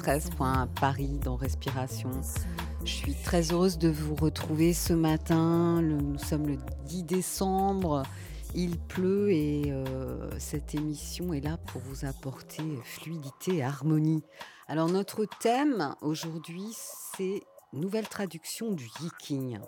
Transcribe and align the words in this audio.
93.1 0.00 0.66
Paris 0.80 1.18
dans 1.22 1.36
Respiration. 1.36 2.10
Je 2.84 2.90
suis 2.90 3.12
très 3.14 3.52
heureuse 3.52 3.76
de 3.76 3.90
vous 3.90 4.14
retrouver 4.14 4.72
ce 4.72 4.94
matin. 4.94 5.82
Nous 5.82 6.16
sommes 6.18 6.46
le 6.46 6.56
10 6.86 7.02
décembre. 7.04 8.04
Il 8.54 8.78
pleut 8.78 9.30
et 9.30 9.64
euh, 9.66 10.30
cette 10.38 10.74
émission 10.74 11.34
est 11.34 11.42
là 11.42 11.58
pour 11.58 11.82
vous 11.82 12.06
apporter 12.06 12.62
fluidité 12.82 13.56
et 13.56 13.62
harmonie. 13.62 14.22
Alors 14.68 14.88
notre 14.88 15.26
thème 15.38 15.94
aujourd'hui, 16.00 16.68
c'est 17.14 17.42
nouvelle 17.74 18.08
traduction 18.08 18.72
du 18.72 18.88
yiking. 19.02 19.58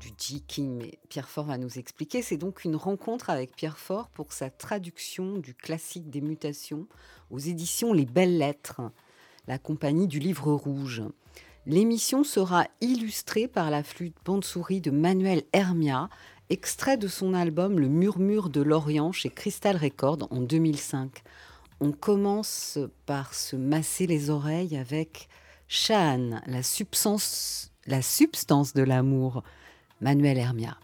Du 0.00 0.10
jiking, 0.16 0.78
mais 0.78 0.98
Pierre 1.10 1.28
Fort 1.28 1.44
va 1.44 1.58
nous 1.58 1.78
expliquer. 1.78 2.22
C'est 2.22 2.38
donc 2.38 2.64
une 2.64 2.76
rencontre 2.76 3.28
avec 3.28 3.54
Pierre 3.54 3.78
Fort 3.78 4.08
pour 4.08 4.32
sa 4.32 4.48
traduction 4.48 5.36
du 5.36 5.54
classique 5.54 6.08
des 6.08 6.22
mutations 6.22 6.88
aux 7.30 7.38
éditions 7.38 7.92
Les 7.92 8.04
Belles 8.04 8.38
Lettres, 8.38 8.82
la 9.46 9.58
compagnie 9.58 10.06
du 10.06 10.18
Livre 10.18 10.52
Rouge. 10.52 11.02
L'émission 11.66 12.24
sera 12.24 12.66
illustrée 12.80 13.48
par 13.48 13.70
la 13.70 13.82
flûte 13.82 14.16
bande-souris 14.24 14.80
de 14.80 14.90
Manuel 14.90 15.42
Hermia, 15.52 16.08
extrait 16.50 16.96
de 16.96 17.08
son 17.08 17.34
album 17.34 17.78
Le 17.78 17.88
Murmure 17.88 18.48
de 18.48 18.60
l'Orient 18.60 19.12
chez 19.12 19.30
Crystal 19.30 19.76
Records 19.76 20.28
en 20.30 20.40
2005. 20.40 21.22
On 21.80 21.92
commence 21.92 22.78
par 23.06 23.34
se 23.34 23.56
masser 23.56 24.06
les 24.06 24.30
oreilles 24.30 24.76
avec 24.76 25.28
Shan, 25.68 26.40
la 26.46 26.60
la 27.86 28.02
substance 28.02 28.74
de 28.74 28.82
l'amour, 28.82 29.42
Manuel 30.00 30.38
Hermia. 30.38 30.76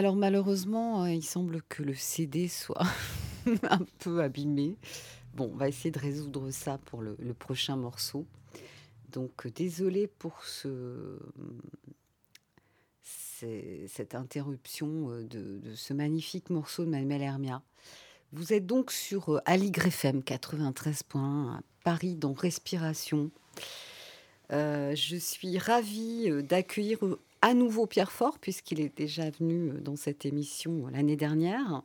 Alors 0.00 0.16
malheureusement, 0.16 1.04
euh, 1.04 1.12
il 1.12 1.22
semble 1.22 1.60
que 1.60 1.82
le 1.82 1.92
CD 1.92 2.48
soit 2.48 2.86
un 3.68 3.84
peu 3.98 4.22
abîmé. 4.22 4.76
Bon, 5.34 5.50
on 5.52 5.56
va 5.58 5.68
essayer 5.68 5.90
de 5.90 5.98
résoudre 5.98 6.50
ça 6.50 6.78
pour 6.86 7.02
le, 7.02 7.14
prochain 7.38 7.76
morceau. 7.76 8.24
Donc, 9.12 9.44
euh, 9.44 9.50
désolé 9.50 10.06
pour 10.06 10.42
ce, 10.42 11.18
cette 13.02 14.14
interruption 14.14 15.10
euh, 15.10 15.22
de, 15.22 15.74
ce 15.74 15.92
magnifique 15.92 16.48
morceau 16.48 16.86
de 16.86 16.88
Manuel 16.88 17.20
Hermia. 17.20 17.60
Vous 18.32 18.54
êtes 18.54 18.64
donc 18.64 18.92
sur 18.92 19.42
Aligre 19.44 19.88
FM 19.88 20.20
93.1 20.20 21.58
à 21.58 21.60
Paris 21.84 22.14
dans 22.14 22.32
Respiration. 22.32 23.30
Je 24.48 25.16
suis 25.20 25.58
ravie 25.58 26.42
d'accueillir 26.42 26.98
à 27.42 27.54
nouveau 27.54 27.86
Pierre 27.86 28.12
Fort, 28.12 28.38
puisqu'il 28.38 28.80
est 28.80 28.96
déjà 28.96 29.30
venu 29.30 29.70
euh, 29.70 29.80
dans 29.80 29.96
cette 29.96 30.26
émission 30.26 30.86
euh, 30.86 30.90
l'année 30.90 31.16
dernière. 31.16 31.82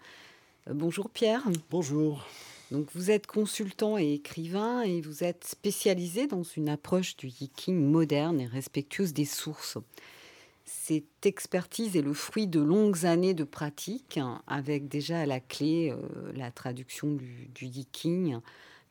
Euh, 0.67 0.73
bonjour 0.73 1.09
Pierre. 1.09 1.43
Bonjour. 1.69 2.25
Donc 2.71 2.87
vous 2.95 3.11
êtes 3.11 3.27
consultant 3.27 3.97
et 3.97 4.13
écrivain 4.13 4.81
et 4.81 5.01
vous 5.01 5.23
êtes 5.23 5.43
spécialisé 5.45 6.27
dans 6.27 6.43
une 6.43 6.69
approche 6.69 7.15
du 7.15 7.27
yiking 7.27 7.79
moderne 7.79 8.41
et 8.41 8.47
respectueuse 8.47 9.13
des 9.13 9.25
sources. 9.25 9.77
Cette 10.65 11.25
expertise 11.25 11.95
est 11.95 12.01
le 12.01 12.13
fruit 12.13 12.47
de 12.47 12.59
longues 12.59 13.05
années 13.05 13.35
de 13.35 13.43
pratique, 13.43 14.17
hein, 14.17 14.41
avec 14.47 14.87
déjà 14.87 15.19
à 15.19 15.25
la 15.27 15.39
clé 15.39 15.91
euh, 15.91 16.31
la 16.33 16.49
traduction 16.49 17.13
du, 17.13 17.49
du 17.53 17.65
yiking, 17.65 18.39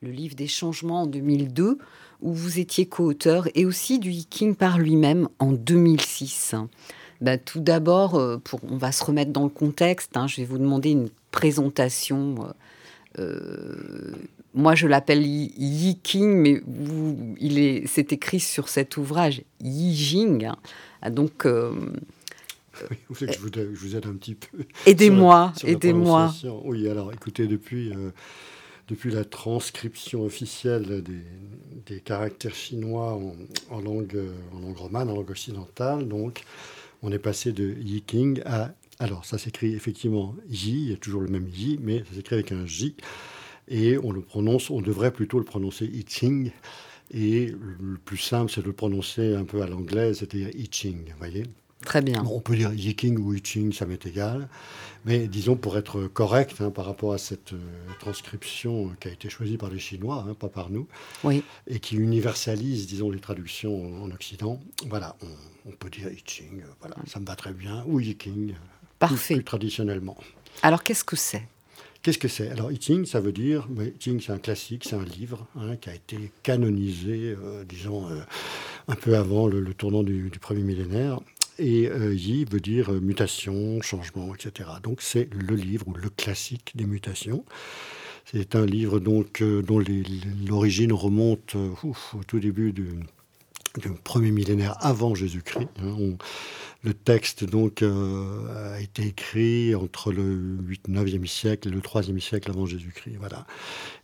le 0.05 0.11
livre 0.11 0.35
des 0.35 0.47
changements 0.47 1.01
en 1.01 1.07
2002, 1.07 1.77
où 2.21 2.33
vous 2.33 2.59
étiez 2.59 2.85
co-auteur, 2.85 3.47
et 3.55 3.65
aussi 3.65 3.99
du 3.99 4.11
yiking 4.11 4.55
par 4.55 4.79
lui-même 4.79 5.27
en 5.39 5.51
2006. 5.51 6.55
Ben, 7.21 7.39
tout 7.39 7.59
d'abord, 7.59 8.15
euh, 8.15 8.37
pour, 8.37 8.59
on 8.69 8.77
va 8.77 8.91
se 8.91 9.03
remettre 9.03 9.31
dans 9.31 9.43
le 9.43 9.49
contexte, 9.49 10.15
hein, 10.15 10.27
je 10.27 10.37
vais 10.37 10.45
vous 10.45 10.57
demander 10.57 10.91
une 10.91 11.09
présentation. 11.31 12.35
Euh, 12.39 12.51
euh, 13.19 14.11
moi, 14.53 14.75
je 14.75 14.87
l'appelle 14.87 15.25
Yiking, 15.25 16.33
mais 16.33 16.61
vous, 16.65 17.35
il 17.39 17.59
est, 17.59 17.87
c'est 17.87 18.13
écrit 18.13 18.39
sur 18.39 18.69
cet 18.69 18.97
ouvrage 18.97 19.41
Yijing. 19.61 20.45
Hein. 20.45 21.09
Donc, 21.09 21.45
euh, 21.45 21.71
oui, 22.89 22.97
vous 23.09 23.25
que 23.25 23.31
je 23.31 23.39
vous, 23.39 23.49
je 23.53 23.79
vous, 23.79 23.95
aide 23.95 24.05
un 24.05 24.13
petit 24.13 24.35
peu. 24.35 24.59
Aidez-moi, 24.85 25.53
aidez-moi. 25.63 26.33
Oui, 26.63 26.89
alors 26.89 27.11
écoutez, 27.13 27.47
depuis, 27.47 27.91
euh, 27.91 28.11
depuis 28.87 29.11
la 29.11 29.25
transcription 29.25 30.23
officielle 30.23 31.03
des, 31.85 31.99
caractères 32.01 32.55
chinois 32.55 33.19
en, 33.69 33.81
langue, 33.81 34.19
romane, 34.75 35.09
en 35.09 35.15
langue 35.15 35.31
occidentale, 35.31 36.07
donc, 36.07 36.43
on 37.01 37.11
est 37.11 37.19
passé 37.19 37.51
de 37.51 37.75
Yiking 37.83 38.41
à 38.45 38.73
alors, 38.99 39.25
ça 39.25 39.37
s'écrit 39.37 39.75
effectivement 39.75 40.35
J, 40.49 40.71
il 40.71 40.89
y 40.91 40.93
a 40.93 40.97
toujours 40.97 41.21
le 41.21 41.27
même 41.27 41.49
J, 41.53 41.77
mais 41.81 41.99
ça 42.05 42.15
s'écrit 42.15 42.35
avec 42.35 42.53
un 42.53 42.65
J. 42.65 42.95
Et 43.67 43.97
on 43.97 44.11
le 44.11 44.21
prononce, 44.21 44.69
on 44.69 44.81
devrait 44.81 45.11
plutôt 45.11 45.37
le 45.37 45.43
prononcer 45.43 45.85
Iching. 45.85 46.51
Et 47.11 47.47
le 47.47 47.97
plus 47.97 48.17
simple, 48.17 48.51
c'est 48.51 48.61
de 48.61 48.67
le 48.67 48.73
prononcer 48.73 49.35
un 49.35 49.43
peu 49.43 49.61
à 49.61 49.67
l'anglaise, 49.67 50.19
c'est-à-dire 50.19 50.49
Iching, 50.55 51.13
voyez 51.17 51.43
Très 51.85 52.01
bien. 52.01 52.23
on 52.29 52.41
peut 52.41 52.55
dire 52.55 52.73
Yiking 52.73 53.17
ou 53.17 53.33
Iching, 53.33 53.71
ça 53.71 53.85
m'est 53.85 54.05
égal. 54.05 54.49
Mais 55.05 55.27
disons, 55.27 55.55
pour 55.55 55.77
être 55.77 56.07
correct 56.07 56.55
hein, 56.59 56.71
par 56.71 56.85
rapport 56.85 57.13
à 57.13 57.19
cette 57.19 57.53
euh, 57.53 57.59
transcription 57.99 58.91
qui 58.99 59.07
a 59.07 59.11
été 59.11 59.29
choisie 59.29 59.57
par 59.57 59.69
les 59.69 59.77
Chinois, 59.77 60.25
hein, 60.27 60.33
pas 60.33 60.49
par 60.49 60.71
nous, 60.71 60.87
oui. 61.23 61.43
et 61.67 61.79
qui 61.79 61.95
universalise, 61.95 62.87
disons, 62.87 63.11
les 63.11 63.19
traductions 63.19 64.03
en 64.03 64.09
Occident, 64.09 64.59
voilà, 64.87 65.15
on, 65.67 65.71
peut 65.71 65.91
dire 65.91 66.09
Iching, 66.11 66.63
voilà, 66.79 66.95
ça 67.07 67.19
me 67.19 67.25
va 67.25 67.35
très 67.35 67.53
bien, 67.53 67.83
ou 67.87 67.99
Yiking. 67.99 68.55
Parfait. 68.97 69.35
Plus, 69.35 69.43
traditionnellement. 69.43 70.17
Alors, 70.63 70.81
qu'est-ce 70.81 71.03
que 71.03 71.15
c'est? 71.15 71.43
Qu'est-ce 72.05 72.19
que 72.19 72.27
c'est? 72.27 72.51
Alors, 72.51 72.71
I 72.71 72.79
Ching, 72.79 73.05
ça 73.05 73.19
veut 73.19 73.31
dire, 73.31 73.67
I 73.79 73.91
Ching, 73.99 74.21
c'est 74.21 74.31
un 74.31 74.37
classique, 74.37 74.83
c'est 74.87 74.95
un 74.95 75.03
livre 75.03 75.47
hein, 75.55 75.75
qui 75.75 75.89
a 75.89 75.95
été 75.95 76.31
canonisé, 76.43 77.35
euh, 77.35 77.63
disons, 77.63 78.07
euh, 78.07 78.19
un 78.87 78.93
peu 78.93 79.17
avant 79.17 79.47
le, 79.47 79.73
tournant 79.73 80.03
du, 80.03 80.29
premier 80.39 80.61
millénaire. 80.61 81.19
Et 81.57 81.87
euh, 81.87 82.13
Yi 82.13 82.45
veut 82.45 82.59
dire 82.59 82.91
euh, 82.91 82.99
mutation, 82.99 83.81
changement, 83.81 84.33
etc. 84.35 84.69
Donc, 84.83 85.01
c'est 85.01 85.29
le 85.33 85.55
livre 85.55 85.87
ou 85.87 85.93
le 85.93 86.09
classique 86.09 86.71
des 86.75 86.85
mutations. 86.85 87.45
C'est 88.25 88.55
un 88.55 88.65
livre 88.65 88.99
donc, 88.99 89.43
dont 89.43 89.79
l'origine 90.47 90.91
remonte 90.91 91.55
au 91.55 92.23
tout 92.27 92.39
début 92.39 92.73
du, 92.73 92.87
du 93.79 93.89
premier 93.89 94.31
millénaire 94.31 94.77
avant 94.79 95.15
Jésus-Christ. 95.15 95.67
Hein. 95.81 95.95
le 96.83 96.93
texte 96.93 97.43
donc 97.43 97.81
euh, 97.81 98.75
a 98.75 98.79
été 98.79 99.03
écrit 99.03 99.73
entre 99.75 100.11
le 100.11 100.57
8 100.67 100.89
9e 100.89 101.25
siècle 101.25 101.67
et 101.67 101.71
le 101.71 101.79
3e 101.79 102.19
siècle 102.19 102.51
avant 102.51 102.65
Jésus-Christ. 102.65 103.15
Voilà. 103.19 103.45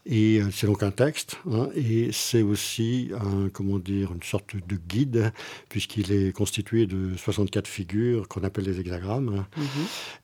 Et 0.05 0.41
euh, 0.41 0.49
c'est 0.51 0.65
donc 0.65 0.81
un 0.81 0.89
texte, 0.89 1.37
hein, 1.49 1.69
et 1.75 2.11
c'est 2.11 2.41
aussi 2.41 3.11
un, 3.19 3.49
comment 3.49 3.77
dire, 3.77 4.11
une 4.13 4.23
sorte 4.23 4.55
de 4.55 4.75
guide, 4.75 5.31
puisqu'il 5.69 6.11
est 6.11 6.31
constitué 6.31 6.87
de 6.87 7.15
64 7.15 7.67
figures 7.67 8.27
qu'on 8.27 8.43
appelle 8.43 8.65
les 8.65 8.79
hexagrammes, 8.79 9.45
mhm. 9.55 9.65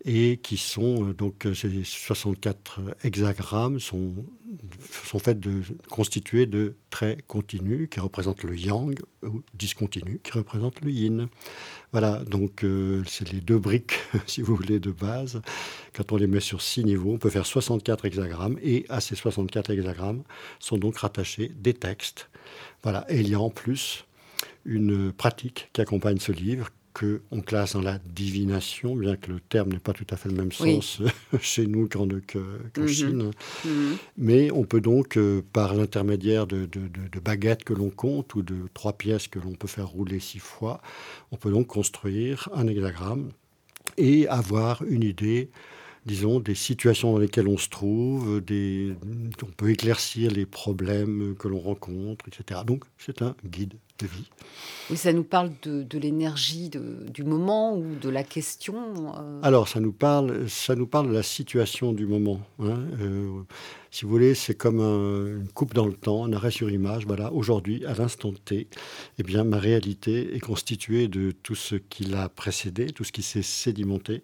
et 0.06 0.38
qui 0.38 0.58
sont, 0.58 1.10
euh, 1.10 1.14
donc, 1.14 1.48
ces 1.54 1.84
64 1.84 2.82
hexagrammes 3.04 3.80
sont, 3.80 4.16
sont 5.04 5.20
faits 5.20 5.40
de, 5.40 5.62
constitués 5.90 6.46
de 6.46 6.76
traits 6.90 7.26
continus 7.28 7.90
qui 7.90 8.00
représentent 8.00 8.44
le 8.44 8.58
yang, 8.58 9.00
ou 9.24 9.44
discontinus 9.54 10.20
qui 10.24 10.32
représentent 10.32 10.82
le 10.82 10.92
yin. 10.92 11.28
Voilà, 11.92 12.24
donc 12.26 12.64
euh, 12.64 13.04
c'est 13.08 13.32
les 13.32 13.42
deux 13.42 13.58
briques, 13.58 14.00
si 14.28 14.42
vous 14.42 14.56
voulez, 14.56 14.80
de 14.80 14.92
base. 14.92 15.42
Quand 15.94 16.12
on 16.12 16.18
les 16.18 16.28
met 16.28 16.40
sur 16.40 16.62
six 16.62 16.84
niveaux, 16.84 17.14
on 17.14 17.18
peut 17.18 17.30
faire 17.30 17.46
64 17.46 18.06
hexagrammes, 18.06 18.58
et 18.62 18.86
à 18.90 19.02
ces 19.02 19.16
64 19.16 19.70
hexagrammes 19.72 20.24
sont 20.60 20.78
donc 20.78 20.98
rattachés 20.98 21.52
des 21.56 21.74
textes. 21.74 22.30
Voilà, 22.84 23.06
et 23.10 23.20
il 23.20 23.30
y 23.30 23.36
a 23.36 23.40
en 23.40 23.50
plus 23.50 24.06
une 24.66 25.12
pratique 25.12 25.70
qui 25.74 25.82
accompagne 25.82 26.20
ce 26.20 26.32
livre 26.32 26.70
qu'on 26.98 27.42
classe 27.42 27.74
dans 27.74 27.82
la 27.82 28.00
divination, 28.00 28.96
bien 28.96 29.16
que 29.18 29.32
le 29.32 29.40
terme 29.40 29.70
n'ait 29.70 29.80
pas 29.80 29.94
tout 29.94 30.06
à 30.10 30.16
fait 30.16 30.30
le 30.30 30.36
même 30.36 30.52
sens 30.52 31.02
chez 31.42 31.68
nous 31.68 31.88
qu'en 31.88 32.08
mhm. 32.08 32.88
Chine. 32.88 33.32
Mhm. 33.66 33.98
Mais 34.18 34.52
on 34.52 34.64
peut 34.64 34.82
donc, 34.82 35.18
euh, 35.18 35.44
par 35.54 35.76
l'intermédiaire 35.76 36.48
de, 36.48 36.66
de, 36.66 37.20
baguettes 37.20 37.64
que 37.64 37.74
l'on 37.74 37.90
compte 37.90 38.34
ou 38.36 38.42
de 38.42 38.56
trois 38.74 38.94
pièces 38.94 39.28
que 39.28 39.40
l'on 39.40 39.54
peut 39.54 39.68
faire 39.68 39.88
rouler 39.88 40.20
six 40.20 40.40
fois, 40.40 40.82
on 41.32 41.36
peut 41.36 41.52
donc 41.52 41.68
construire 41.68 42.50
un 42.54 42.68
hexagramme 42.68 43.30
et 43.98 44.28
avoir 44.28 44.84
une 44.84 45.04
idée 45.04 45.50
disons, 46.06 46.40
des 46.40 46.56
situations 46.56 47.12
dans 47.12 47.20
lesquelles 47.20 47.50
on 47.50 47.58
se 47.58 47.68
trouve, 47.68 48.40
des, 48.40 48.96
on 49.44 49.52
peut 49.52 49.72
éclaircir 49.72 50.32
les 50.32 50.46
problèmes 50.46 51.36
que 51.38 51.50
l'on 51.50 51.60
rencontre, 51.60 52.24
etc. 52.30 52.62
Donc, 52.66 52.86
c'est 52.98 53.22
un 53.22 53.36
guide 53.44 53.74
de 54.00 54.08
vie. 54.08 54.30
Oui, 54.90 54.96
ça 54.98 55.12
nous 55.12 55.24
parle 55.24 55.52
de, 55.64 55.84
de 55.84 56.00
l'énergie 56.00 56.70
du 56.70 57.24
moment 57.24 57.76
ou 57.76 57.96
de 57.96 58.10
la 58.10 58.24
question 58.24 59.14
euh? 59.18 59.40
Alors, 59.44 59.68
ça 59.68 59.80
nous, 59.80 59.92
parle, 59.92 60.50
ça 60.50 60.76
nous 60.76 60.88
parle 60.88 61.10
de 61.10 61.14
la 61.14 61.24
situation 61.24 61.92
du 61.92 62.06
moment. 62.06 62.40
Hein. 62.60 62.80
Euh, 63.02 63.42
si 63.92 64.06
vous 64.06 64.12
voulez, 64.12 64.34
c'est 64.34 64.56
comme 64.56 64.80
une 64.80 65.50
coupe 65.54 65.74
dans 65.74 65.88
le 65.88 65.94
temps, 65.94 66.24
un 66.24 66.32
arrêt 66.32 66.52
sur 66.52 66.70
image. 66.70 67.06
Voilà, 67.06 67.34
aujourd'hui, 67.34 67.86
à 67.86 67.94
l'instant 67.94 68.32
T, 68.32 68.68
eh 69.18 69.24
bien, 69.24 69.44
ma 69.44 69.58
réalité 69.58 70.36
est 70.36 70.40
constituée 70.40 71.08
de 71.08 71.32
tout 71.32 71.56
ce 71.56 71.76
qui 71.76 72.06
l'a 72.06 72.30
précédé, 72.30 72.88
tout 72.88 73.04
ce 73.04 73.12
qui 73.12 73.24
s'est 73.24 73.42
sédimenté. 73.42 74.24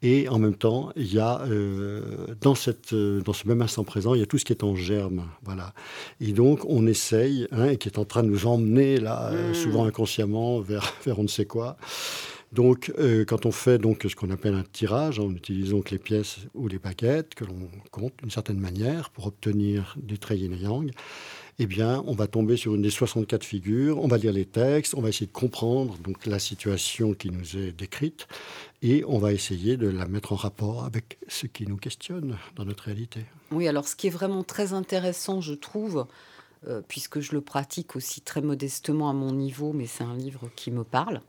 Et 0.00 0.28
en 0.28 0.38
même 0.38 0.54
temps, 0.54 0.90
il 0.94 1.12
y 1.12 1.18
a 1.18 1.40
euh, 1.42 2.28
dans, 2.40 2.54
cette, 2.54 2.92
euh, 2.92 3.20
dans 3.20 3.32
ce 3.32 3.48
même 3.48 3.62
instant 3.62 3.82
présent, 3.82 4.14
il 4.14 4.20
y 4.20 4.22
a 4.22 4.26
tout 4.26 4.38
ce 4.38 4.44
qui 4.44 4.52
est 4.52 4.62
en 4.62 4.76
germe, 4.76 5.24
voilà. 5.42 5.74
Et 6.20 6.32
donc, 6.32 6.64
on 6.66 6.86
essaye, 6.86 7.48
hein, 7.50 7.66
et 7.66 7.78
qui 7.78 7.88
est 7.88 7.98
en 7.98 8.04
train 8.04 8.22
de 8.22 8.28
nous 8.28 8.46
emmener 8.46 9.00
là, 9.00 9.30
euh, 9.32 9.50
mmh. 9.50 9.54
souvent 9.54 9.84
inconsciemment, 9.86 10.60
vers, 10.60 10.94
vers 11.04 11.18
on 11.18 11.24
ne 11.24 11.28
sait 11.28 11.46
quoi. 11.46 11.76
Donc, 12.50 12.90
quand 13.26 13.44
on 13.44 13.52
fait 13.52 13.76
donc 13.76 14.06
ce 14.08 14.16
qu'on 14.16 14.30
appelle 14.30 14.54
un 14.54 14.64
tirage, 14.72 15.18
on 15.20 15.30
utilise 15.32 15.72
donc 15.72 15.90
les 15.90 15.98
pièces 15.98 16.38
ou 16.54 16.66
les 16.66 16.78
baguettes 16.78 17.34
que 17.34 17.44
l'on 17.44 17.68
compte 17.90 18.14
d'une 18.22 18.30
certaine 18.30 18.58
manière 18.58 19.10
pour 19.10 19.26
obtenir 19.26 19.94
des 20.02 20.16
traits 20.16 20.38
yin 20.40 20.54
et 20.54 20.62
yang 20.62 20.90
eh 21.60 21.66
bien, 21.66 22.04
on 22.06 22.14
va 22.14 22.28
tomber 22.28 22.56
sur 22.56 22.74
une 22.76 22.82
des 22.82 22.90
64 22.90 23.42
figures, 23.42 23.98
on 23.98 24.06
va 24.06 24.16
lire 24.16 24.32
les 24.32 24.44
textes, 24.44 24.94
on 24.94 25.00
va 25.00 25.08
essayer 25.08 25.26
de 25.26 25.32
comprendre 25.32 25.98
donc 25.98 26.24
la 26.24 26.38
situation 26.38 27.14
qui 27.14 27.30
nous 27.30 27.56
est 27.56 27.72
décrite, 27.72 28.28
et 28.80 29.04
on 29.08 29.18
va 29.18 29.32
essayer 29.32 29.76
de 29.76 29.88
la 29.88 30.06
mettre 30.06 30.32
en 30.32 30.36
rapport 30.36 30.84
avec 30.84 31.18
ce 31.26 31.46
qui 31.46 31.66
nous 31.66 31.76
questionne 31.76 32.38
dans 32.54 32.64
notre 32.64 32.84
réalité. 32.84 33.24
Oui, 33.50 33.66
alors 33.66 33.88
ce 33.88 33.96
qui 33.96 34.06
est 34.06 34.10
vraiment 34.10 34.44
très 34.44 34.72
intéressant, 34.72 35.40
je 35.40 35.54
trouve, 35.54 36.06
euh, 36.68 36.80
puisque 36.86 37.18
je 37.18 37.32
le 37.32 37.40
pratique 37.40 37.96
aussi 37.96 38.20
très 38.20 38.40
modestement 38.40 39.10
à 39.10 39.12
mon 39.12 39.32
niveau, 39.32 39.72
mais 39.72 39.86
c'est 39.86 40.04
un 40.04 40.16
livre 40.16 40.48
qui 40.54 40.70
me 40.70 40.84
parle. 40.84 41.22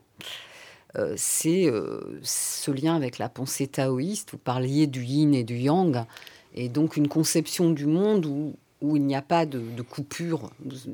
Euh, 0.96 1.14
c'est 1.16 1.66
euh, 1.66 2.20
ce 2.22 2.70
lien 2.70 2.94
avec 2.94 3.18
la 3.18 3.28
pensée 3.28 3.66
taoïste. 3.66 4.30
Vous 4.32 4.38
parliez 4.38 4.86
du 4.86 5.02
yin 5.04 5.34
et 5.34 5.44
du 5.44 5.56
yang, 5.56 6.04
et 6.54 6.68
donc 6.68 6.96
une 6.96 7.08
conception 7.08 7.70
du 7.70 7.86
monde 7.86 8.26
où 8.26 8.54
où 8.80 8.96
il 8.96 9.04
n'y 9.04 9.16
a 9.16 9.22
pas 9.22 9.46
de, 9.46 9.82
coupure, 9.82 10.50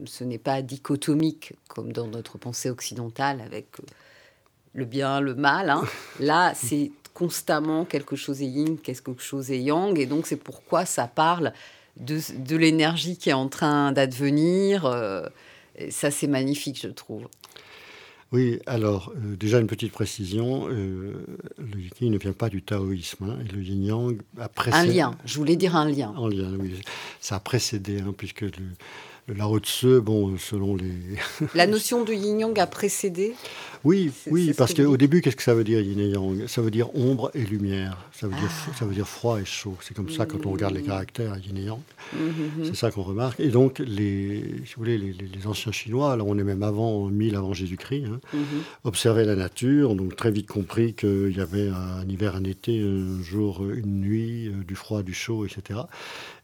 ce 0.07 0.25
n'est 0.25 0.39
pas 0.39 0.63
dichotomique 0.63 1.55
comme 1.69 1.93
dans 1.93 2.07
notre 2.07 2.39
pensée 2.39 2.71
occidentale 2.71 3.41
avec 3.41 3.67
euh, 3.81 3.85
le 4.75 4.85
bien, 4.85 5.21
le 5.21 5.35
mal. 5.35 5.71
Hein. 5.71 5.85
Là, 6.21 6.53
c'est 6.55 6.91
constamment 7.15 7.85
quelque 7.85 8.17
chose 8.17 8.43
est 8.43 8.47
yin, 8.47 8.77
quelque 8.79 9.17
chose 9.19 9.51
est 9.51 9.61
yang, 9.61 9.99
et 9.99 10.07
donc 10.07 10.27
c'est 10.27 10.37
pourquoi 10.37 10.85
ça 10.85 11.07
parle 11.07 11.53
de, 11.97 12.57
l'énergie 12.57 13.17
qui 13.17 13.31
est 13.31 13.35
en 13.35 13.49
train 13.49 13.93
d'advenir. 13.93 14.85
Euh, 14.85 15.27
ça, 15.91 16.11
c'est 16.11 16.27
magnifique, 16.27 16.81
je 16.83 16.89
trouve. 16.89 17.29
Oui, 18.33 18.59
alors 18.67 19.13
euh, 19.17 19.37
déjà 19.37 19.61
une 19.61 19.69
petite 19.69 19.93
précision, 19.93 20.69
euh, 20.69 21.25
le 21.59 21.81
yin 22.01 22.13
ne 22.13 22.19
vient 22.19 22.33
pas 22.33 22.49
du 22.49 22.61
taoïsme, 22.61 23.31
hein, 23.31 23.39
et 23.45 23.53
le 23.53 23.63
yin 23.63 23.85
yang 23.85 24.21
a 24.41 24.49
précédé... 24.49 24.89
Un 24.89 24.93
lien, 24.93 25.19
je 25.25 25.39
voulais 25.39 25.55
dire 25.55 25.77
un 25.77 25.89
lien. 25.89 26.13
Un 26.17 26.29
lien, 26.29 26.53
oui. 26.59 26.75
Ça 27.21 27.37
a 27.37 27.41
précédé, 27.41 28.01
hein, 28.01 28.13
puisque 28.17 28.41
le 28.41 28.51
Lao 29.29 29.59
Tse, 29.59 29.99
bon, 30.01 30.37
selon 30.39 30.77
les. 30.77 30.93
La 31.55 31.67
notion 31.67 32.05
de 32.05 32.13
yin 32.13 32.39
yang 32.39 32.59
a 32.61 32.67
précédé 32.69 33.35
Oui, 33.83 34.13
oui, 34.31 34.53
parce 34.57 34.73
qu'au 34.73 34.93
dites. 34.93 35.01
début, 35.01 35.21
qu'est-ce 35.21 35.35
que 35.35 35.43
ça 35.43 35.53
veut 35.55 35.65
dire 35.65 35.81
yin 35.81 35.99
et 35.99 36.11
yang? 36.11 36.47
Ça 36.47 36.63
veut 36.63 36.71
dire 36.71 36.95
ombre 36.97 37.33
et 37.35 37.45
lumière. 37.45 37.99
Ça 38.13 38.29
veut, 38.29 38.35
dire, 38.37 38.51
ça 38.79 38.85
veut 38.85 38.95
dire 38.95 39.09
froid 39.09 39.41
et 39.41 39.45
chaud. 39.45 39.77
C'est 39.81 39.95
comme 39.95 40.11
ça 40.11 40.27
quand 40.27 40.47
on 40.47 40.53
regarde 40.53 40.75
les 40.75 40.83
caractères 40.83 41.37
yin 41.39 41.57
et 41.59 41.63
yang. 41.65 41.81
Mhm. 42.15 42.67
C'est 42.67 42.77
ça 42.77 42.93
qu'on 42.93 43.03
remarque. 43.03 43.41
Et 43.41 43.49
donc, 43.49 43.81
les, 43.81 44.43
si 44.65 44.75
vous 44.77 44.83
voulez, 44.83 44.97
les, 44.97 45.13
les- 45.13 45.27
les 45.27 45.47
anciens 45.49 45.73
Chinois, 45.73 46.13
alors 46.13 46.29
on 46.29 46.39
est 46.39 46.45
même 46.45 46.63
avant 46.63 47.07
1000 47.09 47.35
avant 47.35 47.53
Jésus-Christ, 47.53 48.05
hein, 48.07 48.21
observaient 48.85 49.25
la 49.25 49.35
nature, 49.35 49.91
ont 49.91 49.97
donc 49.97 50.15
très 50.15 50.31
vite 50.31 50.47
compris 50.47 50.95
qu'il 50.95 51.35
y 51.37 51.41
avait 51.41 51.69
un 51.69 52.09
hiver, 52.09 52.37
un 52.37 52.45
été, 52.45 52.81
un 52.81 53.21
jour, 53.25 53.65
une 53.69 54.01
nuit, 54.03 54.47
euh, 54.47 54.63
du 54.65 54.77
froid, 54.77 55.03
du 55.03 55.15
chaud, 55.15 55.45
etc. 55.45 55.81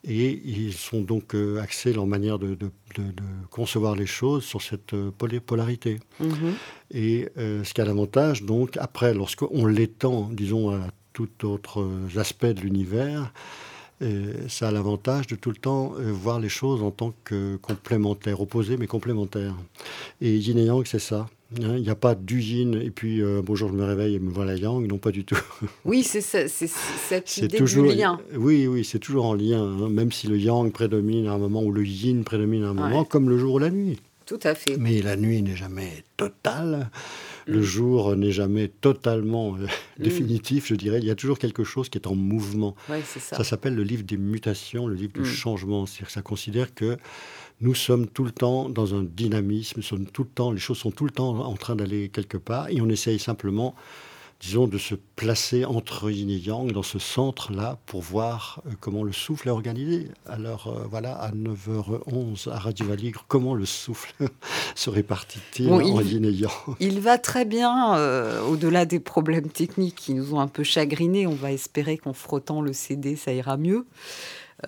Et 0.05 0.43
ils 0.45 0.73
sont 0.73 1.01
donc 1.01 1.35
euh, 1.35 1.61
axés 1.61 1.93
leur 1.93 2.07
manière 2.07 2.39
de, 2.41 2.55
de- 2.57 2.71
de- 2.97 3.13
de 3.13 3.23
concevoir 3.51 3.95
les 3.95 4.07
choses 4.07 4.43
sur 4.45 4.61
cette 4.61 4.95
euh, 4.95 5.13
polarité. 5.47 6.01
Mhm. 6.19 6.55
Et 6.93 7.29
euh, 7.39 7.63
ce 7.63 7.73
qui 7.73 7.81
a 7.81 7.85
l'avantage, 7.85 8.43
donc, 8.43 8.77
après, 8.79 9.15
lorsqu'on 9.15 9.65
l'étend, 9.67 10.29
disons, 10.33 10.71
à 10.71 10.89
tout 11.13 11.29
autre 11.47 11.87
aspect 12.17 12.53
de 12.55 12.61
l'univers, 12.63 13.33
euh, 14.03 14.49
ça 14.49 14.69
a 14.69 14.71
l'avantage 14.73 15.29
de 15.29 15.37
tout 15.37 15.51
le 15.51 15.57
temps 15.57 15.93
euh, 15.99 16.11
voir 16.11 16.41
les 16.41 16.49
choses 16.49 16.83
en 16.83 16.91
tant 16.91 17.15
que 17.23 17.57
complémentaires, 17.57 18.41
opposés 18.41 18.77
mais 18.77 18.89
complémentaires. 18.89 19.55
Et 20.21 20.37
yin 20.37 20.59
et 20.59 20.65
yang, 20.65 20.85
c'est 20.85 20.99
ça. 20.99 21.29
Hein. 21.63 21.75
Il 21.77 21.83
n'y 21.83 21.91
a 21.91 21.95
pas 21.95 22.15
du 22.15 22.41
yin 22.41 22.75
et 22.75 22.91
puis 22.91 23.21
euh, 23.23 23.43
bonjour, 23.45 23.69
je 23.69 23.75
me 23.75 23.85
réveille 23.85 24.15
et 24.17 24.19
me 24.19 24.31
voilà 24.31 24.55
yang. 24.57 24.87
Non, 24.87 24.99
pas 24.99 25.11
du 25.11 25.25
tout. 25.25 25.39
Oui, 25.85 26.03
c'est 26.03 26.21
cette 26.21 27.37
idée 27.39 27.59
toujours 27.59 27.89
du 27.91 27.95
lien. 27.97 28.21
Oui, 28.37 28.67
oui, 28.67 28.85
c'est 28.85 28.99
toujours 28.99 29.27
en 29.27 29.35
lien. 29.35 29.63
hein, 29.63 29.89
même 29.89 30.13
si 30.13 30.27
le 30.27 30.37
yang 30.39 30.71
prédomine 30.73 31.27
à 31.27 31.33
un 31.33 31.39
moment 31.39 31.63
ou 31.63 31.73
le 31.73 31.85
yin 31.85 32.25
prédomine 32.25 32.65
à 32.65 32.69
un 32.69 32.75
moment, 32.75 33.01
Ouais. 33.01 33.07
comme 33.09 33.29
le 33.29 33.39
jour 33.39 33.55
ou 33.55 33.59
la 33.59 33.71
nuit. 33.71 34.01
Tout 34.25 34.39
à 34.45 34.55
fait. 34.55 34.77
Mais 34.79 35.03
la 35.03 35.17
nuit 35.17 35.43
n'est 35.43 35.57
jamais 35.57 36.05
totale. 36.17 36.91
Le 37.47 37.59
Mm. 37.59 37.63
jour 37.63 38.15
n'est 38.17 38.31
jamais 38.31 38.69
totalement 38.69 39.57
euh, 39.57 39.67
définitif, 39.99 40.69
je 40.69 40.77
dirais. 40.77 41.01
Il 41.01 41.05
y 41.05 41.11
a 41.11 41.17
toujours 41.17 41.41
quelque 41.41 41.65
chose 41.65 41.89
qui 41.89 41.99
est 41.99 42.07
en 42.07 42.15
mouvement. 42.15 42.77
Ça 43.19 43.43
s'appelle 43.43 43.75
le 43.75 43.83
livre 43.83 44.05
des 44.05 44.17
mutations, 44.17 44.87
le 44.87 44.95
livre 44.95 45.13
du 45.13 45.21
Mm. 45.23 45.25
changement. 45.25 45.87
C'est-à-dire 45.87 46.07
que 46.07 46.13
ça 46.13 46.23
considère 46.23 46.73
que 46.73 46.97
nous 47.63 47.75
sommes 47.75 48.07
tout 48.07 48.25
le 48.25 48.33
temps 48.33 48.69
dans 48.69 48.95
un 48.95 49.03
dynamisme, 49.05 49.75
nous 49.79 49.83
sommes 49.83 50.07
tout 50.07 50.25
le 50.25 50.29
temps, 50.29 50.51
les 50.53 50.59
choses 50.61 50.79
sont 50.79 50.91
tout 50.91 51.05
le 51.05 51.11
temps 51.11 51.39
en 51.39 51.55
train 51.57 51.77
d'aller 51.77 52.09
quelque 52.09 52.37
part, 52.37 52.69
et 52.69 52.81
on 52.81 52.89
essaye 52.89 53.19
simplement, 53.21 53.75
disons, 54.41 54.67
de 54.67 54.79
se 54.79 54.97
placer 55.15 55.65
entre 55.65 56.11
yin 56.11 56.29
et 56.29 56.37
yang, 56.39 56.73
dans 56.73 56.83
ce 56.83 56.99
centre-là, 56.99 57.79
pour 57.87 58.01
voir 58.03 58.61
euh, 58.67 58.71
comment 58.81 59.05
le 59.05 59.13
souffle 59.13 59.47
est 59.47 59.53
organisé. 59.53 60.09
Alors 60.27 60.67
euh, 60.67 60.85
voilà, 60.91 61.15
à 61.15 61.31
9h11, 61.31 62.49
à 62.51 62.59
Radio 62.59 62.87
Valigre, 62.87 63.25
comment 63.29 63.55
le 63.55 63.65
souffle 63.67 64.13
se 64.75 64.91
répartit-il 64.91 65.69
Bon, 65.69 65.77
en 65.77 66.01
il- 66.01 66.15
yin 66.15 66.25
et 66.25 66.33
yang? 66.33 66.51
Il 66.81 66.99
va 67.01 67.19
très 67.19 67.45
bien, 67.45 67.97
euh, 67.97 68.43
au-delà 68.43 68.85
des 68.87 68.99
problèmes 68.99 69.49
techniques 69.49 69.95
qui 69.95 70.15
nous 70.15 70.35
ont 70.35 70.41
un 70.41 70.49
peu 70.49 70.65
chagrinés. 70.65 71.29
On 71.29 71.35
va 71.37 71.53
espérer 71.53 71.97
qu'en 71.97 72.13
frottant 72.13 72.61
le 72.61 72.73
CD, 72.73 73.15
ça 73.15 73.33
ira 73.33 73.57
mieux. 73.57 73.87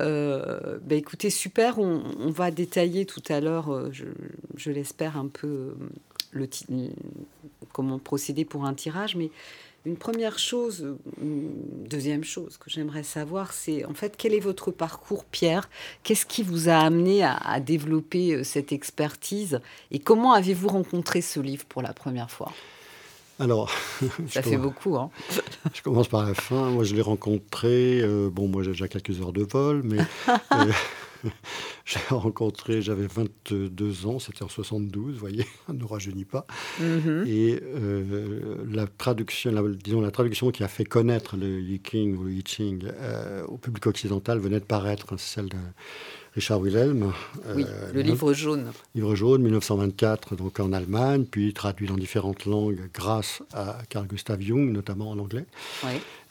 Euh, 0.01 0.79
bah 0.83 0.95
écoutez, 0.97 1.31
super. 1.31 1.79
On, 1.79 2.31
va 2.31 2.51
détailler 2.51 3.07
tout 3.07 3.23
à 3.29 3.41
l'heure, 3.41 3.73
euh, 3.73 3.91
je, 4.57 4.71
l'espère, 4.71 5.17
un 5.17 5.29
peu 5.29 5.47
euh, 5.47 5.75
le 6.33 6.49
ti- 6.49 6.67
comment 7.73 7.99
procéder 7.99 8.45
pour 8.45 8.65
un 8.65 8.75
tirage. 8.75 9.17
Mais 9.17 9.31
une 9.87 9.97
première 9.97 10.39
chose, 10.39 10.97
euh, 11.23 11.49
deuxième 11.89 12.25
chose 12.25 12.57
que 12.57 12.71
j'aimerais 12.71 13.03
savoir, 13.03 13.53
c'est 13.53 13.85
en 13.85 13.95
fait 13.95 14.17
quel 14.17 14.35
est 14.35 14.41
votre 14.41 14.71
parcours, 14.71 15.25
Pierre? 15.25 15.69
Qu'est-ce 16.03 16.27
qui 16.27 16.43
vous 16.43 16.69
a 16.69 16.77
amené 16.77 17.23
à, 17.23 17.61
développer 17.61 18.35
euh, 18.35 18.45
cette 18.45 18.73
expertise? 18.73 19.61
Et 19.91 19.99
comment 19.99 20.33
avez-vous 20.33 20.69
rencontré 20.69 21.21
ce 21.21 21.39
livre 21.39 21.67
pour 21.67 21.83
la 21.83 21.93
première 21.93 22.31
fois? 22.31 22.53
Alors, 23.41 23.71
Ça 24.29 24.43
fait 24.43 24.51
commence- 24.57 24.63
beaucoup, 24.63 24.97
hein 24.97 25.11
Je 25.75 25.83
commence 25.83 26.09
par 26.09 26.25
la 26.27 26.35
fin. 26.35 26.71
Moi, 26.71 26.85
je 26.85 26.95
l'ai 26.95 27.03
rencontré. 27.03 28.01
euh, 28.03 28.31
bon, 28.31 28.47
moi, 28.49 28.63
j'ai 28.63 28.71
déjà 28.73 28.89
quelques 28.89 29.21
heures 29.21 29.33
de 29.33 29.43
vol, 29.43 29.83
mais 29.85 29.99
euh, 30.53 31.31
j'ai 31.85 31.99
rencontré. 32.11 32.81
J'avais 32.83 33.07
22 33.07 34.07
ans. 34.07 34.19
C'était 34.19 34.43
en 34.45 34.49
72. 34.49 35.15
Vous 35.15 35.19
voyez, 35.21 35.45
on 35.69 35.73
ne 35.73 35.85
rajeunit 35.85 36.25
pas. 36.25 36.47
Mhm. 36.81 37.25
Et 37.27 37.61
euh, 37.63 38.57
la 38.71 38.87
traduction, 38.87 39.51
la- 39.53 39.63
disons 39.63 40.01
la 40.01 40.11
traduction 40.11 40.51
qui 40.51 40.63
a 40.63 40.69
fait 40.69 40.85
connaître 40.85 41.37
le 41.37 41.61
Yiking 41.61 42.17
ou 42.17 42.25
le 42.25 42.33
Yiching 42.33 42.85
euh, 43.01 43.45
au 43.47 43.57
public 43.59 43.87
occidental 43.87 44.39
venait 44.39 44.61
de 44.61 44.65
paraître. 44.65 45.13
hein, 45.13 45.17
celle 45.19 45.49
de 45.49 45.57
Richard 46.35 46.61
Wilhelm. 46.61 47.13
Oui, 47.55 47.65
euh, 47.69 47.93
le 47.93 48.03
livre 48.03 48.33
jaune. 48.33 48.73
Livre 48.95 49.15
jaune, 49.15 49.43
1924, 49.43 50.35
donc 50.35 50.59
en 50.59 50.73
Allemagne, 50.73 51.25
puis 51.25 51.53
traduit 51.53 51.87
dans 51.87 51.97
différentes 51.97 52.45
langues 52.45 52.91
grâce 52.93 53.43
à 53.53 53.79
Carl 53.89 54.07
Gustav 54.07 54.41
Jung, 54.41 54.73
notamment 54.73 55.11
en 55.11 55.19
anglais. 55.19 55.47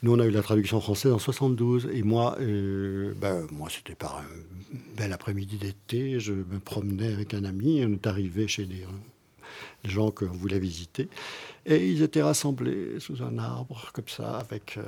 Nous, 0.01 0.13
on 0.13 0.19
a 0.19 0.25
eu 0.25 0.31
la 0.31 0.41
traduction 0.41 0.81
française 0.81 1.13
en 1.13 1.19
72. 1.19 1.89
Et 1.93 2.03
moi, 2.03 2.36
euh, 2.41 3.13
ben, 3.15 3.48
moi 3.51 3.69
c'était 3.69 3.95
par 3.95 4.17
un 4.17 4.25
bel 4.98 5.13
après-midi 5.13 5.57
d'été. 5.57 6.19
Je 6.19 6.33
me 6.33 6.60
promenais 6.60 7.13
avec 7.13 7.33
un 7.33 7.45
ami. 7.45 7.79
et 7.79 7.86
On 7.86 7.93
est 7.93 8.05
arrivé 8.05 8.50
chez 8.50 8.65
des, 8.65 8.86
des 9.86 9.89
gens 9.89 10.12
qu'on 10.12 10.25
voulait 10.27 10.60
visiter. 10.60 11.07
Et 11.65 11.89
ils 11.89 12.01
étaient 12.01 12.22
rassemblés 12.22 13.00
sous 13.00 13.24
un 13.24 13.38
arbre, 13.38 13.89
comme 13.93 14.10
ça, 14.10 14.38
avec 14.39 14.77
euh, 14.77 14.83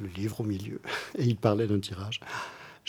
le 0.00 0.06
livre 0.06 0.40
au 0.42 0.44
milieu. 0.44 0.80
Et 1.18 1.24
ils 1.24 1.36
parlaient 1.36 1.66
d'un 1.66 1.80
tirage. 1.80 2.20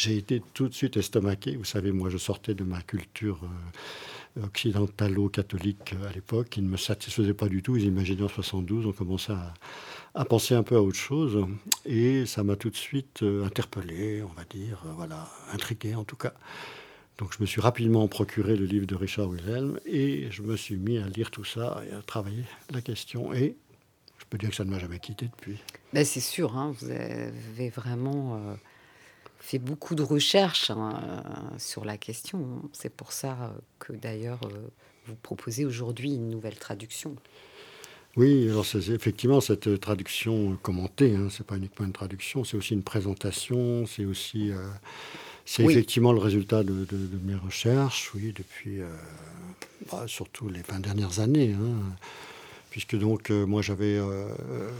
J'ai 0.02 0.18
été 0.18 0.42
tout 0.56 0.68
de 0.68 0.74
suite 0.74 0.98
estomaqué. 0.98 1.56
Vous 1.56 1.64
savez, 1.64 1.92
moi, 1.92 2.10
je 2.10 2.18
sortais 2.18 2.56
de 2.56 2.64
ma 2.64 2.82
culture 2.82 3.40
euh, 3.44 4.42
occidentalo-catholique 4.48 5.94
euh, 5.94 6.10
à 6.10 6.12
l'époque, 6.12 6.50
qui 6.50 6.64
ne 6.64 6.68
me 6.68 6.78
satisfaisait 6.78 7.36
pas 7.36 7.48
du 7.48 7.62
tout. 7.62 7.78
Ils 7.78 7.86
imaginaient 7.86 8.24
en 8.24 8.28
72, 8.28 8.88
on 8.88 8.94
commençait 8.94 9.34
à, 10.16 10.26
penser 10.26 10.56
un 10.56 10.64
peu 10.64 10.76
à 10.76 10.82
autre 10.82 10.98
chose. 10.98 11.46
Et 11.86 12.26
ça 12.26 12.42
m'a 12.42 12.56
tout 12.56 12.72
de 12.72 12.76
suite 12.76 13.22
euh, 13.22 13.46
interpellé, 13.46 14.24
on 14.24 14.34
va 14.34 14.44
dire, 14.46 14.82
euh, 14.88 14.94
voilà, 14.96 15.30
intrigué 15.54 15.94
en 15.94 16.04
tout 16.04 16.16
cas. 16.16 16.34
Donc 17.20 17.36
je 17.38 17.38
me 17.40 17.46
suis 17.46 17.62
rapidement 17.62 18.08
procuré 18.08 18.56
le 18.56 18.66
livre 18.66 18.88
de 18.88 18.96
Richard 18.96 19.30
Wilhelm 19.30 19.80
et 19.86 20.32
je 20.32 20.42
me 20.42 20.58
suis 20.58 20.78
mis 20.78 20.98
à 20.98 21.08
lire 21.10 21.30
tout 21.30 21.44
ça 21.44 21.84
et 21.88 21.94
à 21.94 22.02
travailler 22.02 22.46
la 22.72 22.82
question. 22.82 23.36
Et 23.36 23.56
je 24.18 24.26
peux 24.28 24.40
dire 24.40 24.50
que 24.50 24.56
ça 24.56 24.66
ne 24.66 24.72
m'a 24.72 24.80
jamais 24.80 24.98
quitté 24.98 25.28
depuis. 25.28 25.60
Ben, 25.94 26.04
c'est 26.04 26.22
sûr, 26.22 26.58
hein, 26.58 26.74
vous 26.80 26.90
avez 26.90 27.70
vraiment 27.70 28.58
fait 29.42 29.60
beaucoup 29.60 29.96
de 29.96 30.04
recherches 30.04 30.72
hein, 30.72 31.02
euh, 31.04 31.60
sur 31.60 31.84
la 31.86 31.98
question. 31.98 32.62
C'est 32.74 32.94
pour 32.94 33.12
ça 33.12 33.32
euh, 33.42 33.50
que 33.80 33.94
d'ailleurs 33.94 34.40
euh, 34.46 34.68
vous 35.08 35.16
proposez 35.16 35.66
aujourd'hui 35.66 36.14
une 36.16 36.30
nouvelle 36.30 36.58
traduction. 36.58 37.16
Oui, 38.18 38.50
alors 38.50 38.66
c'est 38.66 38.90
effectivement 38.90 39.40
cette 39.40 39.80
traduction 39.80 40.58
commentée, 40.62 41.16
hein, 41.16 41.28
c'est 41.32 41.46
pas 41.46 41.56
uniquement 41.56 41.86
une 41.86 41.94
traduction, 41.94 42.44
c'est 42.44 42.58
aussi 42.58 42.74
une 42.74 42.84
présentation, 42.84 43.86
c'est 43.86 44.04
aussi, 44.04 44.52
euh, 44.52 44.68
c'est 45.46 45.64
Oui. 45.64 45.72
effectivement 45.72 46.12
le 46.12 46.20
résultat 46.20 46.64
de, 46.64 46.74
de- 46.86 47.08
de 47.08 47.20
mes 47.24 47.36
recherches, 47.36 48.12
oui, 48.14 48.34
depuis 48.36 48.82
euh, 48.82 48.90
bah, 49.92 50.04
surtout 50.08 50.50
les 50.50 50.62
20 50.62 50.82
dernières 50.82 51.20
années, 51.22 51.54
hein, 51.54 51.96
puisque 52.72 52.98
donc 52.98 53.30
euh, 53.30 53.46
moi 53.46 53.62
j'avais 53.62 53.98
euh, 53.98 54.26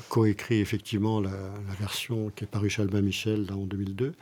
coécrit 0.10 0.60
effectivement 0.60 1.20
la, 1.22 1.30
la 1.30 1.74
version 1.80 2.32
qui 2.36 2.46
est 2.46 2.48
parue 2.48 2.70
chez 2.72 2.82
Albin 2.82 3.02
Michel 3.02 3.46
là, 3.46 3.56
en 3.56 3.66
2002. 3.66 4.14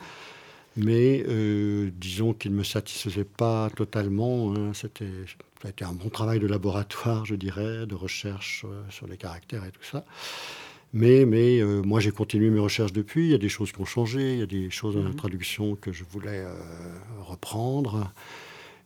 Mais 0.76 1.24
euh, 1.26 1.90
disons 1.98 2.34
qu'il 2.34 2.52
ne 2.52 2.58
me 2.58 2.64
satisfaisait 2.64 3.24
pas 3.24 3.70
totalement. 3.74 4.52
hein. 4.54 4.72
C'était, 4.74 5.10
ça 5.62 5.68
a 5.68 5.70
été 5.70 5.84
un 5.84 5.92
bon 5.92 6.10
travail 6.10 6.38
de 6.40 6.46
laboratoire, 6.46 7.24
je 7.24 7.34
dirais, 7.34 7.86
de 7.86 7.94
recherche 7.94 8.64
sur 8.88 9.06
les 9.06 9.16
caractères 9.16 9.64
et 9.64 9.70
tout 9.72 9.82
ça. 9.82 10.04
Mais, 10.92 11.24
mais 11.24 11.60
moi, 11.84 12.00
j'ai 12.00 12.12
continué 12.12 12.50
mes 12.50 12.60
recherches 12.60 12.92
depuis. 12.92 13.24
Il 13.26 13.30
y 13.30 13.34
a 13.34 13.38
des 13.38 13.48
choses 13.48 13.72
qui 13.72 13.80
ont 13.80 13.84
changé. 13.84 14.34
Il 14.34 14.38
y 14.40 14.42
a 14.42 14.46
des 14.46 14.70
choses 14.70 14.94
dans 14.94 15.04
la 15.04 15.12
traduction 15.12 15.74
que 15.76 15.92
je 15.92 16.04
voulais 16.04 16.44
reprendre. 17.26 18.10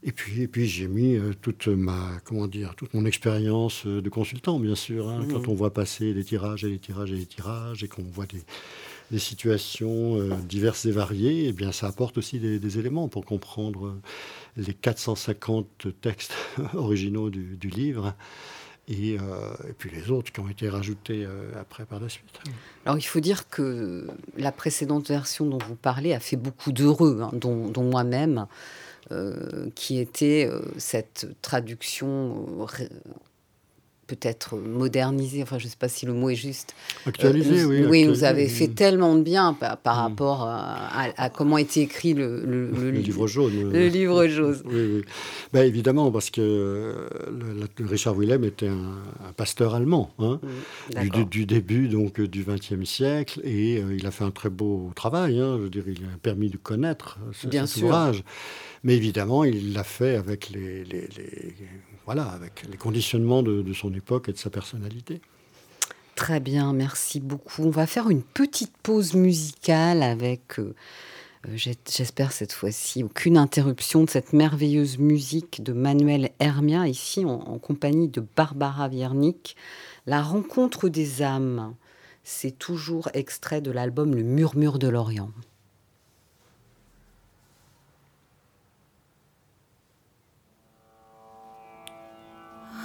Et 0.07 0.13
puis, 0.13 0.43
et 0.43 0.49
puis 0.49 0.67
j'ai 0.67 0.87
mis 0.87 1.17
euh, 1.17 1.33
toute 1.41 1.67
ma, 1.67 2.11
comment 2.25 2.47
dire, 2.47 2.75
toute 2.77 2.93
mon 2.93 3.07
expérience 3.07 3.87
euh, 3.87 4.03
de 4.03 4.09
consultant, 4.11 4.61
bien 4.61 4.75
sûr. 4.75 5.09
hein. 5.09 5.27
Quand 5.31 5.49
on 5.49 5.55
voit 5.55 5.73
passer 5.73 6.13
des 6.13 6.25
tirages 6.25 6.63
et 6.65 6.69
des 6.71 6.79
tirages 6.79 7.11
et 7.11 7.17
des 7.17 7.25
tirages, 7.27 7.83
et 7.83 7.89
qu'on 7.89 8.03
voit 8.03 8.27
des, 8.27 8.43
des 9.11 9.19
situations 9.19 10.19
euh, 10.19 10.35
diverses 10.47 10.85
et 10.85 10.91
variées, 10.91 11.47
eh 11.49 11.53
bien, 11.53 11.73
ça 11.73 11.87
apporte 11.87 12.19
aussi 12.19 12.39
des, 12.39 12.59
des 12.59 12.79
éléments 12.79 13.09
pour 13.09 13.25
comprendre 13.25 13.97
les 14.59 14.75
450 14.75 15.87
textes 16.03 16.35
originaux 16.75 17.31
du, 17.31 17.57
du 17.57 17.71
livre. 17.71 18.15
Et, 18.87 19.17
euh, 19.19 19.55
et 19.67 19.73
puis 19.73 19.91
les 19.91 20.11
autres 20.11 20.31
qui 20.31 20.41
ont 20.41 20.49
été 20.51 20.69
rajoutés 20.69 21.25
euh, 21.25 21.51
après 21.59 21.87
par 21.87 21.99
la 22.01 22.11
suite. 22.11 22.39
Alors 22.85 22.99
il 22.99 23.03
faut 23.03 23.21
dire 23.21 23.49
que 23.49 24.07
la 24.37 24.53
précédente 24.53 25.09
version 25.09 25.47
dont 25.47 25.57
vous 25.67 25.75
parlez 25.75 26.13
a 26.13 26.21
fait 26.21 26.37
beaucoup 26.37 26.71
d'heureux, 26.71 27.21
hein, 27.23 27.31
dont, 27.33 27.69
dont 27.69 27.85
moi-même, 27.85 28.47
qui 29.75 29.99
était 29.99 30.49
euh, 30.51 30.63
cette 30.79 31.29
traduction, 31.43 32.67
euh, 32.81 32.87
peut-être 34.17 34.57
modernisé, 34.57 35.43
enfin 35.43 35.59
je 35.59 35.65
ne 35.65 35.71
sais 35.71 35.77
pas 35.79 35.89
si 35.89 36.07
le 36.07 36.13
mot 36.13 36.31
est 36.31 36.35
juste. 36.35 36.75
Actualisé, 37.07 37.61
Euh, 37.63 37.67
oui. 37.67 37.77
Oui, 37.79 37.83
vous 37.83 37.89
actualisé, 37.89 38.27
avez 38.27 38.45
oui. 38.45 38.49
fait 38.51 38.69
tellement 38.69 39.15
de 39.15 39.23
bien 39.23 39.53
par, 39.55 39.77
par 39.79 39.97
Mm. 39.97 40.03
rapport 40.03 40.43
à, 40.43 41.03
à- 41.03 41.25
à 41.25 41.31
comment 41.31 41.59
était 41.59 41.81
écrit 41.81 42.15
le, 42.15 42.41
le, 42.45 42.71
le 42.71 42.85
le 42.85 42.91
li- 42.91 43.03
livre 43.03 43.27
jaune. 43.27 43.71
le 43.73 43.89
livre 43.89 44.27
jaune. 44.27 44.61
Oui, 44.65 44.75
oui. 44.97 45.03
Ben, 45.53 45.63
évidemment, 45.67 46.11
parce 46.11 46.31
que 46.31 46.41
euh, 46.41 47.09
Richard 47.81 48.15
Willem 48.15 48.45
était 48.45 48.69
un, 48.69 48.93
un 49.29 49.33
pasteur 49.37 49.75
allemand, 49.75 50.11
hein, 50.19 50.41
Mm, 50.95 51.25
du, 51.31 51.47
début 51.47 51.89
donc 51.89 52.21
euh, 52.21 52.29
du 52.29 52.45
XXe 52.45 52.85
siècle, 52.89 53.41
et 53.45 53.79
euh, 53.83 53.95
il 53.97 54.07
a 54.07 54.11
fait 54.11 54.25
un 54.25 54.31
très 54.31 54.51
beau 54.51 54.91
travail. 54.95 55.39
hein, 55.41 55.57
je 55.59 55.63
veux 55.65 55.71
dire, 55.71 55.85
il 55.87 56.05
a 56.05 56.19
permis 56.23 56.49
de 56.51 56.57
connaître 56.57 57.19
euh, 57.27 57.31
ce, 57.33 57.47
Bien 57.47 57.67
cet 57.67 57.79
sûr. 57.79 57.87
ouvrage. 57.89 58.23
Mais 58.83 58.95
évidemment, 58.97 59.45
il 59.45 59.73
l'a 59.73 59.85
fait 59.85 60.17
avec 60.17 60.51
les, 60.51 60.85
les- 60.85 61.09
les- 61.17 61.55
voilà, 62.05 62.25
avec 62.25 62.65
les 62.71 62.77
conditionnements 62.77 63.43
de, 63.43 63.63
de 63.63 63.73
son 63.73 63.91
époque 63.95 64.04
et 64.27 64.33
de 64.33 64.39
sa 64.39 64.51
personnalité. 64.51 65.21
Très 66.15 66.41
bien, 66.41 66.73
merci 66.73 67.21
beaucoup. 67.21 67.63
On 67.63 67.71
va 67.71 67.87
faire 67.87 68.09
une 68.09 68.23
petite 68.23 68.77
pause 68.83 69.15
musicale 69.15 70.03
avec, 70.03 70.61
euh, 70.61 70.75
euh, 71.49 71.57
j'espère 71.57 72.31
cette 72.31 72.53
fois-ci, 72.53 73.03
aucune 73.03 73.37
interruption 73.37 74.05
de 74.05 74.11
cette 74.11 74.33
merveilleuse 74.33 74.99
musique 74.99 75.63
de 75.63 75.73
Manuel 75.73 76.31
Hermia, 76.39 76.87
ici 76.87 77.25
en, 77.25 77.41
en 77.41 77.59
compagnie 77.59 78.09
de 78.09 78.25
Barbara 78.37 78.89
Viernik. 78.89 79.57
La 80.07 80.23
rencontre 80.23 80.89
des 80.89 81.23
âmes, 81.23 81.75
c'est 82.23 82.57
toujours 82.57 83.09
extrait 83.13 83.61
de 83.61 83.73
l'album 83.73 84.15
Le 84.15 84.23
Murmure 84.23 84.79
de 84.79 84.89
l'Orient. 84.89 85.31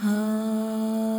Ah 0.01 1.18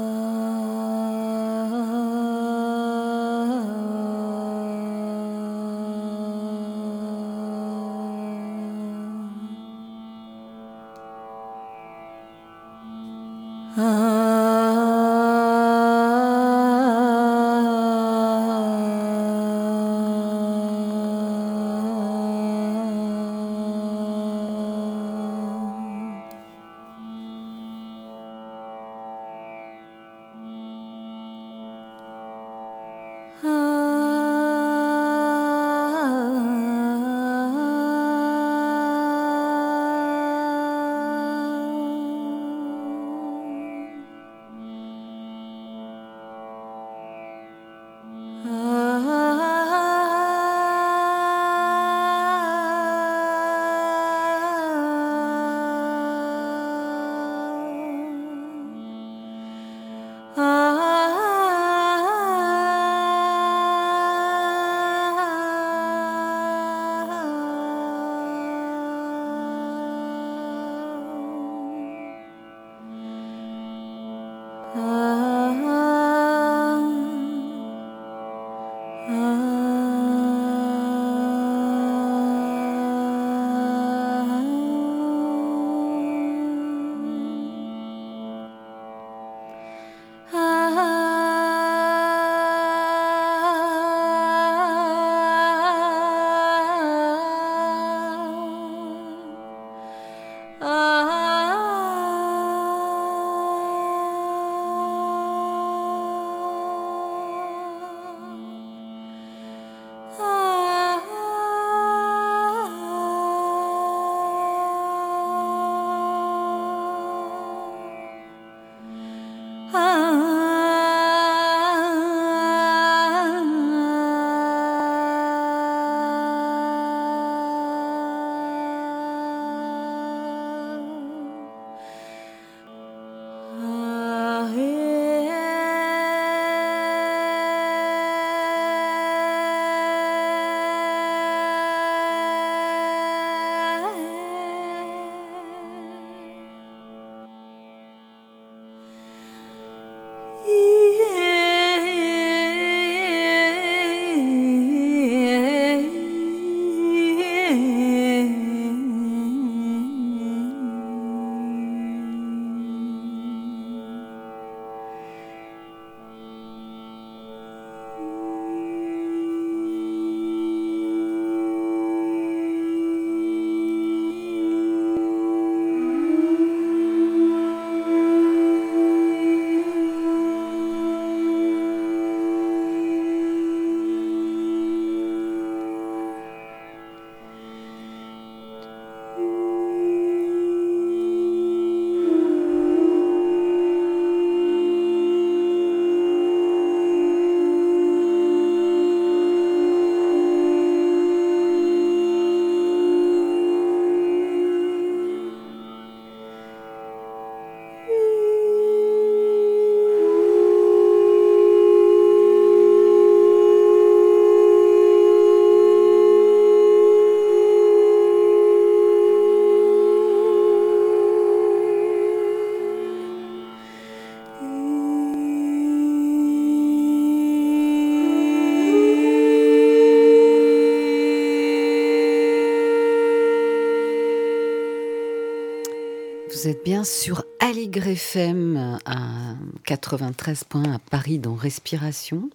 bien 236.65 236.85
sur 236.85 237.25
Allegre 237.39 237.87
FM 237.87 238.79
à 238.85 239.35
93 239.65 240.45
points 240.45 240.75
à 240.75 240.79
Paris 240.79 241.19
dans 241.19 241.35
Respiration. 241.35 242.29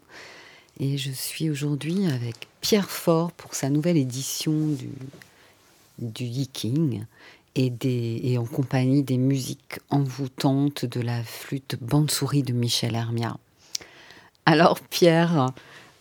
Et 0.79 0.97
je 0.97 1.11
suis 1.11 1.49
aujourd'hui 1.49 2.07
avec 2.07 2.47
Pierre 2.61 2.89
Fort 2.89 3.31
pour 3.31 3.53
sa 3.53 3.69
nouvelle 3.69 3.97
édition 3.97 4.53
du, 4.53 4.89
du 5.99 6.23
Yiking 6.23 7.05
et, 7.55 7.71
et 7.83 8.37
en 8.37 8.45
compagnie 8.45 9.03
des 9.03 9.17
musiques 9.17 9.79
envoûtantes 9.89 10.85
de 10.85 11.01
la 11.01 11.23
flûte 11.23 11.77
bande-souris 11.79 12.43
de 12.43 12.53
Michel 12.53 12.95
Hermia. 12.95 13.37
Alors 14.45 14.79
Pierre, 14.79 15.51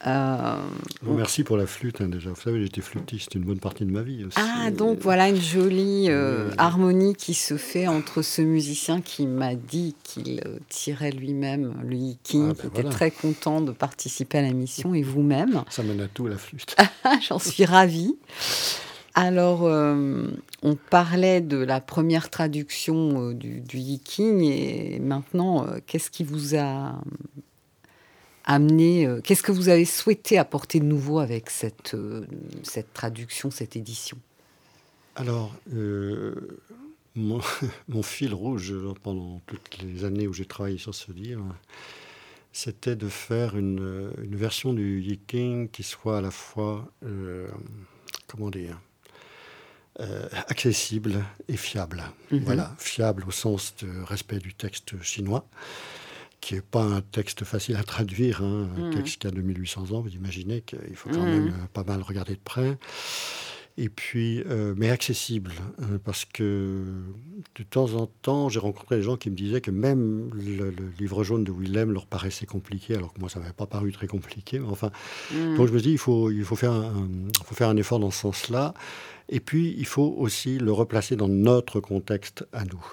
euh, 0.06 0.56
merci 1.02 1.44
pour 1.44 1.56
la 1.56 1.66
flûte 1.66 2.00
hein, 2.00 2.08
déjà. 2.08 2.30
Vous 2.30 2.40
savez, 2.40 2.62
j'étais 2.62 2.82
flûtiste 2.82 3.34
une 3.34 3.44
bonne 3.44 3.58
partie 3.58 3.84
de 3.84 3.90
ma 3.90 4.02
vie 4.02 4.24
aussi. 4.24 4.38
Ah, 4.38 4.70
donc 4.70 4.98
voilà 5.00 5.28
une 5.28 5.40
jolie 5.40 6.06
euh, 6.10 6.50
harmonie 6.58 7.14
qui 7.14 7.32
se 7.32 7.56
fait 7.56 7.86
entre 7.86 8.22
ce 8.22 8.42
musicien 8.42 9.00
qui 9.00 9.26
m'a 9.26 9.54
dit 9.54 9.96
qu'il 10.02 10.42
euh, 10.46 10.58
tirait 10.68 11.10
lui-même 11.10 11.74
le 11.82 11.96
hiking, 11.96 12.50
ah, 12.50 12.54
ben 12.54 12.70
qui 12.70 12.80
était 12.80 12.88
très 12.88 13.10
content 13.10 13.62
de 13.62 13.72
participer 13.72 14.38
à 14.38 14.42
la 14.42 14.52
mission, 14.52 14.94
et 14.94 15.02
vous-même. 15.02 15.64
Ça 15.70 15.82
mène 15.82 16.00
à 16.00 16.08
tout 16.08 16.26
la 16.26 16.36
flûte. 16.36 16.76
J'en 17.28 17.38
suis 17.38 17.64
ravie. 17.64 18.14
Alors, 19.16 19.62
on 19.62 20.74
parlait 20.90 21.40
de 21.40 21.58
la 21.58 21.80
première 21.80 22.30
traduction 22.30 23.30
du, 23.30 23.60
du 23.60 23.78
yiking, 23.78 24.40
et 24.42 24.98
maintenant, 24.98 25.66
qu'est-ce 25.86 26.10
qui 26.10 26.24
vous 26.24 26.56
a 26.56 26.96
amener 28.44 29.06
euh, 29.06 29.20
Qu'est-ce 29.22 29.42
que 29.42 29.52
vous 29.52 29.68
avez 29.68 29.84
souhaité 29.84 30.38
apporter 30.38 30.80
de 30.80 30.84
nouveau 30.84 31.18
avec 31.18 31.50
cette, 31.50 31.94
euh, 31.94 32.26
cette 32.62 32.92
traduction, 32.92 33.50
cette 33.50 33.76
édition? 33.76 34.18
Alors, 35.16 35.54
euh, 35.74 36.60
mon, 37.14 37.40
fil 38.02 38.34
rouge 38.34 38.74
pendant 39.02 39.40
toutes 39.46 39.78
les 39.82 40.04
années 40.04 40.26
où 40.26 40.32
j'ai 40.32 40.46
travaillé 40.46 40.78
sur 40.78 40.94
ce 40.94 41.12
livre, 41.12 41.54
c'était 42.52 42.96
de 42.96 43.08
faire 43.08 43.56
une, 43.56 44.12
une, 44.22 44.36
version 44.36 44.72
du 44.72 45.00
Yiking 45.00 45.68
qui 45.68 45.82
soit 45.82 46.18
à 46.18 46.20
la 46.20 46.30
fois, 46.30 46.88
comment 48.28 48.48
dire, 48.50 48.80
accessible 50.46 51.24
et 51.48 51.56
fiable. 51.56 52.04
Mhm. 52.30 52.44
Voilà, 52.44 52.74
fiable 52.78 53.24
au 53.26 53.32
sens 53.32 53.74
de 53.82 53.88
respect 54.04 54.38
du 54.38 54.54
texte 54.54 55.02
chinois 55.02 55.48
qui 56.44 56.54
n'est 56.54 56.60
pas 56.60 56.82
un 56.82 57.00
texte 57.00 57.44
facile 57.44 57.76
à 57.76 57.82
traduire, 57.82 58.42
hein, 58.42 58.68
un 58.76 58.88
mm. 58.88 58.94
texte 58.94 59.22
qui 59.22 59.26
a 59.26 59.30
2800 59.30 59.92
ans, 59.92 60.02
vous 60.02 60.10
imaginez 60.10 60.60
qu'il 60.60 60.94
faut 60.94 61.08
quand 61.08 61.22
mm. 61.22 61.30
même 61.30 61.48
euh, 61.48 61.66
pas 61.72 61.84
mal 61.84 62.02
regarder 62.02 62.34
de 62.34 62.40
près. 62.44 62.76
Et 63.76 63.88
puis, 63.88 64.42
euh, 64.46 64.74
mais 64.76 64.90
accessible, 64.90 65.52
hein, 65.80 65.98
parce 66.04 66.26
que 66.26 66.84
de 67.56 67.62
temps 67.64 67.94
en 67.94 68.06
temps, 68.06 68.48
j'ai 68.48 68.60
rencontré 68.60 68.96
des 68.96 69.02
gens 69.02 69.16
qui 69.16 69.30
me 69.30 69.34
disaient 69.34 69.62
que 69.62 69.72
même 69.72 70.30
le, 70.34 70.72
livre 71.00 71.24
jaune 71.24 71.44
de 71.44 71.50
Willem 71.50 71.90
leur 71.90 72.06
paraissait 72.06 72.46
compliqué, 72.46 72.94
alors 72.94 73.14
que 73.14 73.20
moi, 73.20 73.30
ça 73.30 73.40
m'avait 73.40 73.52
pas 73.52 73.66
paru 73.66 73.90
très 73.90 74.06
compliqué. 74.06 74.58
Mais 74.58 74.68
enfin, 74.68 74.92
mm. 75.32 75.56
donc 75.56 75.66
je 75.66 75.72
me 75.72 75.80
dis, 75.80 75.92
il 75.92 75.98
faut, 75.98 76.30
il 76.30 76.44
faut, 76.44 76.56
faire 76.56 76.72
un, 76.72 77.08
faut 77.42 77.54
faire 77.54 77.70
un 77.70 77.76
effort 77.78 78.00
dans 78.00 78.10
ce 78.10 78.20
sens-là. 78.20 78.74
Et 79.30 79.40
puis, 79.40 79.74
il 79.78 79.86
faut 79.86 80.14
aussi 80.18 80.58
le 80.58 80.72
replacer 80.72 81.16
dans 81.16 81.28
notre 81.28 81.80
contexte 81.80 82.46
à 82.52 82.66
nous 82.66 82.84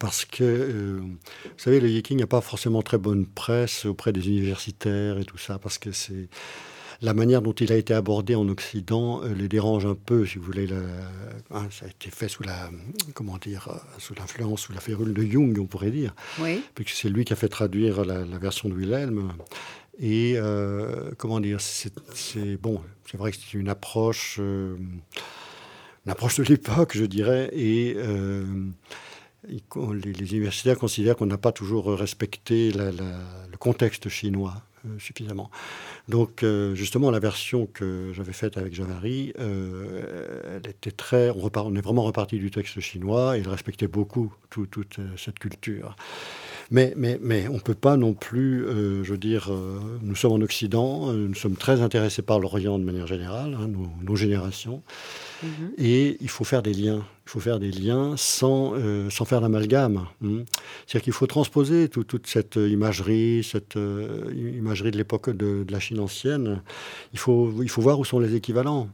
parce 0.00 0.24
que, 0.24 0.42
euh, 0.42 0.98
vous 1.00 1.50
savez, 1.56 1.80
le 1.80 1.88
yiking 1.88 2.18
n'a 2.18 2.26
pas 2.26 2.40
forcément 2.40 2.82
très 2.82 2.98
bonne 2.98 3.26
presse 3.26 3.84
auprès 3.84 4.12
des 4.12 4.26
universitaires 4.26 5.18
et 5.18 5.24
tout 5.24 5.38
ça, 5.38 5.58
parce 5.58 5.78
que 5.78 5.92
c'est 5.92 6.28
la 7.00 7.12
manière 7.12 7.42
dont 7.42 7.52
il 7.52 7.72
a 7.72 7.76
été 7.76 7.92
abordé 7.92 8.34
en 8.34 8.48
Occident 8.48 9.22
euh, 9.22 9.34
les 9.34 9.48
dérange 9.48 9.84
un 9.86 9.94
peu, 9.94 10.26
si 10.26 10.38
vous 10.38 10.44
voulez. 10.44 10.68
Hein, 11.50 11.66
ça 11.70 11.86
a 11.86 11.88
été 11.88 12.10
fait 12.10 12.28
sous 12.28 12.42
la, 12.42 12.70
comment 13.14 13.38
dire, 13.38 13.68
euh, 13.68 13.78
sous 13.98 14.14
l'influence, 14.14 14.62
sous 14.62 14.72
la 14.72 14.80
férule 14.80 15.12
de 15.12 15.22
Jung, 15.22 15.56
on 15.60 15.66
pourrait 15.66 15.90
dire, 15.90 16.14
oui. 16.40 16.62
puisque 16.74 16.90
c'est 16.90 17.08
lui 17.08 17.24
qui 17.24 17.32
a 17.32 17.36
fait 17.36 17.48
traduire 17.48 18.04
la, 18.04 18.24
version 18.38 18.68
de 18.68 18.74
Wilhelm. 18.74 19.32
Et 20.00 20.36
comment 21.18 21.38
dire, 21.38 21.60
c'est 21.60 22.56
bon, 22.60 22.80
c'est 23.08 23.16
vrai 23.16 23.30
que 23.30 23.36
c'est 23.36 23.56
une 23.56 23.68
approche, 23.68 24.38
une 24.38 25.00
approche 26.08 26.38
de 26.38 26.42
l'époque, 26.42 26.96
je 26.96 27.04
dirais, 27.04 27.48
et 27.52 27.96
les, 29.48 30.34
universitaires 30.34 30.78
considèrent 30.78 31.16
qu'on 31.16 31.26
n'a 31.26 31.38
pas 31.38 31.52
toujours 31.52 31.86
respecté 31.86 32.72
le 32.72 33.56
contexte 33.58 34.08
chinois 34.08 34.62
euh, 34.86 34.98
suffisamment. 34.98 35.50
Donc, 36.08 36.42
euh, 36.42 36.74
justement, 36.74 37.10
la 37.10 37.18
version 37.18 37.66
que 37.66 38.12
j'avais 38.12 38.34
faite 38.34 38.58
avec 38.58 38.74
Javary, 38.74 39.32
euh, 39.38 40.40
elle 40.56 40.70
était 40.70 40.90
très. 40.90 41.30
On, 41.30 41.74
est 41.74 41.80
vraiment 41.80 42.02
reparti 42.02 42.38
du 42.38 42.50
texte 42.50 42.80
chinois 42.80 43.38
et 43.38 43.40
il 43.40 43.48
respectait 43.48 43.86
beaucoup 43.86 44.32
toute 44.50 44.98
cette 45.16 45.38
culture. 45.38 45.96
Mais, 46.70 46.92
mais, 46.96 47.18
mais 47.22 47.48
on 47.48 47.54
ne 47.54 47.60
peut 47.60 47.74
pas 47.74 47.96
non 47.96 48.12
plus, 48.12 48.64
je 48.66 49.10
veux 49.10 49.18
dire, 49.18 49.50
nous 50.02 50.14
sommes 50.14 50.32
en 50.32 50.40
Occident, 50.40 51.12
nous 51.12 51.34
sommes 51.34 51.56
très 51.56 51.80
intéressés 51.80 52.22
par 52.22 52.38
l'Orient 52.38 52.78
de 52.78 52.84
manière 52.84 53.06
générale, 53.06 53.56
hein, 53.60 53.68
nos, 54.02 54.16
générations. 54.16 54.82
Mhm. 55.44 55.72
Et 55.78 56.16
il 56.20 56.28
faut 56.28 56.44
faire 56.44 56.62
des 56.62 56.72
liens. 56.72 57.04
Il 57.26 57.30
faut 57.30 57.40
faire 57.40 57.58
des 57.58 57.70
liens 57.70 58.16
sans, 58.16 58.74
euh, 58.74 59.08
sans 59.10 59.24
faire 59.24 59.40
l'amalgame. 59.40 60.06
Hein. 60.22 60.44
C'est-à-dire 60.86 61.04
qu'il 61.04 61.12
faut 61.12 61.26
transposer 61.26 61.88
toute 61.88 62.26
cette 62.26 62.56
imagerie, 62.56 63.42
cette 63.44 63.76
euh, 63.76 64.32
imagerie 64.34 64.90
de 64.90 64.96
l'époque 64.96 65.30
de, 65.30 65.64
de, 65.64 65.72
la 65.72 65.80
Chine 65.80 66.00
ancienne. 66.00 66.62
Il 67.12 67.18
faut, 67.18 67.62
il 67.62 67.68
faut 67.68 67.82
voir 67.82 67.98
où 67.98 68.04
sont 68.04 68.18
les 68.18 68.34
équivalents 68.34 68.88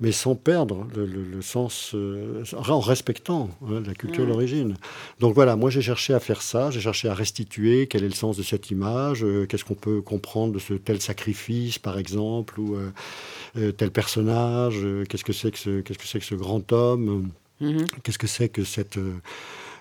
mais 0.00 0.12
sans 0.12 0.34
perdre 0.34 0.86
le, 0.94 1.42
sens, 1.42 1.92
euh, 1.94 2.44
en 2.52 2.80
respectant 2.80 3.50
hein, 3.66 3.82
la 3.84 3.94
culture 3.94 4.24
mm. 4.24 4.28
d'origine. 4.28 4.74
Donc 5.18 5.34
voilà, 5.34 5.56
moi 5.56 5.70
j'ai 5.70 5.82
cherché 5.82 6.14
à 6.14 6.20
faire 6.20 6.42
ça, 6.42 6.70
j'ai 6.70 6.80
cherché 6.80 7.08
à 7.08 7.14
restituer 7.14 7.86
quel 7.86 8.04
est 8.04 8.08
le 8.08 8.14
sens 8.14 8.36
de 8.36 8.42
cette 8.42 8.70
image, 8.70 9.24
euh, 9.24 9.46
qu'est-ce 9.46 9.64
qu'on 9.64 9.74
peut 9.74 10.00
comprendre 10.00 10.52
de 10.52 10.58
ce 10.58 10.74
tel 10.74 11.00
sacrifice 11.00 11.78
par 11.78 11.98
exemple, 11.98 12.60
ou 12.60 12.76
euh, 12.76 13.72
tel 13.72 13.90
personnage, 13.90 14.76
qu'est-ce 15.08 15.24
que 15.24 15.32
c'est 15.32 15.50
que 15.50 15.58
ce, 15.58 15.80
qu'est-ce 15.80 15.98
que 15.98 16.06
c'est 16.06 16.20
que 16.20 16.24
ce 16.24 16.34
grand 16.34 16.72
homme, 16.72 17.30
mm-hmm. 17.60 17.86
qu'est-ce 18.02 18.18
que 18.18 18.26
c'est 18.26 18.48
que 18.48 18.64
cette 18.64 18.98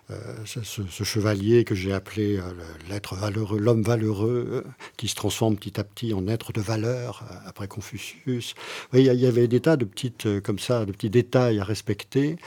euh, 0.10 0.16
ce, 0.46 1.04
chevalier 1.04 1.66
que 1.66 1.76
j'ai 1.76 1.92
appelé 1.92 2.38
euh, 2.38 2.44
l'être 2.90 3.16
valeureux, 3.16 3.60
l'homme 3.60 3.82
valeureux, 3.82 4.48
euh, 4.50 4.62
qui 4.96 5.10
se 5.10 5.16
transforme 5.16 5.58
petit 5.58 5.82
à 5.82 5.84
petit 5.84 6.14
en 6.14 6.30
être 6.30 6.54
de 6.54 6.62
valeur 6.62 7.26
après 7.46 7.68
Confucius. 7.68 8.56
Il 8.94 9.02
y 9.02 9.26
avait 9.26 9.50
des 9.50 9.60
tas 9.60 9.76
de 9.76 9.84
petites, 9.84 10.40
comme 10.42 10.60
ça, 10.60 10.86
de 10.86 10.94
petits 10.94 11.10
détails 11.10 11.60
à 11.60 11.66
respecter, 11.66 12.38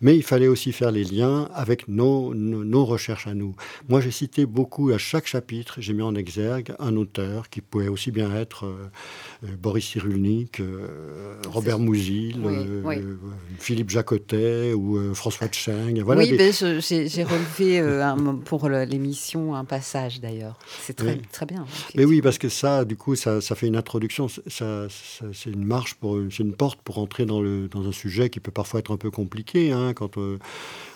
mais 0.00 0.14
il 0.14 0.22
fallait 0.22 0.46
aussi 0.46 0.70
faire 0.70 0.92
les 0.92 1.02
liens 1.02 1.48
avec 1.54 1.88
nos, 1.88 2.34
nos, 2.34 2.84
recherches 2.84 3.26
à 3.26 3.34
nous. 3.34 3.56
Moi, 3.88 4.00
j'ai 4.00 4.12
cité 4.12 4.46
beaucoup 4.46 4.90
à 4.90 4.98
chaque 4.98 5.26
chapitre, 5.26 5.80
j'ai 5.80 5.94
mis 5.94 6.02
en 6.02 6.14
exergue 6.14 6.72
un 6.78 6.94
auteur 6.94 7.50
qui 7.50 7.60
pouvait 7.62 7.88
aussi 7.88 8.12
bien 8.12 8.32
être 8.36 8.72
Boris 9.60 9.84
Cyrulnik, 9.84 10.62
Robert 11.48 11.80
Mouzil, 11.80 12.40
Philippe 13.58 13.90
Jacotet 13.90 14.72
ou 14.72 15.14
François 15.14 15.48
Cheng. 15.50 16.00
Voilà 16.04 16.22
oui, 16.22 16.36
ben, 16.36 16.52
j'ai 16.52 17.07
j'ai 17.08 17.24
relevé 17.24 17.80
euh, 17.80 18.14
pour 18.44 18.68
l'émission 18.68 19.54
un 19.54 19.64
passage 19.64 20.20
d'ailleurs. 20.20 20.58
C'est 20.82 20.94
très, 20.94 21.16
très 21.32 21.46
bien. 21.46 21.66
Mais 21.94 22.04
oui, 22.04 22.20
parce 22.22 22.38
que 22.38 22.48
ça, 22.48 22.84
du 22.84 22.96
coup, 22.96 23.14
ça, 23.14 23.40
ça 23.40 23.54
fait 23.54 23.66
une 23.66 23.76
introduction. 23.76 24.28
Ça, 24.28 24.86
c'est 24.88 25.50
une 25.50 25.64
marche, 25.64 25.94
pour, 25.94 26.18
c'est 26.30 26.42
une 26.42 26.54
porte 26.54 26.80
pour 26.82 26.98
entrer 26.98 27.26
dans, 27.26 27.40
le, 27.40 27.68
dans 27.68 27.86
un 27.86 27.92
sujet 27.92 28.30
qui 28.30 28.40
peut 28.40 28.50
parfois 28.50 28.80
être 28.80 28.92
un 28.92 28.96
peu 28.96 29.10
compliqué. 29.10 29.72
Hein, 29.72 29.92
quand 29.94 30.18
euh, 30.18 30.38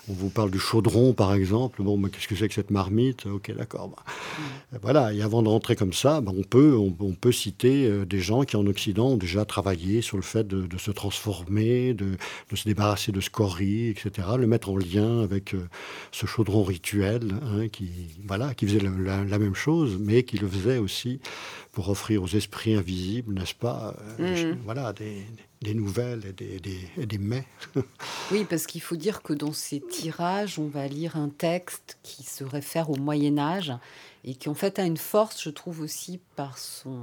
on 0.09 0.13
vous 0.13 0.29
parle 0.29 0.51
du 0.51 0.59
chaudron, 0.59 1.13
par 1.13 1.33
exemple. 1.33 1.81
Bon, 1.81 1.97
mais 1.97 2.09
qu'est-ce 2.09 2.27
que 2.27 2.35
c'est 2.35 2.49
que 2.49 2.53
cette 2.53 2.71
marmite? 2.71 3.25
Ok, 3.25 3.55
d'accord. 3.55 3.89
Bah, 3.89 4.03
mm. 4.05 4.77
Voilà, 4.81 5.13
et 5.13 5.21
avant 5.21 5.41
de 5.41 5.47
rentrer 5.47 5.75
comme 5.75 5.93
ça, 5.93 6.19
bah, 6.19 6.31
on, 6.35 6.43
peut, 6.43 6.75
on, 6.75 7.13
peut 7.13 7.31
citer 7.31 7.85
euh, 7.85 8.05
des 8.05 8.19
gens 8.19 8.43
qui, 8.43 8.57
en 8.57 8.65
Occident, 8.67 9.11
ont 9.11 9.17
déjà 9.17 9.45
travaillé 9.45 10.01
sur 10.01 10.17
le 10.17 10.23
fait 10.23 10.45
de, 10.45 10.77
se 10.77 10.91
transformer, 10.91 11.93
de, 11.93 12.17
se 12.53 12.65
débarrasser 12.65 13.11
de 13.11 13.21
scories, 13.21 13.89
etc., 13.89 14.27
le 14.37 14.47
mettre 14.47 14.69
en 14.69 14.77
lien 14.77 15.21
avec 15.21 15.53
euh, 15.53 15.69
ce 16.11 16.25
chaudron 16.25 16.63
rituel 16.63 17.35
hein, 17.43 17.69
qui, 17.69 17.89
voilà, 18.25 18.53
qui 18.53 18.67
faisait 18.67 18.81
la, 18.81 19.39
même 19.39 19.55
chose, 19.55 19.97
mais 19.99 20.23
qui 20.23 20.37
le 20.37 20.47
faisait 20.47 20.77
aussi 20.77 21.19
pour 21.71 21.89
offrir 21.89 22.21
aux 22.23 22.27
esprits 22.27 22.75
invisibles, 22.75 23.33
n'est-ce 23.33 23.55
pas, 23.55 23.95
euh, 24.19 24.53
mm. 24.53 24.57
voilà, 24.65 24.91
des 24.93 25.25
des 25.52 25.52
nouvelles 25.71 26.25
et 26.25 26.33
des, 26.33 26.59
des, 26.59 27.05
des 27.05 27.17
mets. 27.17 27.47
oui, 28.31 28.45
parce 28.49 28.67
qu'il 28.67 28.81
faut 28.81 28.95
dire 28.95 29.21
que 29.21 29.33
dans 29.33 29.53
ces 29.53 29.79
tirages, 29.79 30.59
on 30.59 30.67
va 30.67 30.87
lire 30.87 31.15
un 31.15 31.29
texte 31.29 31.97
qui 32.03 32.23
se 32.23 32.43
réfère 32.43 32.89
au 32.89 32.97
Moyen 32.97 33.37
Âge 33.37 33.73
et 34.23 34.35
qui 34.35 34.49
en 34.49 34.53
fait 34.53 34.79
a 34.79 34.83
une 34.83 34.97
force, 34.97 35.41
je 35.41 35.49
trouve 35.49 35.81
aussi, 35.81 36.19
par 36.35 36.57
son 36.57 37.01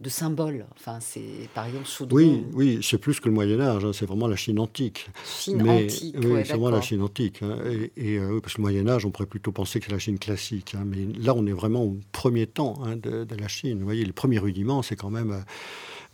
de 0.00 0.08
symbole. 0.08 0.66
Enfin, 0.76 0.98
c'est 1.00 1.48
par 1.54 1.66
exemple 1.66 1.86
Chaudron. 1.86 2.16
Oui, 2.16 2.44
oui, 2.52 2.78
c'est 2.82 2.98
plus 2.98 3.20
que 3.20 3.28
le 3.28 3.34
Moyen 3.34 3.60
Âge. 3.60 3.84
Hein, 3.84 3.92
c'est 3.92 4.06
vraiment 4.06 4.26
la 4.26 4.36
Chine 4.36 4.58
antique. 4.58 5.08
Chine 5.24 5.68
antique. 5.68 6.16
Oui, 6.18 6.40
c'est 6.44 6.52
vraiment 6.52 6.70
la 6.70 6.80
Chine 6.80 7.00
antique. 7.00 7.42
Hein, 7.42 7.58
et, 7.96 8.18
euh, 8.18 8.40
parce 8.40 8.54
que 8.54 8.58
le 8.58 8.62
Moyen 8.62 8.88
Âge, 8.88 9.06
on 9.06 9.10
pourrait 9.10 9.26
plutôt 9.26 9.52
penser 9.52 9.78
que 9.78 9.86
c'est 9.86 9.92
la 9.92 9.98
Chine 9.98 10.18
classique. 10.18 10.74
Hein, 10.74 10.84
mais 10.84 11.06
là, 11.18 11.34
on 11.34 11.46
est 11.46 11.52
vraiment 11.52 11.84
au 11.84 11.96
premier 12.12 12.46
temps 12.46 12.74
de, 12.96 13.24
de, 13.24 13.36
la 13.36 13.48
Chine. 13.48 13.78
Vous 13.78 13.84
voyez, 13.84 14.04
les 14.04 14.12
premiers 14.12 14.38
rudiments, 14.38 14.82
c'est 14.82 14.96
quand 14.96 15.10
même 15.10 15.30
euh, 15.30 15.40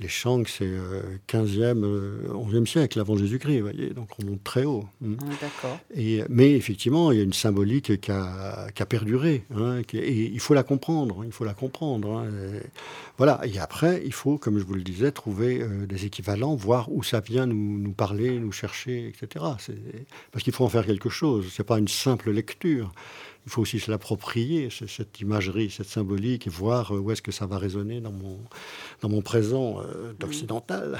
Les 0.01 0.09
Shang, 0.09 0.45
c'est 0.49 0.71
15e, 1.29 1.85
11e 2.29 2.67
siècle 2.67 2.99
avant 3.01 3.17
Jésus-Christ, 3.17 3.61
voyez, 3.61 3.91
donc 3.91 4.09
on 4.19 4.25
monte 4.25 4.43
très 4.43 4.65
haut. 4.65 4.87
Hein. 5.05 5.17
D'accord. 5.41 5.79
Et, 5.95 6.23
mais 6.31 6.53
effectivement, 6.53 7.13
il 7.13 7.19
y 7.19 7.21
a 7.21 7.25
une 7.25 7.35
symbolique 7.35 8.01
qui 8.01 8.11
a, 8.11 8.69
qui 8.75 8.83
a 8.83 8.87
perduré, 8.87 9.45
hein, 9.55 9.83
et 9.93 10.25
il 10.25 10.41
faut 10.41 10.55
la 10.55 10.63
comprendre, 10.63 11.23
il 11.27 11.33
faut 11.33 11.45
la 11.45 11.53
comprendre. 11.53 12.19
Hein, 12.19 12.31
voilà, 13.19 13.41
et 13.45 13.59
après, 13.59 14.03
il 14.05 14.15
faut, 14.15 14.39
comme 14.39 14.59
je 14.59 14.65
vous 14.65 14.75
le 14.75 14.83
disais, 14.83 15.13
trouver 15.13 15.63
des 15.87 16.07
équivalents, 16.07 16.55
voir 16.55 16.91
où 16.91 17.03
ça 17.03 17.21
vient 17.21 17.45
nous, 17.45 17.79
nous 17.79 17.93
parler, 17.93 18.39
nous 18.39 18.53
chercher, 18.53 19.09
etc. 19.09 19.45
Parce 20.33 20.43
qu'il 20.43 20.55
faut 20.55 20.65
en 20.65 20.71
faire 20.71 20.87
quelque 20.87 21.11
chose, 21.11 21.53
ce 21.53 21.61
n'est 21.61 21.67
pas 21.67 21.79
une 21.79 21.89
simple 21.89 22.31
lecture 22.31 22.93
il 23.47 23.51
faut 23.51 23.63
aussi 23.63 23.81
se 23.81 23.91
l'approprier, 23.91 24.69
cette 24.71 25.21
imagerie, 25.21 25.71
cette 25.71 25.89
symbolique, 25.89 26.47
et 26.47 26.51
voir 26.51 26.95
euh, 26.95 26.99
où 26.99 27.11
est-ce 27.11 27.23
que 27.23 27.33
ça 27.33 27.47
va 27.47 27.59
résonner 27.59 28.01
dans 28.01 28.13
mon, 28.13 28.39
dans 29.01 29.09
mon 29.09 29.23
présent 29.23 29.81
euh, 29.81 30.13
d'occidental. 30.19 30.99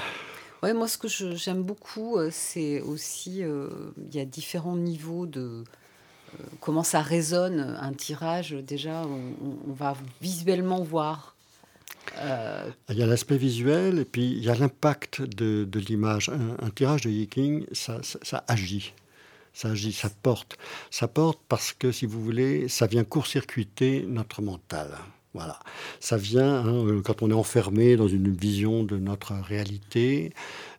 Ouais, 0.63 0.73
moi, 0.73 0.87
ce 0.87 0.97
que 0.97 1.07
j'aime 1.07 1.63
beaucoup, 1.63 2.17
euh, 2.17 2.29
c'est 2.31 2.81
aussi, 2.81 3.39
il 3.39 4.15
y 4.15 4.19
a 4.19 4.25
différents 4.25 4.77
niveaux 4.77 5.25
de 5.25 5.63
comment 6.59 6.83
ça 6.83 7.01
résonne 7.01 7.77
un 7.79 7.93
tirage. 7.93 8.51
Déjà, 8.51 9.03
on, 9.03 9.73
va 9.73 9.95
visuellement 10.21 10.81
voir. 10.81 11.35
Il 12.89 12.97
y 12.97 13.03
a 13.03 13.05
l'aspect 13.05 13.37
visuel 13.37 13.99
et 13.99 14.05
puis 14.05 14.31
il 14.31 14.43
y 14.43 14.49
a 14.49 14.55
l'impact 14.55 15.21
de, 15.21 15.65
de 15.65 15.79
l'image. 15.79 16.29
Un, 16.29 16.69
tirage 16.69 17.01
de 17.01 17.09
Yiking, 17.09 17.65
ça, 17.73 17.99
ça 18.01 18.43
agit 18.47 18.93
ça 19.53 19.69
agit, 19.69 19.91
ça 19.91 20.09
porte. 20.09 20.57
Ça 20.89 21.07
porte 21.07 21.39
parce 21.47 21.73
que, 21.73 21.91
si 21.91 22.05
vous 22.05 22.21
voulez, 22.21 22.67
ça 22.67 22.87
vient 22.87 23.03
court-circuiter 23.03 24.05
notre 24.07 24.41
mental. 24.41 24.97
Voilà. 25.33 25.59
Ça 25.99 26.17
vient, 26.17 26.65
hein, 26.65 26.85
euh, 26.87 27.01
quand 27.01 27.21
on 27.21 27.29
est 27.29 27.33
enfermé 27.33 27.95
dans 27.95 28.07
une 28.07 28.31
vision 28.35 28.83
de 28.83 28.97
notre 28.97 29.33
réalité, 29.33 30.33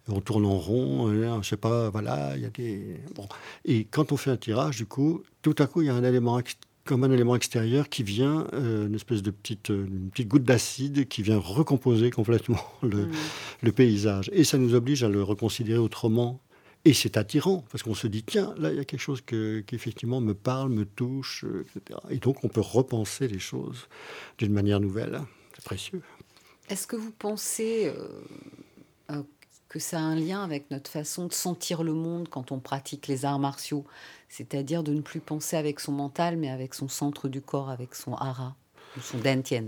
on 0.09 0.21
tourne 0.21 0.45
en 0.45 0.59
rond, 0.59 1.09
je 1.09 1.15
euh, 1.15 1.43
je 1.43 1.49
sais 1.49 1.57
pas, 1.57 1.91
voilà, 1.91 2.37
il 2.37 2.43
y 2.43 2.45
a 2.45 2.51
des... 2.51 3.01
Bon. 3.15 3.29
Et 3.65 3.85
quand 3.85 4.13
on 4.13 4.17
fait 4.17 4.31
un 4.31 4.37
tirage, 4.37 4.77
du 4.77 4.87
coup, 4.87 5.23
tout 5.41 5.55
à 5.59 5.67
coup, 5.67 5.83
il 5.83 5.87
y 5.87 5.91
a 5.91 5.95
un 5.95 6.05
élément 6.05 6.41
comme 6.85 7.05
un 7.05 7.13
élément 7.13 7.37
extérieur 7.37 7.89
qui 7.89 8.03
vient, 8.03 8.47
euh, 8.55 8.89
une 8.89 8.95
espèce 8.97 9.23
de 9.23 9.31
petite, 9.31 9.69
une 9.69 10.11
petite 10.11 10.29
goutte 10.29 10.43
d'acide 10.43 11.07
qui 11.07 11.23
vient 11.23 11.39
recomposer 11.39 12.11
complètement 12.11 12.63
le, 12.83 13.07
mmh. 13.07 13.13
le, 13.63 13.73
paysage. 13.73 14.31
Et 14.33 14.43
ça 14.43 14.59
nous 14.59 14.75
oblige 14.75 15.05
à 15.05 15.09
le 15.09 15.23
reconsidérer 15.23 15.79
autrement 15.79 16.41
et 16.85 16.95
c'est 16.95 17.17
attirant, 17.17 17.65
parce 17.71 17.85
qu'on 17.85 17.95
se 17.95 18.09
dit, 18.09 18.25
tiens, 18.25 18.55
là, 18.59 18.71
il 18.71 18.77
y 18.77 18.81
a 18.81 18.85
quelque 18.85 19.01
chose 19.01 19.21
que, 19.21 19.61
qui 19.61 19.77
effectivement 19.77 20.21
me 20.21 20.35
parle, 20.35 20.71
me 20.71 20.85
touche, 20.85 21.45
euh, 21.45 21.65
etc. 21.77 22.01
Et 22.11 22.17
donc, 22.17 22.43
on 22.45 22.49
peut 22.49 22.61
repenser 22.61 23.29
les 23.29 23.39
choses 23.39 23.87
d'une 24.39 24.53
manière 24.53 24.81
nouvelle. 24.81 25.21
C'est 25.55 25.65
précieux. 25.65 26.03
Est-ce 26.69 26.89
que 26.89 26.97
vous 26.97 27.13
pensez 27.13 27.87
euh, 27.87 28.09
euh, 29.13 29.23
que 29.69 29.79
ça 29.79 29.99
a 29.99 30.03
un 30.03 30.17
lien 30.17 30.43
avec 30.43 30.73
notre 30.73 30.91
façon 30.91 31.29
de 31.29 31.33
sentir 31.33 31.85
le 31.85 31.93
monde 31.93 32.29
quand 32.29 32.51
on 32.51 32.59
pratique 32.59 33.07
les 33.07 33.25
arts 33.25 33.39
martiaux? 33.39 33.85
C'est-à-dire 34.29 34.83
de 34.83 34.93
ne 34.93 35.03
plus 35.03 35.21
penser 35.21 35.57
avec 35.57 35.79
son 35.79 35.93
mental, 35.93 36.37
mais 36.37 36.51
avec 36.51 36.75
son 36.75 36.89
centre 36.89 37.29
du 37.29 37.41
corps, 37.41 37.71
avec 37.71 37.95
son 37.95 38.15
hara, 38.15 38.57
ou 38.97 39.01
son 39.01 39.19
dantien 39.19 39.67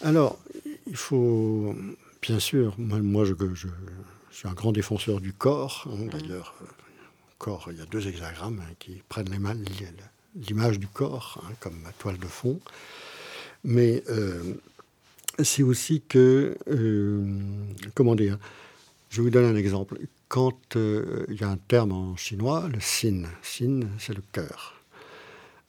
Alors, 0.00 0.38
il 0.86 0.96
faut, 0.96 1.74
bien 2.22 2.38
sûr, 2.38 2.74
moi, 2.78 3.00
moi 3.00 3.26
je, 3.26 3.34
je 3.54 3.68
je 4.34 4.40
suis 4.40 4.48
un 4.48 4.52
grand 4.54 4.72
défenseur 4.72 5.20
du 5.20 5.32
corps. 5.32 5.86
Hein, 5.88 6.08
d'ailleurs, 6.10 6.56
euh, 6.60 6.66
corps, 7.38 7.68
il 7.70 7.78
y 7.78 7.80
a 7.80 7.86
deux 7.86 8.08
hexagrammes 8.08 8.60
hein, 8.60 8.74
qui 8.80 9.00
prennent 9.08 9.30
l'image 10.34 10.78
du 10.80 10.88
corps 10.88 11.40
hein, 11.44 11.52
comme 11.60 11.80
toile 12.00 12.18
de 12.18 12.26
fond. 12.26 12.58
Mais 13.62 14.02
euh, 14.10 14.54
c'est 15.40 15.62
aussi 15.62 16.02
que, 16.08 16.58
euh, 16.66 17.24
comment 17.94 18.16
dire, 18.16 18.36
je 19.08 19.22
vous 19.22 19.30
donner 19.30 19.46
un 19.46 19.56
exemple. 19.56 20.00
Quand 20.26 20.74
il 20.74 21.36
y 21.40 21.44
a 21.44 21.48
un 21.48 21.56
terme 21.56 21.92
en 21.92 22.16
chinois, 22.16 22.68
le 22.68 22.80
sin, 22.80 23.22
sin 23.40 23.82
c'est 24.00 24.14
le 24.14 24.22
cœur. 24.32 24.73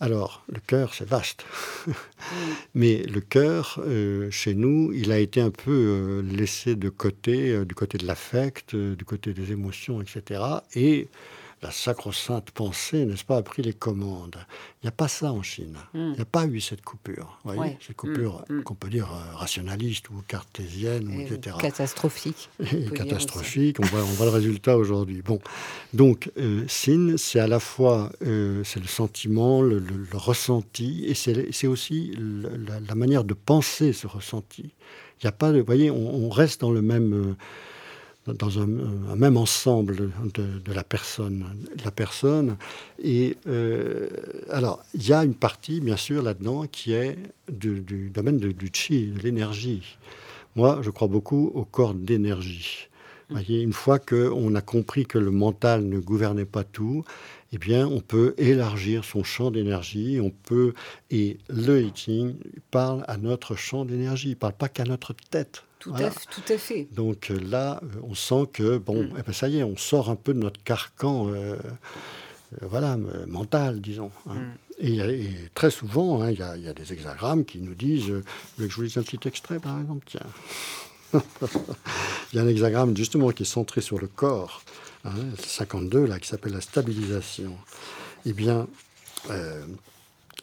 Alors, 0.01 0.43
le 0.49 0.59
cœur, 0.59 0.93
c'est 0.93 1.07
vaste. 1.07 1.45
Mais 2.75 3.03
le 3.03 3.21
cœur, 3.21 3.79
euh, 3.79 4.29
chez 4.29 4.53
nous, 4.53 4.91
il 4.93 5.11
a 5.11 5.19
été 5.19 5.39
un 5.39 5.51
peu 5.51 5.71
euh, 5.71 6.21
laissé 6.21 6.75
de 6.75 6.89
côté, 6.89 7.51
euh, 7.51 7.65
du 7.65 7.75
côté 7.75 7.97
de 7.97 8.05
l'affect, 8.05 8.75
du 8.75 9.05
côté 9.05 9.33
des 9.33 9.53
émotions, 9.53 10.01
etc. 10.01 10.41
Et 10.75 11.07
la 11.65 11.71
sacro-sainte 11.71 12.51
pensée, 12.51 13.05
n'est-ce 13.05 13.25
pas, 13.25 13.37
a 13.37 13.41
pris 13.41 13.63
les 13.63 13.73
commandes. 13.73 14.37
Il 14.81 14.85
n'y 14.85 14.89
a 14.89 14.91
pas 14.91 15.07
ça 15.07 15.33
en 15.33 15.41
Chine. 15.41 15.77
Hmm. 15.95 16.11
Il 16.11 16.13
n'y 16.13 16.21
a 16.21 16.25
pas 16.25 16.45
eu 16.45 16.61
cette 16.61 16.83
coupure. 16.83 17.39
Vous 17.43 17.53
voyez 17.53 17.75
Cette 17.81 17.95
coupure 17.95 18.45
hmm. 18.47 18.57
Hmm. 18.57 18.63
qu'on 18.63 18.75
peut 18.75 18.89
dire 18.89 19.09
euh, 19.11 19.35
rationaliste 19.35 20.11
ou 20.11 20.21
cartésienne, 20.27 21.09
etc. 21.19 21.55
Catastrophique. 21.59 22.51
catastrophique. 22.93 23.79
On 23.79 23.85
voit, 23.85 24.01
on 24.01 24.13
voit, 24.13 24.27
le 24.27 24.31
résultat 24.31 24.77
aujourd'hui. 24.77 25.23
Bon. 25.23 25.39
Donc, 25.95 26.31
euh, 26.37 26.65
Sin, 26.67 27.15
c'est 27.17 27.39
à 27.39 27.47
la 27.47 27.59
fois 27.59 28.11
euh, 28.21 28.63
c'est 28.63 28.79
le 28.79 28.87
sentiment, 28.87 29.63
le, 29.63 29.81
ressenti, 30.13 31.05
et 31.07 31.15
c'est 31.15 31.67
aussi 31.67 32.15
la, 32.87 32.95
manière 32.95 33.23
de 33.23 33.33
penser 33.33 33.91
ce 33.91 34.05
ressenti. 34.05 34.71
Il 35.19 35.25
n'y 35.25 35.29
a 35.29 35.31
pas 35.31 35.51
de. 35.51 35.59
Vous 35.59 35.65
voyez, 35.65 35.89
on, 35.89 36.25
on 36.25 36.29
reste 36.29 36.61
dans 36.61 36.71
le 36.71 36.83
même 36.83 37.35
dans 38.27 38.59
un, 38.59 38.65
même 39.15 39.37
ensemble 39.37 40.11
de, 40.33 40.73
la 40.73 40.83
personne. 40.83 41.45
La 41.83 41.91
personne. 41.91 42.57
Et 43.01 43.37
euh, 43.47 44.09
alors, 44.49 44.83
il 44.93 45.07
y 45.07 45.13
a 45.13 45.23
une 45.23 45.35
partie, 45.35 45.79
bien 45.79 45.97
sûr, 45.97 46.23
là-dedans 46.23 46.65
qui 46.67 46.93
est 46.93 47.17
du, 47.51 48.09
domaine 48.09 48.37
du 48.37 48.69
chi, 48.73 49.07
de 49.07 49.19
l'énergie. 49.19 49.97
Moi, 50.55 50.79
je 50.81 50.89
crois 50.89 51.07
beaucoup 51.07 51.51
au 51.53 51.65
corps 51.65 51.93
d'énergie. 51.93 52.87
Voyez, 53.29 53.61
une 53.61 53.73
fois 53.73 53.97
qu'on 53.97 54.53
a 54.53 54.61
compris 54.61 55.05
que 55.05 55.17
le 55.17 55.31
mental 55.31 55.83
ne 55.83 55.99
gouvernait 55.99 56.45
pas 56.45 56.63
tout, 56.63 57.03
eh 57.51 57.57
bien, 57.57 57.87
on 57.87 57.99
peut 57.99 58.35
élargir 58.37 59.03
son 59.03 59.23
champ 59.23 59.51
d'énergie. 59.51 60.19
On 60.21 60.29
peut 60.29 60.73
et 61.09 61.37
le 61.49 61.81
hitting 61.81 62.35
parle 62.71 63.03
à 63.07 63.17
notre 63.17 63.55
champ 63.55 63.83
d'énergie. 63.83 64.29
Il 64.29 64.37
parle 64.37 64.53
pas 64.53 64.69
qu'à 64.69 64.83
notre 64.83 65.13
tête. 65.13 65.64
Tout, 65.85 65.93
à, 66.53 66.57
fait. 66.57 66.87
Donc 66.91 67.29
euh, 67.29 67.39
là, 67.39 67.79
euh, 67.83 67.99
on 68.01 68.15
sent 68.15 68.47
que, 68.51 68.79
bon, 68.79 69.03
mm. 69.03 69.13
eh 69.19 69.21
ben, 69.21 69.33
ça 69.33 69.47
y 69.47 69.59
est, 69.59 69.63
on 69.63 69.77
sort 69.77 70.09
un 70.09 70.15
peu 70.15 70.33
de 70.33 70.39
notre 70.39 70.61
carcan 70.63 71.29
euh, 71.29 71.57
voilà, 72.61 72.97
mental, 73.27 73.81
disons. 73.81 74.11
Hein. 74.27 74.33
Mm. 74.33 74.53
Et, 74.79 75.29
très 75.53 75.69
souvent, 75.69 76.21
hein, 76.21 76.31
il 76.31 76.39
y, 76.39 76.67
a 76.67 76.73
des 76.73 76.91
hexagrammes 76.91 77.45
qui 77.45 77.59
nous 77.59 77.75
disent, 77.75 78.11
je 78.57 78.65
vous 78.65 78.81
lise 78.81 78.97
un 78.97 79.03
petit 79.03 79.27
extrait, 79.27 79.59
par 79.59 79.79
exemple, 79.79 80.05
tiens. 80.05 80.21
Il 82.33 82.35
y 82.35 82.39
a 82.39 82.41
un 82.41 82.47
hexagramme 82.47 82.97
justement 82.97 83.29
qui 83.29 83.43
est 83.43 83.45
centré 83.45 83.79
sur 83.79 83.99
le 83.99 84.07
corps, 84.07 84.63
hein, 85.05 85.13
52 85.37 86.05
là, 86.07 86.19
qui 86.19 86.27
s'appelle 86.27 86.51
la 86.51 86.61
stabilisation. 86.61 87.55
Eh 88.25 88.33
bien, 88.33 88.67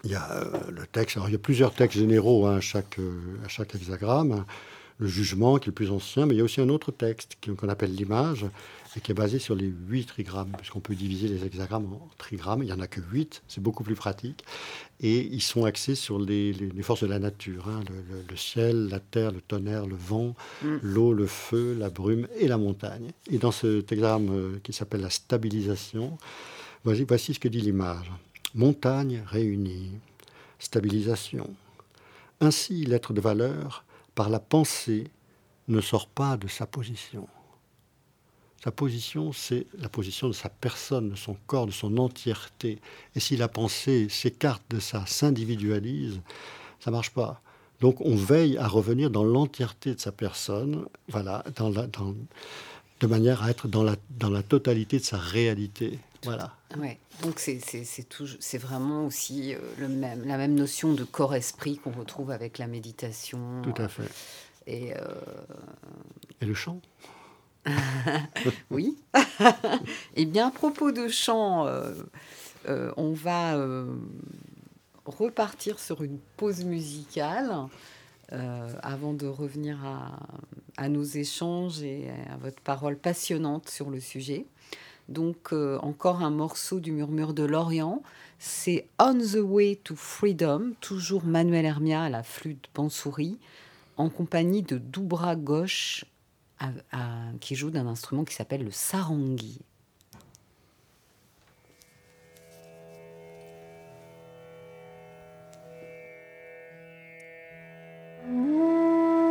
il 0.05 0.11
y 0.11 0.15
a 0.15 0.45
le 0.71 0.87
texte, 0.87 1.19
alors 1.19 1.29
il 1.29 1.33
y 1.33 1.35
a 1.35 1.39
plusieurs 1.39 1.75
textes 1.75 1.99
généraux 1.99 2.47
à, 2.47 2.61
chaque, 2.61 2.99
à 3.45 3.49
chaque 3.49 3.75
hexagramme 3.75 4.47
le 4.99 5.07
jugement 5.07 5.59
qui 5.59 5.65
est 5.65 5.67
le 5.69 5.75
plus 5.75 5.91
ancien, 5.91 6.27
mais 6.27 6.35
il 6.35 6.39
y 6.39 6.41
a 6.41 6.45
aussi 6.45 6.61
un 6.61 6.69
autre 6.69 6.93
texte 6.93 7.37
qu'on 7.45 7.69
appelle 7.69 7.95
l'image 7.95 8.47
et 8.97 9.01
qui 9.01 9.11
est 9.11 9.15
basé 9.15 9.39
sur 9.39 9.55
les 9.55 9.73
huit 9.89 10.05
trigrammes, 10.07 10.53
puisqu'on 10.57 10.81
peut 10.81 10.95
diviser 10.95 11.29
les 11.29 11.45
hexagrammes 11.45 11.87
en 11.87 12.09
trigrammes. 12.19 12.63
Il 12.63 12.67
n'y 12.67 12.73
en 12.73 12.81
a 12.81 12.87
que 12.87 13.01
huit, 13.01 13.43
c'est 13.49 13.63
beaucoup 13.63 13.85
plus 13.85 13.95
pratique. 13.95 14.45
Et 15.01 15.21
ils 15.21 15.43
sont 15.43 15.65
axés 15.65 15.95
sur 15.95 16.19
les, 16.19 16.55
forces 16.83 17.03
de 17.03 17.09
la 17.09 17.19
nature, 17.19 17.69
hein. 17.69 17.81
le, 18.29 18.37
ciel, 18.37 18.89
la 18.89 19.01
terre, 19.01 19.33
le 19.33 19.41
tonnerre, 19.41 19.87
le 19.87 19.97
vent, 19.97 20.35
mm. 20.63 20.77
l'eau, 20.83 21.15
le 21.15 21.27
feu, 21.27 21.75
la 21.79 21.91
brume 21.91 22.29
et 22.39 22.49
la 22.49 22.59
montagne. 22.59 23.13
Et 23.31 23.39
dans 23.39 23.53
cet 23.53 23.91
hexagramme 23.91 24.31
euh, 24.31 24.61
qui 24.63 24.73
s'appelle 24.73 25.01
la 25.01 25.11
stabilisation, 25.11 26.19
voici, 26.85 27.05
voici 27.09 27.35
ce 27.35 27.41
que 27.41 27.49
dit 27.49 27.61
l'image. 27.61 28.11
Montagne 28.55 29.23
réunie, 29.27 29.93
stabilisation. 30.59 31.49
Ainsi, 32.41 32.85
l'être 32.85 33.13
de 33.13 33.21
valeur 33.21 33.85
par 34.15 34.29
la 34.29 34.41
pensée, 34.41 35.11
ne 35.69 35.81
sort 35.81 36.09
pas 36.09 36.37
de 36.37 36.49
sa 36.49 36.67
position. 36.67 37.29
Sa 38.63 38.71
position, 38.71 39.33
c'est 39.33 39.67
la 39.79 39.89
position 39.89 40.29
de 40.29 40.33
sa 40.33 40.49
personne, 40.49 41.11
de 41.11 41.17
son 41.17 41.37
corps, 41.47 41.67
de 41.67 41.73
son 41.73 41.97
entièreté. 41.99 42.79
Et 43.17 43.21
si 43.21 43.37
la 43.37 43.49
pensée 43.49 44.09
s'écarte 44.09 44.63
de 44.71 44.79
ça, 44.79 45.05
s'individualise, 45.07 46.21
ça 46.79 46.91
marche 46.93 47.11
pas. 47.11 47.41
Donc 47.81 48.01
on 48.01 48.15
veille 48.15 48.57
à 48.59 48.69
revenir 48.69 49.11
dans 49.11 49.25
l'entièreté 49.25 49.95
de 49.95 50.01
sa 50.01 50.13
personne, 50.13 50.87
voilà, 51.09 51.43
de 53.01 53.07
manière 53.09 53.43
à 53.43 53.51
être 53.51 53.67
dans 53.67 53.83
la, 53.83 53.97
dans 54.11 54.31
la 54.31 54.45
totalité 54.45 55.01
de 55.01 55.05
sa 55.05 55.19
réalité. 55.19 55.99
Voilà. 56.25 56.55
Ouais. 56.79 56.99
Donc 57.23 57.39
c'est 57.41 58.59
vraiment 58.59 59.07
aussi 59.07 59.55
euh, 59.55 59.59
le 59.79 59.89
même, 59.89 60.25
la 60.25 60.37
même 60.37 60.55
notion 60.55 60.93
de 60.93 61.05
corps-esprit 61.05 61.79
qu'on 61.79 61.91
retrouve 61.93 62.31
avec 62.31 62.59
la 62.59 62.67
méditation. 62.67 63.63
Tout 63.63 63.75
à 63.83 63.89
fait. 63.89 64.09
Et, 64.67 64.95
euh, 64.95 65.01
et 66.41 66.47
le 66.47 66.55
chant? 66.55 66.81
Oui. 68.71 68.99
et 69.15 69.21
eh 70.17 70.27
bien, 70.27 70.49
à 70.49 70.51
propos 70.51 70.91
de 70.91 71.09
chant, 71.09 71.67
euh, 71.67 72.93
on 72.97 73.13
va 73.13 73.57
repartir 75.05 75.79
sur 75.79 76.03
une 76.03 76.19
pause 76.37 76.65
musicale. 76.65 77.69
euh, 78.33 78.69
avant 78.83 79.13
de 79.13 79.27
revenir 79.27 79.79
à, 80.77 80.89
nos 80.89 81.03
échanges 81.03 81.83
et 81.83 82.09
à 82.31 82.37
votre 82.39 82.61
parole 82.63 82.97
passionnante 82.97 83.69
sur 83.69 83.91
le 83.91 84.01
sujet. 84.01 84.47
Donc 85.09 85.53
euh, 85.53 85.79
encore 85.79 86.23
un 86.23 86.31
morceau 86.31 86.81
du 86.81 86.93
murmure 86.93 87.35
de 87.35 87.43
l'Orient. 87.43 88.03
C'est 88.39 88.89
On 88.99 89.15
the 89.15 89.39
Way 89.43 89.81
to 89.85 89.95
Freedom, 89.95 90.73
toujours 90.81 91.25
Manuel 91.25 91.65
Hermia 91.65 92.03
à 92.03 92.09
la 92.09 92.23
flûte 92.23 92.69
Bansouris, 92.75 93.39
en 93.97 94.09
compagnie 94.09 94.63
de 94.63 94.79
Doubra 94.79 95.37
Gauche, 95.37 96.05
qui 97.41 97.55
joue 97.55 97.71
d'un 97.71 97.87
instrument 97.87 98.25
qui 98.25 98.35
s'appelle 98.35 98.65
le 98.65 98.71
sarangi. 98.71 99.61
Mm-hmm. 108.29 109.22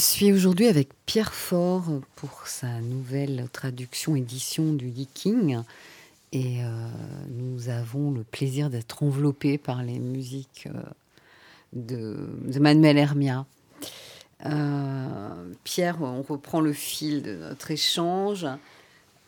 Suis 0.00 0.32
aujourd'hui 0.32 0.66
avec 0.66 0.88
Pierre 1.04 1.34
Faure 1.34 2.00
pour 2.16 2.46
sa 2.46 2.80
nouvelle 2.80 3.46
traduction 3.52 4.16
édition 4.16 4.72
du 4.72 4.88
Yiking. 4.88 5.60
Et 6.32 6.64
euh, 6.64 6.88
nous 7.28 7.68
avons 7.68 8.10
le 8.10 8.22
plaisir 8.22 8.70
d'être 8.70 9.02
enveloppés 9.02 9.58
par 9.58 9.82
les 9.82 9.98
musiques 9.98 10.68
euh, 10.74 10.80
de, 11.74 12.58
Manuel 12.58 12.96
Hermia. 12.96 13.44
Euh, 14.46 15.52
Pierre, 15.64 16.00
on 16.00 16.22
reprend 16.22 16.62
le 16.62 16.72
fil 16.72 17.22
de 17.22 17.34
notre 17.34 17.70
échange. 17.70 18.46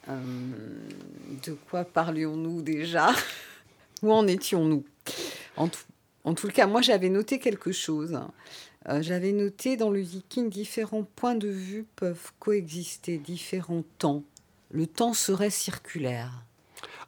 de 0.08 1.52
quoi 1.68 1.84
parlions-nous 1.84 2.62
déjà? 2.62 3.10
Où 4.02 4.10
en 4.10 4.26
étions-nous? 4.26 4.84
En 5.56 6.34
tout 6.34 6.48
cas, 6.48 6.66
moi 6.66 6.80
j'avais 6.80 7.10
noté 7.10 7.38
quelque 7.38 7.72
chose. 7.72 8.18
J'avais 9.00 9.32
noté 9.32 9.76
dans 9.76 9.90
le 9.90 10.00
Viking 10.00 10.50
différents 10.50 11.06
points 11.16 11.34
de 11.34 11.48
vue 11.48 11.86
peuvent 11.96 12.32
coexister, 12.38 13.18
différents 13.18 13.84
temps. 13.98 14.22
Le 14.70 14.86
temps 14.86 15.14
serait 15.14 15.50
circulaire. 15.50 16.44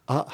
Ah, 0.07 0.27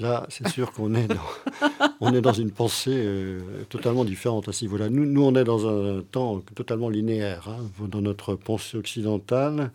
là, 0.00 0.26
c'est 0.30 0.48
sûr 0.48 0.72
qu'on 0.72 0.94
est, 0.94 1.06
dans, 1.06 1.68
on 2.00 2.14
est 2.14 2.22
dans 2.22 2.32
une 2.32 2.50
pensée 2.50 2.94
euh, 2.94 3.64
totalement 3.68 4.04
différente 4.04 4.48
à 4.48 4.52
ce 4.52 4.64
niveau-là. 4.64 4.88
Nous, 4.88 5.04
nous, 5.04 5.22
on 5.22 5.34
est 5.34 5.44
dans 5.44 5.68
un 5.68 6.02
temps 6.02 6.40
totalement 6.54 6.88
linéaire. 6.88 7.48
Hein. 7.48 7.86
Dans 7.86 8.00
notre 8.00 8.34
pensée 8.34 8.76
occidentale, 8.76 9.70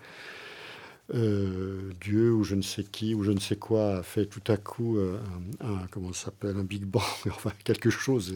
euh, 1.13 1.91
Dieu 2.01 2.33
ou 2.33 2.43
je 2.43 2.55
ne 2.55 2.61
sais 2.61 2.83
qui 2.83 3.15
ou 3.15 3.23
je 3.23 3.31
ne 3.31 3.39
sais 3.39 3.55
quoi 3.55 3.97
a 3.97 4.03
fait 4.03 4.25
tout 4.25 4.41
à 4.51 4.57
coup 4.57 4.97
euh, 4.97 5.17
un, 5.61 5.87
comment 5.89 6.11
s'appelle 6.11 6.57
un 6.57 6.63
Big 6.63 6.83
Bang, 6.83 7.03
enfin 7.27 7.51
quelque 7.63 7.89
chose 7.89 8.35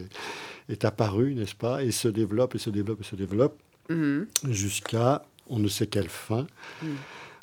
est, 0.72 0.86
apparu, 0.86 1.36
n'est-ce 1.36 1.56
pas, 1.56 1.84
et 1.84 1.92
se 1.92 2.08
développe 2.08 2.56
et 2.56 2.60
se 2.60 2.70
développe 2.70 3.02
et 3.02 3.04
se 3.04 3.16
développe 3.16 3.60
mm-hmm. 3.90 4.26
jusqu'à 4.50 5.24
on 5.48 5.60
ne 5.60 5.68
sait 5.68 5.88
quelle 5.88 6.10
fin. 6.10 6.48
Mm 6.82 6.88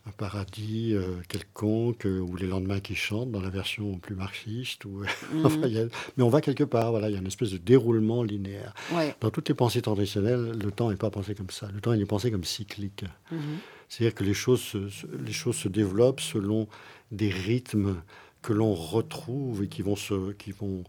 un 0.09 0.13
paradis 0.13 0.95
euh, 0.95 1.17
quelconque, 1.29 2.07
euh, 2.07 2.21
ou 2.21 2.37
les 2.37 2.47
lendemains 2.47 2.81
qui 2.81 2.95
chantent 2.95 3.31
dans 3.31 3.41
la 3.41 3.51
version 3.51 3.99
plus 3.99 4.15
marxiste. 4.15 4.85
Ou, 4.85 5.03
mhm. 5.33 5.91
mais 6.17 6.25
on 6.25 6.29
va 6.29 6.41
quelque 6.41 6.65
part, 6.65 6.91
voilà, 6.91 7.09
il 7.09 7.13
y 7.13 7.17
a 7.17 7.21
une 7.21 7.27
espèce 7.27 7.51
de 7.51 7.59
déroulement 7.59 8.23
linéaire. 8.23 8.75
Dans 9.21 9.31
toutes 9.31 9.49
les 9.49 9.55
pensées 9.55 9.83
traditionnelles, 9.83 10.53
le 10.53 10.71
temps 10.71 10.91
n'est 10.91 10.97
pas 10.97 11.11
pensé 11.11 11.35
comme 11.35 11.51
ça. 11.51 11.69
Le 11.73 11.81
temps, 11.81 11.93
il 11.93 12.01
est 12.01 12.07
pensé 12.07 12.31
comme 12.31 12.45
cyclique. 12.45 13.05
Mhm. 13.31 13.59
C'est-à-dire 13.89 14.15
que 14.15 14.25
les 14.25 14.35
choses, 14.35 14.61
se, 14.61 14.79
les 15.25 15.33
choses 15.33 15.57
se 15.57 15.69
développent 15.69 16.21
selon 16.21 16.69
des 17.11 17.31
rythmes 17.31 17.97
que 18.43 18.53
l'on 18.53 18.75
retrouve 18.75 19.65
et 19.65 19.69
qui 19.69 19.83
vont 19.83 19.97
se... 19.97 20.33
Qui 20.33 20.53
vont, 20.53 20.85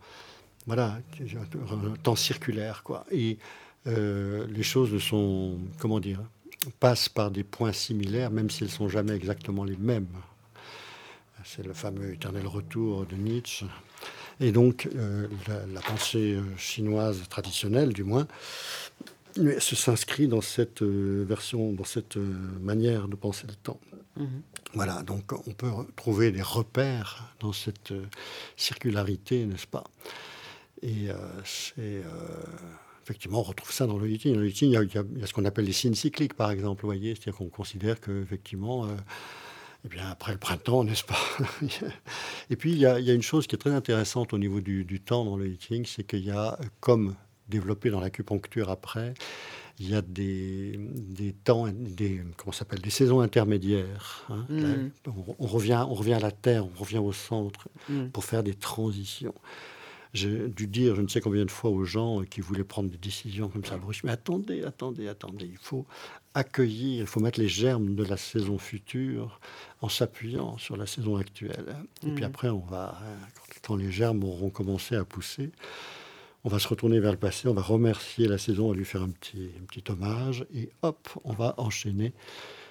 voilà, 0.65 0.99
un 1.21 1.93
temps 2.03 2.15
circulaire, 2.15 2.83
quoi. 2.83 3.05
Et 3.11 3.37
euh, 3.87 4.45
les 4.49 4.63
choses 4.63 4.93
ne 4.93 4.99
sont, 4.99 5.57
comment 5.79 5.99
dire, 5.99 6.21
passent 6.79 7.09
par 7.09 7.31
des 7.31 7.43
points 7.43 7.73
similaires, 7.73 8.31
même 8.31 8.49
s'ils 8.49 8.67
ne 8.67 8.71
sont 8.71 8.89
jamais 8.89 9.13
exactement 9.13 9.63
les 9.63 9.77
mêmes. 9.77 10.07
C'est 11.43 11.65
le 11.65 11.73
fameux 11.73 12.13
éternel 12.13 12.47
retour 12.47 13.05
de 13.05 13.15
Nietzsche. 13.15 13.65
Et 14.39 14.51
donc, 14.51 14.87
euh, 14.95 15.27
la, 15.73 15.81
pensée 15.81 16.35
euh, 16.35 16.57
chinoise 16.57 17.21
traditionnelle, 17.29 17.91
du 17.91 18.03
moins, 18.03 18.27
se 19.35 19.75
s'inscrit 19.75 20.27
dans 20.27 20.41
cette 20.41 20.81
euh, 20.81 21.25
version, 21.27 21.73
dans 21.73 21.83
cette 21.83 22.17
manière 22.61 23.07
de 23.07 23.15
penser 23.15 23.47
le 23.47 23.55
temps. 23.55 23.79
Mhm. 24.15 24.41
Voilà, 24.73 25.01
donc 25.03 25.33
on 25.47 25.51
peut 25.51 25.71
trouver 25.95 26.31
des 26.31 26.41
repères 26.41 27.33
dans 27.39 27.53
cette 27.53 27.93
circularité, 28.55 29.45
n'est-ce 29.45 29.67
pas? 29.67 29.83
Et 30.81 31.07
c'est 31.43 32.03
effectivement, 33.09 33.39
on 33.39 33.43
retrouve 33.43 33.71
ça 33.71 33.87
dans 33.87 33.97
le 33.97 34.07
Dans 34.07 34.39
le 34.39 34.49
il 34.49 34.69
y, 34.69 34.77
a, 34.77 34.83
ce 35.25 35.33
qu'on 35.33 35.45
appelle 35.45 35.65
les 35.65 35.73
signes 35.73 35.95
cycliques, 35.95 36.35
par 36.35 36.51
exemple, 36.51 36.83
vous 36.83 36.87
voyez, 36.87 37.15
c'est-à-dire 37.15 37.37
qu'on 37.37 37.49
considère 37.49 37.99
qu'effectivement, 37.99 38.85
euh, 38.85 38.89
eh 39.83 39.87
bien, 39.87 40.07
après 40.07 40.31
le 40.31 40.37
printemps, 40.37 40.83
n'est-ce 40.83 41.03
pas 41.03 41.17
Et 42.51 42.55
puis, 42.55 42.71
il 42.71 42.77
y, 42.77 42.85
a, 42.85 42.99
une 42.99 43.23
chose 43.23 43.47
qui 43.47 43.55
est 43.55 43.57
très 43.57 43.71
intéressante 43.71 44.31
au 44.31 44.37
niveau 44.37 44.61
du, 44.61 45.01
temps 45.03 45.25
dans 45.25 45.37
le 45.37 45.47
hitting, 45.47 45.87
c'est 45.87 46.03
qu'il 46.03 46.23
y 46.23 46.29
a, 46.29 46.59
comme 46.81 47.15
développé 47.47 47.89
dans 47.89 47.99
l'acupuncture 47.99 48.69
après, 48.69 49.15
il 49.79 49.89
y 49.89 49.95
a 49.95 50.03
des, 50.03 50.77
des 50.77 51.33
temps, 51.33 51.67
des, 51.67 52.21
comment 52.37 52.51
s'appelle, 52.51 52.81
des 52.81 52.91
saisons 52.91 53.21
intermédiaires. 53.21 54.27
Hein. 54.29 54.45
Mm. 54.49 54.91
on, 55.39 55.47
revient, 55.47 55.83
on 55.89 55.95
revient 55.95 56.13
à 56.13 56.19
la 56.19 56.31
terre, 56.31 56.67
on 56.67 56.79
revient 56.79 56.99
au 56.99 57.13
centre 57.13 57.69
mm. 57.87 58.09
pour 58.09 58.23
faire 58.23 58.43
des 58.43 58.53
transitions. 58.53 59.33
J'ai 60.13 60.47
dû 60.49 60.67
dire 60.67 60.95
je 60.95 61.01
ne 61.01 61.07
sais 61.07 61.21
combien 61.21 61.45
de 61.45 61.51
fois 61.51 61.69
aux 61.69 61.83
gens 61.83 62.23
qui 62.23 62.41
voulaient 62.41 62.63
prendre 62.63 62.89
des 62.89 62.97
décisions 62.97 63.47
comme 63.47 63.63
ça, 63.63 63.79
mais 64.03 64.11
attendez, 64.11 64.63
attendez, 64.63 65.07
attendez, 65.07 65.45
il 65.45 65.57
faut 65.57 65.85
accueillir, 66.33 67.01
il 67.01 67.07
faut 67.07 67.19
mettre 67.19 67.39
les 67.39 67.47
germes 67.47 67.95
de 67.95 68.03
la 68.03 68.17
saison 68.17 68.57
future 68.57 69.39
en 69.81 69.89
s'appuyant 69.89 70.57
sur 70.57 70.77
la 70.77 70.87
saison 70.87 71.15
actuelle. 71.17 71.75
Et 72.03 72.09
puis 72.11 72.23
mmh. 72.23 72.27
après, 72.27 72.49
on 72.49 72.59
va, 72.59 72.99
quand 73.61 73.75
les 73.75 73.91
germes 73.91 74.23
auront 74.23 74.49
commencé 74.49 74.95
à 74.95 75.05
pousser, 75.05 75.51
on 76.43 76.49
va 76.49 76.59
se 76.59 76.67
retourner 76.67 76.99
vers 76.99 77.11
le 77.11 77.17
passé, 77.17 77.47
on 77.47 77.53
va 77.53 77.61
remercier 77.61 78.27
la 78.27 78.37
saison, 78.37 78.67
on 78.67 78.71
va 78.71 78.77
lui 78.77 78.85
faire 78.85 79.03
un 79.03 79.09
petit, 79.09 79.49
un 79.61 79.65
petit 79.65 79.83
hommage, 79.91 80.45
et 80.55 80.69
hop, 80.81 81.09
on 81.23 81.33
va 81.33 81.53
enchaîner 81.57 82.13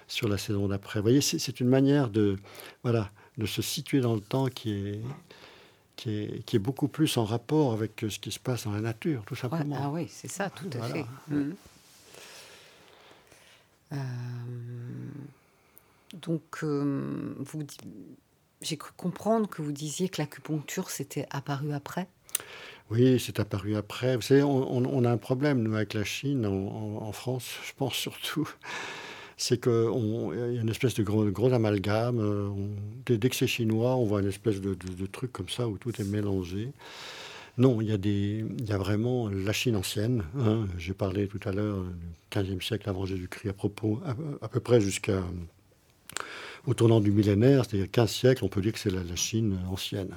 sur 0.06 0.28
la 0.28 0.38
saison 0.38 0.68
d'après. 0.68 1.00
Vous 1.00 1.04
voyez, 1.04 1.20
c'est 1.20 1.60
une 1.60 1.68
manière 1.68 2.08
de, 2.08 2.36
voilà, 2.82 3.10
de 3.36 3.46
se 3.46 3.62
situer 3.62 4.00
dans 4.00 4.14
le 4.14 4.20
temps 4.20 4.46
qui 4.48 4.72
est, 4.72 5.00
qui 5.98 6.54
est, 6.54 6.58
beaucoup 6.58 6.86
plus 6.86 7.16
en 7.16 7.24
rapport 7.24 7.72
avec 7.72 8.04
ce 8.08 8.18
qui 8.20 8.30
se 8.30 8.38
passe 8.38 8.64
dans 8.64 8.72
la 8.72 8.80
nature, 8.80 9.24
tout 9.26 9.34
simplement. 9.34 9.78
ah 9.82 9.90
oui, 9.90 10.06
c'est 10.08 10.30
ça, 10.30 10.48
tout 10.48 10.70
à 10.80 10.82
fait. 10.82 11.04
Mmh. 11.26 11.50
Euh, 13.92 13.96
donc, 16.14 16.42
euh, 16.62 17.34
vous, 17.38 17.66
j'ai 18.62 18.76
cru 18.76 18.92
comprendre 18.96 19.48
que 19.48 19.60
vous 19.60 19.72
disiez 19.72 20.08
que 20.08 20.22
l'acupuncture 20.22 20.90
s'était 20.90 21.26
apparu 21.30 21.72
après. 21.72 22.06
Oui, 22.90 23.18
c'est 23.18 23.40
apparu 23.40 23.74
après. 23.74 24.14
Vous 24.14 24.22
savez, 24.22 24.44
on, 24.44 25.04
a 25.04 25.10
un 25.10 25.16
problème, 25.18 25.62
nous, 25.62 25.74
avec 25.74 25.94
la 25.94 26.04
Chine, 26.04 26.46
en 26.46 27.12
France, 27.12 27.56
je 27.66 27.72
pense 27.76 27.94
surtout 27.94 28.48
c'est 29.38 29.62
qu'il 29.62 29.72
y 29.72 30.58
a 30.58 30.60
une 30.60 30.68
espèce 30.68 30.94
de 30.94 31.02
gros, 31.04 31.52
amalgame. 31.52 32.18
Euh, 32.18 32.50
dès, 33.06 33.28
que 33.30 33.36
c'est 33.36 33.46
chinois, 33.46 33.94
on 33.94 34.04
voit 34.04 34.20
une 34.20 34.28
espèce 34.28 34.60
de, 34.60 34.74
truc 35.06 35.32
comme 35.32 35.48
ça 35.48 35.68
où 35.68 35.78
tout 35.78 35.92
est 36.00 36.04
mélangé. 36.04 36.72
Non, 37.56 37.80
il 37.80 37.88
y, 37.88 38.72
a 38.72 38.78
vraiment 38.78 39.28
la 39.28 39.52
Chine 39.52 39.76
ancienne. 39.76 40.24
Hein. 40.38 40.66
J'ai 40.76 40.92
parlé 40.92 41.28
tout 41.28 41.40
à 41.44 41.52
l'heure 41.52 41.82
du 41.82 42.38
15e 42.38 42.60
siècle 42.60 42.88
avant 42.88 43.06
Jésus-Christ, 43.06 43.48
à 43.48 43.52
propos, 43.52 44.00
à, 44.42 44.48
peu 44.48 44.60
près 44.60 44.80
jusqu'à 44.80 45.22
au 46.66 46.74
tournant 46.74 47.00
du 47.00 47.12
millénaire, 47.12 47.64
c'est-à-dire 47.64 47.90
15 47.90 48.10
siècles, 48.10 48.44
on 48.44 48.48
peut 48.48 48.60
dire 48.60 48.72
que 48.72 48.78
c'est 48.78 48.90
la, 48.90 49.16
Chine 49.16 49.58
ancienne. 49.70 50.10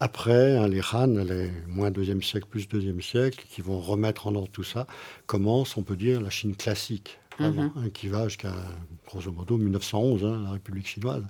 Après, 0.00 0.56
hein, 0.56 0.66
les 0.66 0.80
Han, 0.92 1.06
les 1.06 1.50
moins 1.68 1.90
deuxième 1.90 2.22
siècle 2.22 2.46
plus 2.50 2.68
deuxième 2.68 3.00
siècle, 3.00 3.44
qui 3.48 3.60
vont 3.60 3.78
remettre 3.78 4.26
en 4.26 4.34
ordre 4.34 4.50
tout 4.50 4.64
ça, 4.64 4.86
commence, 5.26 5.76
on 5.76 5.82
peut 5.82 5.96
dire, 5.96 6.20
la 6.20 6.30
Chine 6.30 6.56
classique. 6.56 7.18
Mhm. 7.38 7.72
Hein, 7.76 7.90
qui 7.92 8.08
va 8.08 8.28
jusqu'à, 8.28 8.54
grosso 9.06 9.30
modo, 9.30 9.56
1911, 9.56 10.24
hein, 10.24 10.42
la 10.44 10.50
République 10.52 10.86
chinoise, 10.86 11.24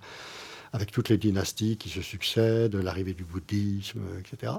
avec 0.73 0.91
toutes 0.91 1.09
les 1.09 1.19
dynasties 1.19 1.77
qui 1.77 1.89
se 1.89 2.03
succèdent, 2.03 2.77
l'arrivée 2.77 3.15
du 3.15 3.25
bouddhisme, 3.25 4.01
etc. 4.21 4.53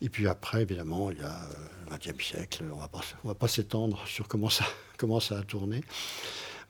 Et 0.00 0.08
puis 0.08 0.26
après, 0.26 0.62
évidemment, 0.62 1.10
il 1.10 1.18
y 1.18 1.22
a 1.22 1.34
euh, 1.34 1.90
le 1.90 1.96
XXe 1.96 2.24
siècle, 2.24 2.64
on 2.72 2.76
ne 2.76 3.28
va 3.28 3.34
pas 3.34 3.48
s'étendre 3.48 4.02
sur 4.06 4.28
comment 4.28 4.50
ça, 4.50 4.64
comment 4.98 5.20
ça 5.20 5.38
a 5.38 5.42
tourné. 5.42 5.82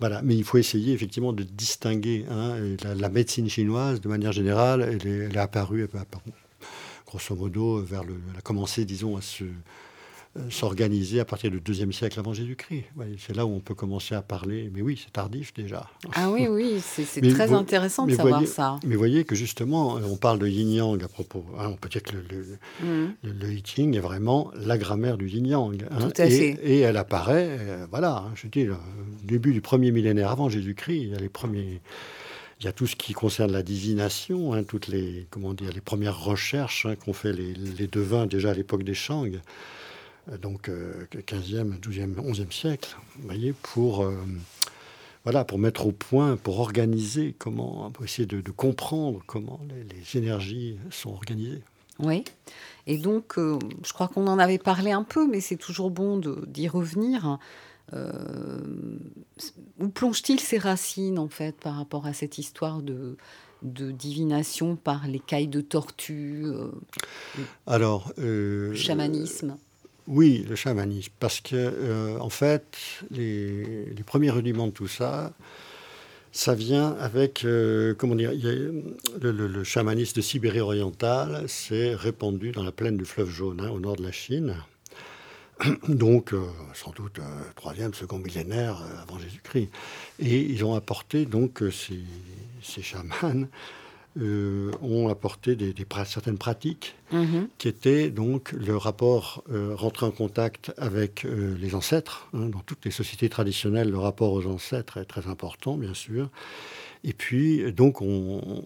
Voilà, 0.00 0.22
mais 0.22 0.36
il 0.36 0.44
faut 0.44 0.58
essayer 0.58 0.92
effectivement 0.92 1.32
de 1.32 1.44
distinguer 1.44 2.26
hein, 2.28 2.56
la, 2.82 3.08
médecine 3.08 3.48
chinoise, 3.48 4.00
de 4.00 4.08
manière 4.08 4.32
générale, 4.32 4.82
elle 4.82 5.06
est, 5.06 5.18
elle 5.26 5.36
est 5.36 5.38
apparue, 5.38 5.88
grosso 7.06 7.36
modo, 7.36 7.80
vers 7.80 8.02
le, 8.02 8.14
elle 8.32 8.38
a 8.38 8.42
commencé, 8.42 8.84
disons, 8.84 9.16
à 9.16 9.22
se 9.22 9.44
euh, 9.44 9.52
s'organiser 10.50 11.20
à 11.20 11.24
partir 11.24 11.50
du 11.50 11.60
deuxième 11.60 11.92
siècle 11.92 12.18
avant 12.18 12.32
Jésus-Christ. 12.32 12.84
c'est 13.18 13.36
là 13.36 13.46
où 13.46 13.50
on 13.50 13.60
peut 13.60 13.74
commencer 13.74 14.14
à 14.14 14.22
parler. 14.22 14.70
Mais 14.74 14.82
oui, 14.82 15.00
c'est 15.02 15.12
tardif 15.12 15.54
déjà. 15.54 15.88
Ah 16.14 16.30
oui, 16.30 16.46
oui, 16.48 16.80
c'est 16.80 17.20
très 17.20 17.52
intéressant 17.52 18.06
de 18.06 18.14
savoir 18.14 18.46
ça. 18.46 18.78
Mais 18.84 18.96
voyez 18.96 19.24
que 19.24 19.34
justement, 19.34 19.94
on 19.94 20.16
parle 20.16 20.38
de 20.38 20.48
yin-yang 20.48 21.02
à 21.02 21.08
propos. 21.08 21.44
Hein, 21.58 21.68
on 21.72 21.76
peut 21.76 21.88
dire 21.88 22.02
que 22.02 22.16
le, 22.16 22.24
le, 23.22 23.48
mm. 23.48 23.94
est 23.94 24.00
vraiment 24.00 24.50
la 24.56 24.78
grammaire 24.78 25.16
du 25.16 25.28
yin-yang. 25.28 25.84
Hein. 25.90 25.98
Tout 26.00 26.22
à 26.22 26.26
et, 26.26 26.30
fait. 26.30 26.60
Et 26.62 26.80
elle 26.80 26.96
apparaît, 26.96 27.56
euh, 27.60 27.86
voilà, 27.90 28.24
hein, 28.26 28.32
je 28.34 28.48
dis, 28.48 28.68
au 28.68 28.76
début 29.24 29.52
du 29.52 29.60
premier 29.60 29.92
millénaire 29.92 30.30
avant 30.30 30.48
Jésus-Christ, 30.48 31.02
il 31.02 31.08
y 31.10 31.14
a 31.14 31.18
les 31.18 31.28
premiers 31.28 31.80
il 32.60 32.66
y 32.66 32.68
a 32.68 32.72
tout 32.72 32.86
ce 32.86 32.96
qui 32.96 33.12
concerne 33.12 33.52
la 33.52 33.62
divination, 33.62 34.62
toutes 34.64 34.88
les, 34.88 35.26
comment 35.28 35.52
dire, 35.52 35.70
les 35.74 35.80
premières 35.80 36.18
recherches 36.18 36.86
qu'ont 37.04 37.12
fait 37.12 37.32
les, 37.32 37.52
les, 37.52 37.86
devins 37.88 38.26
déjà 38.26 38.50
à 38.50 38.54
l'époque 38.54 38.84
des 38.84 38.94
Shang. 38.94 39.40
Euh, 40.30 40.38
donc 40.38 40.68
15e, 40.68 41.78
12e, 41.80 42.14
11e 42.14 42.52
siècle, 42.52 42.96
vous 43.16 43.26
voyez, 43.26 43.52
pour, 43.52 44.04
euh, 44.04 44.16
voilà, 45.24 45.44
pour 45.44 45.58
mettre 45.58 45.86
au 45.86 45.92
point, 45.92 46.36
pour 46.36 46.60
organiser 46.60 47.34
comment, 47.38 47.90
pour 47.90 48.04
essayer 48.04 48.26
de, 48.26 48.50
comprendre 48.50 49.22
comment 49.26 49.60
les, 49.68 50.18
énergies 50.18 50.78
sont 50.90 51.10
organisées. 51.10 51.62
Oui, 52.00 52.24
et 52.88 52.98
donc 52.98 53.38
euh, 53.38 53.58
je 53.84 53.92
crois 53.92 54.08
qu'on 54.08 54.26
en 54.26 54.38
avait 54.38 54.58
parlé 54.58 54.90
un 54.90 55.04
peu, 55.04 55.28
mais 55.28 55.40
c'est 55.40 55.56
toujours 55.56 55.90
bon 55.90 56.20
d'y 56.46 56.68
revenir. 56.68 57.38
où 59.78 59.88
plonge-t-il 59.88 60.40
ses 60.40 60.58
racines 60.58 61.18
en 61.18 61.28
fait 61.28 61.54
par 61.56 61.76
rapport 61.76 62.06
à 62.06 62.12
cette 62.12 62.38
histoire 62.38 62.82
de, 62.82 63.16
de 63.62 63.92
divination 63.92 64.74
par 64.74 65.06
les 65.06 65.20
cailles 65.20 65.46
de 65.46 65.60
tortue 65.60 66.46
Alors, 67.66 68.12
le 68.16 68.74
chamanisme? 68.74 69.56
Oui, 70.06 70.44
le 70.48 70.54
chamanisme, 70.54 71.12
parce 71.18 71.40
que 71.40 72.18
en 72.18 72.28
fait, 72.28 72.76
les, 73.10 73.86
premiers 74.04 74.30
rudiments 74.30 74.66
de 74.66 74.72
tout 74.72 74.88
ça, 74.88 75.32
ça 76.34 76.56
vient 76.56 76.96
avec, 76.98 77.44
euh, 77.44 77.94
comment 77.94 78.16
dire, 78.16 78.32
le, 79.22 79.64
chamanisme 79.64 80.16
de 80.16 80.20
Sibérie 80.20 80.60
orientale 80.60 81.48
s'est 81.48 81.94
répandu 81.94 82.50
dans 82.50 82.64
la 82.64 82.72
plaine 82.72 82.96
du 82.96 83.04
fleuve 83.04 83.30
jaune, 83.30 83.60
hein, 83.60 83.70
au 83.70 83.78
nord 83.78 83.94
de 83.94 84.02
la 84.02 84.10
Chine. 84.10 84.56
Donc, 85.88 86.34
euh, 86.34 86.42
sans 86.74 86.90
doute, 86.90 87.20
euh, 87.20 87.22
troisième, 87.54 87.94
second 87.94 88.18
millénaire 88.18 88.82
avant 89.00 89.16
Jésus-Christ. 89.20 89.70
Et 90.18 90.40
ils 90.40 90.64
ont 90.64 90.74
apporté, 90.74 91.24
donc, 91.24 91.62
ces, 91.70 92.00
ces 92.62 92.82
chamans 92.82 93.46
euh, 94.16 94.70
ont 94.80 95.08
apporté 95.08 95.56
des, 95.56 95.74
certaines 96.06 96.38
pratiques 96.38 96.94
mhm. 97.10 97.48
qui 97.58 97.66
étaient 97.66 98.10
donc 98.10 98.52
le 98.52 98.76
rapport 98.76 99.42
euh, 99.50 99.74
rentrer 99.74 100.06
en 100.06 100.12
contact 100.12 100.72
avec 100.76 101.24
euh, 101.24 101.56
les 101.58 101.74
ancêtres. 101.74 102.28
Hein. 102.32 102.48
dans 102.48 102.60
toutes 102.60 102.84
les 102.84 102.92
sociétés 102.92 103.28
traditionnelles, 103.28 103.90
le 103.90 103.98
rapport 103.98 104.32
aux 104.32 104.46
ancêtres 104.46 104.98
est 104.98 105.04
très 105.04 105.26
important, 105.26 105.76
bien 105.76 105.94
sûr. 105.94 106.30
Et 107.02 107.12
puis, 107.12 107.72
donc, 107.72 108.02
on, 108.02 108.62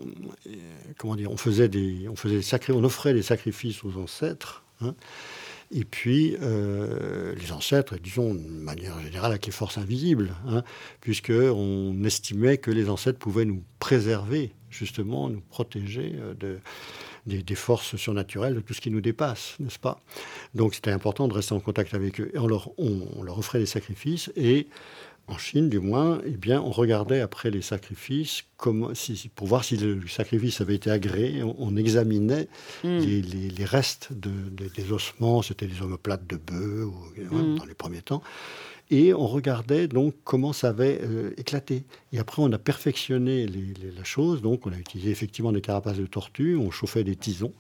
comment 0.99 1.17
dire, 1.17 1.33
on 1.33 1.39
faisait 1.39 1.71
des, 1.71 2.07
on 2.11 2.15
faisait 2.15 2.41
des 2.41 2.73
on 2.75 2.85
offrait 2.85 3.15
des 3.15 3.23
sacrifices 3.23 3.83
aux 3.85 3.97
ancêtres. 3.97 4.65
Hein. 4.83 4.95
Et 5.71 5.85
puis, 5.85 6.37
les 6.41 7.53
ancêtres, 7.53 7.97
disons, 7.99 8.35
de 8.35 8.41
manière 8.41 9.01
générale, 9.01 9.33
avec 9.33 9.47
les 9.47 9.53
forces 9.53 9.79
invisibles, 9.79 10.35
hein, 10.47 10.63
puisqu'on 11.01 12.05
estimait 12.05 12.59
que 12.59 12.71
les 12.71 12.89
ancêtres 12.89 13.19
pouvaient 13.19 13.45
nous 13.45 13.63
préserver 13.79 14.53
justement 14.79 15.29
nous 15.29 15.41
protéger 15.41 16.15
euh, 16.17 16.35
de, 16.35 16.61
des, 17.27 17.55
forces 17.55 17.97
surnaturelles, 17.97 18.55
de 18.55 18.61
tout 18.61 18.75
ce 18.75 18.81
qui 18.81 18.91
nous 18.91 19.01
dépasse, 19.01 19.57
n'est-ce 19.61 19.79
pas? 19.79 20.01
Donc 20.55 20.75
c'était 20.75 20.91
important 20.91 21.29
de 21.29 21.35
rester 21.35 21.55
en 21.55 21.61
contact 21.61 21.95
avec 21.95 22.21
eux. 22.21 22.31
Et 22.35 22.39
on 22.39 22.47
leur, 22.47 22.71
on, 22.79 23.23
leur 23.23 23.39
offrait 23.39 23.59
des 23.59 23.67
sacrifices 23.67 24.31
et 24.37 24.69
en 25.27 25.37
Chine, 25.37 25.69
du 25.69 25.79
moins, 25.79 26.23
eh 26.25 26.31
bien, 26.31 26.63
on 26.63 26.71
regardait 26.71 27.21
après 27.21 27.51
les 27.51 27.61
sacrifices 27.61 28.45
comme, 28.57 28.95
si, 28.95 29.31
pour 29.35 29.47
voir 29.47 29.63
si 29.63 29.77
le 29.77 30.09
sacrifice 30.09 30.63
avait 30.63 30.77
été 30.77 30.91
agréé. 30.91 31.43
On, 31.43 31.77
examinait 31.77 32.49
hmm. 32.83 32.99
les, 32.99 33.21
les, 33.21 33.65
restes 33.67 34.09
de, 34.11 34.31
des 34.75 34.91
ossements, 34.91 35.43
c'était 35.43 35.67
des 35.67 35.83
omoplates 35.83 36.27
de 36.27 36.37
bœufs 36.37 36.91
hmm. 37.19 37.57
dans 37.57 37.67
les 37.67 37.75
premiers 37.75 38.01
temps 38.01 38.23
et 38.91 39.13
on 39.13 39.27
regardait 39.27 39.89
donc 39.89 40.15
comment 40.25 40.53
ça 40.53 40.69
avait 40.71 41.01
euh, 41.03 41.33
éclaté. 41.37 41.85
Et 42.13 42.19
après, 42.19 42.43
on 42.43 42.51
a 42.53 42.59
perfectionné 42.59 43.47
la 43.47 44.05
chose. 44.05 44.41
Donc, 44.41 44.67
on 44.67 44.73
a 44.73 44.79
utilisé 44.79 45.11
effectivement 45.11 45.53
des 45.53 45.61
carapaces 45.61 45.99
de 45.99 46.07
tortue, 46.07 46.57
on 46.57 46.71
chauffait 46.71 47.05
des 47.05 47.17
tisons 47.17 47.53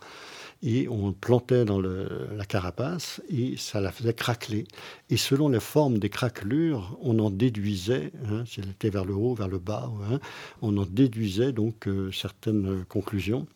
et 0.62 0.88
on 0.88 1.12
plantait 1.12 1.64
dans 1.64 1.80
la 1.80 2.44
carapace 2.44 3.22
et 3.30 3.56
ça 3.56 3.80
la 3.80 3.92
faisait 3.92 4.14
craqueler. 4.14 4.66
Et 5.08 5.16
selon 5.16 5.48
la 5.48 5.60
forme 5.60 5.98
des 5.98 6.08
craquelures, 6.08 6.98
on 7.00 7.18
en 7.20 7.30
déduisait, 7.30 8.10
hein, 8.26 8.44
si 8.44 8.60
elle 8.60 8.70
était 8.70 8.90
vers 8.90 9.04
le 9.04 9.14
haut, 9.14 9.34
vers 9.34 9.46
le 9.46 9.58
bas, 9.58 9.88
hein, 10.10 10.18
on 10.60 10.76
en 10.76 10.84
déduisait 10.84 11.52
donc 11.52 11.86
euh, 11.86 12.10
certaines 12.10 12.84
conclusions. 12.86 13.46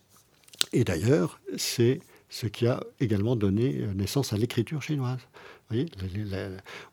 Et 0.73 0.85
d'ailleurs, 0.85 1.41
c'est 1.57 1.99
ce 2.29 2.47
qui 2.47 2.67
a 2.67 2.83
également 3.01 3.35
donné 3.35 3.85
naissance 3.95 4.33
à 4.33 4.37
l'écriture 4.37 4.81
chinoise 4.81 5.19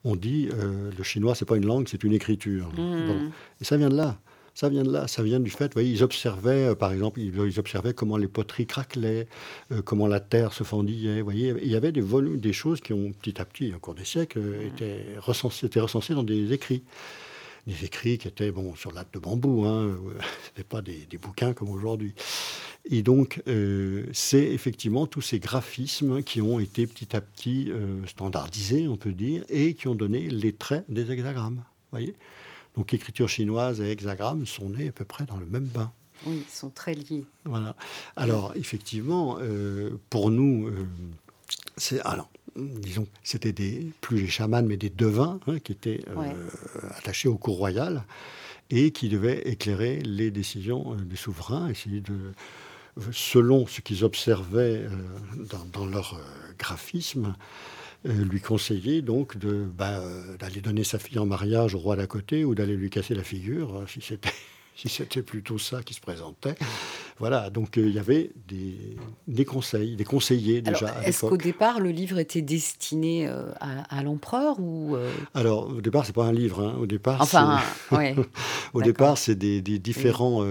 on 0.03 0.15
dit 0.15 0.49
euh, 0.53 0.91
le 0.95 1.03
chinois, 1.03 1.35
c'est 1.35 1.45
pas 1.45 1.57
une 1.57 1.65
langue, 1.65 1.87
c'est 1.87 2.03
une 2.03 2.13
écriture. 2.13 2.71
Hmm. 2.77 3.31
Et 3.61 3.63
ça 3.63 3.77
vient 3.77 3.89
de 3.89 3.95
là. 3.95 4.17
Ça 4.55 4.67
vient 4.67 4.83
de 4.83 4.91
là, 4.91 5.07
ça 5.07 5.23
vient 5.23 5.39
du 5.39 5.51
fait, 5.51 5.71
voyez, 5.71 5.89
ils 5.89 6.03
observaient, 6.03 6.71
euh, 6.71 6.75
par 6.75 6.91
exemple, 6.91 7.21
ils, 7.21 7.59
observaient 7.59 7.93
comment 7.93 8.17
les 8.17 8.27
poteries 8.27 8.65
craquelaient, 8.65 9.27
euh, 9.71 9.81
comment 9.81 10.05
la 10.05 10.19
terre 10.19 10.51
se 10.51 10.65
fendillait, 10.65 11.21
voyez, 11.21 11.53
il 11.61 11.69
y 11.69 11.77
avait 11.77 11.93
des 11.93 12.01
volumes, 12.01 12.41
des 12.41 12.51
choses 12.51 12.81
qui 12.81 12.91
ont 12.91 13.13
petit 13.13 13.39
à 13.39 13.45
petit, 13.45 13.73
au 13.73 13.79
cours 13.79 13.95
des 13.95 14.03
siècles, 14.03 14.39
hmm. 14.39 14.67
étaient, 14.67 15.05
recensées, 15.19 15.67
étaient 15.67 15.79
recensées 15.79 16.13
dans 16.13 16.23
des 16.23 16.51
écrits 16.51 16.83
des 17.69 17.85
écrits 17.85 18.17
qui 18.17 18.27
étaient 18.27 18.51
bon, 18.51 18.75
sur 18.75 18.91
latte 18.91 19.13
de 19.13 19.19
bambou, 19.19 19.65
hein, 19.65 19.95
ce 19.95 20.49
n'étaient 20.49 20.67
pas 20.67 20.81
des, 20.81 21.07
bouquins 21.21 21.53
comme 21.53 21.69
aujourd'hui. 21.69 22.13
Et 22.85 23.03
donc, 23.03 23.41
euh, 23.47 24.05
c'est 24.11 24.43
effectivement 24.43 25.05
tous 25.05 25.21
ces 25.21 25.39
graphismes 25.39 26.23
qui 26.23 26.41
ont 26.41 26.59
été 26.59 26.87
petit 26.87 27.15
à 27.15 27.21
petit 27.21 27.69
euh, 27.69 28.05
standardisés, 28.07 28.87
on 28.87 28.97
peut 28.97 29.11
dire, 29.11 29.43
et 29.49 29.75
qui 29.75 29.87
ont 29.87 29.95
donné 29.95 30.29
les 30.29 30.53
traits 30.53 30.85
des 30.89 31.11
hexagrammes. 31.11 31.63
Voyez 31.91 32.15
donc, 32.77 32.93
écriture 32.93 33.27
chinoise 33.27 33.81
et 33.81 33.89
hexagrammes 33.89 34.45
sont 34.45 34.69
nés 34.69 34.89
à 34.89 34.91
peu 34.91 35.03
près 35.03 35.25
dans 35.25 35.37
le 35.37 35.45
même 35.45 35.65
bain. 35.65 35.91
Oui, 36.25 36.45
ils 36.47 36.53
sont 36.53 36.69
très 36.69 36.93
liés. 36.93 37.25
Voilà. 37.43 37.75
Alors, 38.15 38.53
effectivement, 38.55 39.37
euh, 39.41 39.99
pour 40.09 40.29
nous, 40.29 40.71
c'est 41.75 41.99
alors 42.01 42.29
disons, 42.59 43.07
c'était 43.23 43.51
des, 43.53 43.91
plus 44.01 44.21
les 44.21 44.27
chamans, 44.27 44.63
mais 44.63 44.77
des 44.77 44.89
devins 44.89 45.39
hein, 45.47 45.59
qui 45.59 45.71
étaient 45.71 46.01
attachés 46.97 47.27
au 47.27 47.37
cours 47.37 47.57
royal 47.57 48.03
et 48.69 48.91
qui 48.91 49.09
devaient 49.09 49.41
éclairer 49.47 49.99
les 50.01 50.31
décisions 50.31 50.95
des 50.95 51.15
souverains, 51.15 51.69
essayer 51.69 52.01
de 52.01 52.13
selon 53.11 53.67
ce 53.67 53.81
qu'ils 53.81 54.03
observaient 54.03 54.83
euh, 54.85 55.65
dans, 55.73 55.85
leur 55.85 56.15
euh, 56.15 56.53
graphisme, 56.57 57.35
euh, 58.07 58.23
lui 58.25 58.41
conseiller 58.41 59.01
donc 59.01 59.37
bah, 59.37 60.01
d'aller 60.39 60.61
donner 60.61 60.83
sa 60.83 60.99
fille 60.99 61.19
en 61.19 61.25
mariage 61.25 61.75
au 61.75 61.79
roi 61.79 61.95
d'à 61.95 62.07
côté 62.07 62.45
ou 62.45 62.55
d'aller 62.55 62.75
lui 62.75 62.89
casser 62.89 63.15
la 63.15 63.23
figure, 63.23 63.83
si 63.87 64.01
c'était 64.01 64.33
si 64.75 64.87
c'était 64.87 65.23
plutôt 65.23 65.57
ça 65.57 65.83
qui 65.83 65.93
se 65.93 65.99
présentait. 65.99 66.55
Voilà, 67.19 67.49
donc 67.49 67.75
il 67.77 67.91
y 67.91 67.99
avait 67.99 68.31
des, 68.47 69.45
conseils, 69.45 69.95
des 69.95 70.03
conseillers 70.03 70.61
déjà. 70.61 70.95
Est-ce 71.03 71.25
qu'au 71.25 71.37
départ, 71.37 71.79
le 71.79 71.89
livre 71.89 72.17
était 72.17 72.41
destiné 72.41 73.29
à, 73.59 74.03
l'empereur 74.03 74.59
ou 74.59 74.95
Alors, 75.33 75.69
au 75.69 75.81
départ, 75.81 76.05
c'est 76.05 76.15
pas 76.15 76.25
un 76.25 76.31
livre. 76.31 76.63
Hein. 76.63 76.77
Au 76.79 76.85
départ, 76.85 77.21
enfin, 77.21 77.59
au 78.73 78.81
départ, 78.81 79.17
c'est 79.17 79.35
des, 79.35 79.61
différents 79.61 80.43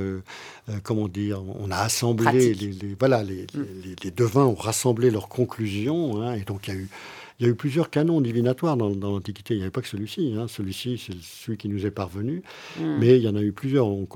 euh, 0.69 0.79
comment 0.83 1.09
dire, 1.09 1.43
on 1.59 1.71
a 1.71 1.77
assemblé, 1.77 2.53
les, 2.53 2.97
voilà, 2.99 3.23
mm. 3.23 3.47
les, 4.05 4.11
devins 4.11 4.45
ont 4.45 4.55
rassemblé 4.55 5.11
leurs 5.11 5.29
conclusions, 5.29 6.21
hein, 6.21 6.35
et 6.35 6.43
donc 6.43 6.69
il 6.69 6.75
y 6.75 6.77
a 6.77 6.81
eu 6.81 6.89
il 7.41 7.47
y 7.47 7.49
a 7.49 7.53
eu 7.53 7.55
plusieurs 7.55 7.89
canons 7.89 8.21
divinatoires 8.21 8.77
dans, 8.77 8.89
l'Antiquité. 8.89 9.55
Il 9.55 9.59
n'y 9.59 9.63
avait 9.63 9.71
pas 9.71 9.81
que 9.81 9.87
celui-ci. 9.87 10.35
Hein. 10.37 10.47
Celui-ci, 10.49 10.99
c'est 10.99 11.15
celui 11.23 11.57
qui 11.57 11.69
nous 11.69 11.87
est 11.87 11.93
parvenu. 11.93 12.43
Mm. 12.81 12.97
Mais 12.99 13.17
il 13.17 13.23
y 13.23 13.29
en 13.29 13.37
a 13.37 13.41
eu 13.41 13.53
plusieurs. 13.53 13.87
On, 13.87 14.09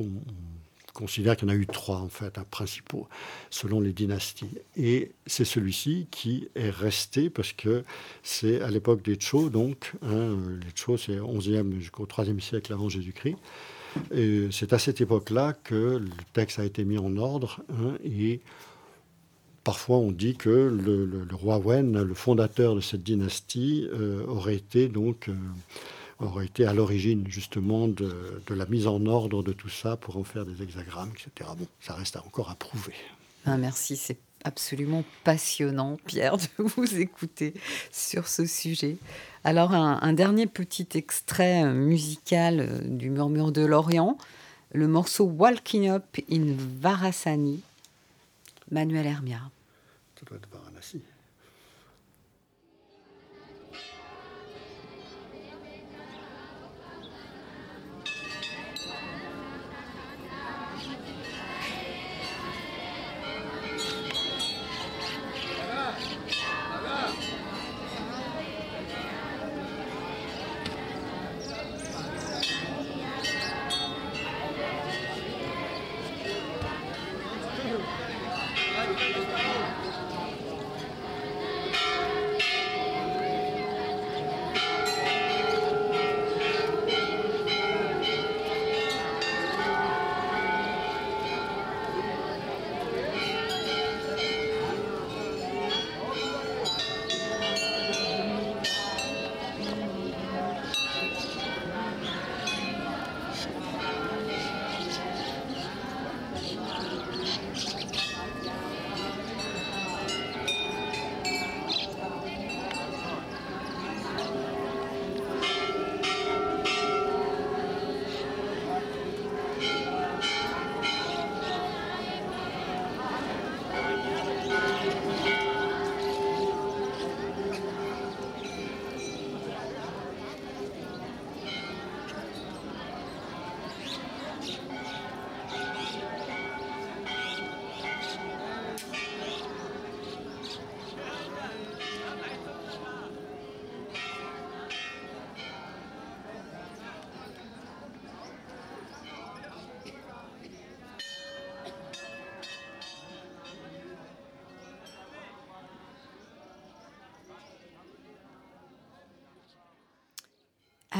considère 1.02 1.36
qu'il 1.36 1.48
y 1.48 1.50
en 1.50 1.54
a 1.54 1.56
eu 1.56 1.66
trois, 1.66 1.96
en 1.96 2.08
fait, 2.08 2.38
un 2.38 2.44
principaux, 2.44 3.08
selon 3.50 3.80
les 3.80 3.92
dynasties. 3.92 4.58
Et 4.76 5.10
c'est 5.26 5.44
celui-ci 5.44 6.06
qui 6.12 6.48
est 6.54 6.70
resté, 6.70 7.28
parce 7.28 7.52
que 7.52 7.82
c'est 8.22 8.60
à 8.62 8.70
l'époque 8.70 9.02
des 9.02 9.16
Tchou, 9.16 9.50
donc, 9.50 9.92
hein, 10.02 10.36
les 10.64 10.70
Tchou, 10.70 10.96
c'est 10.96 11.16
11e 11.16 11.80
jusqu'au 11.80 12.06
3e 12.06 12.38
siècle 12.38 12.72
avant 12.72 12.88
Jésus-Christ 12.88 13.36
c'est 14.50 14.72
à 14.72 14.78
cette 14.78 15.02
époque-là 15.02 15.52
que 15.52 15.98
le 15.98 16.08
texte 16.32 16.58
a 16.58 16.64
été 16.64 16.82
mis 16.82 16.96
en 16.96 17.16
ordre 17.18 17.60
hein, 17.68 17.98
et 18.02 18.40
parfois 19.64 19.98
on 19.98 20.10
dit 20.10 20.34
que 20.34 20.48
le, 20.48 21.26
roi 21.32 21.58
Wen, 21.58 22.02
le 22.02 22.14
fondateur 22.14 22.74
de 22.74 22.80
cette 22.80 23.02
dynastie, 23.02 23.86
euh, 23.92 24.24
aurait 24.26 24.56
été 24.56 24.88
donc 24.88 25.28
euh, 25.28 25.34
aurait 26.22 26.46
été 26.46 26.64
à 26.64 26.72
l'origine 26.72 27.24
justement 27.28 27.88
de, 27.88 28.42
la 28.48 28.66
mise 28.66 28.86
en 28.86 29.04
ordre 29.06 29.42
de 29.42 29.52
tout 29.52 29.68
ça 29.68 29.96
pour 29.96 30.16
en 30.16 30.24
faire 30.24 30.44
des 30.44 30.62
hexagrammes, 30.62 31.10
etc. 31.10 31.50
Bon, 31.56 31.66
ça 31.80 31.94
reste 31.94 32.16
encore 32.16 32.50
à 32.50 32.54
prouver. 32.54 32.94
Ah, 33.44 33.56
merci, 33.56 33.96
c'est 33.96 34.18
absolument 34.44 35.04
passionnant, 35.24 35.98
Pierre, 36.06 36.36
de 36.36 36.44
vous 36.58 36.98
écouter 36.98 37.54
sur 37.90 38.28
ce 38.28 38.46
sujet. 38.46 38.96
Alors, 39.44 39.72
un, 39.74 40.12
dernier 40.12 40.46
petit 40.46 40.88
extrait 40.94 41.64
euh, 41.64 41.72
musical 41.72 42.60
euh, 42.60 42.80
du 42.80 43.10
Murmure 43.10 43.50
de 43.50 43.62
l'Orient, 43.62 44.16
le 44.72 44.86
morceau 44.86 45.24
Walking 45.24 45.88
Up 45.88 46.04
in 46.30 46.54
Varasani, 46.80 47.60
Manuel 48.70 49.06
Hermia. 49.06 49.40
Ça 50.18 50.26
doit 50.26 50.38
être 50.38 50.48
Varanasi. 50.52 51.02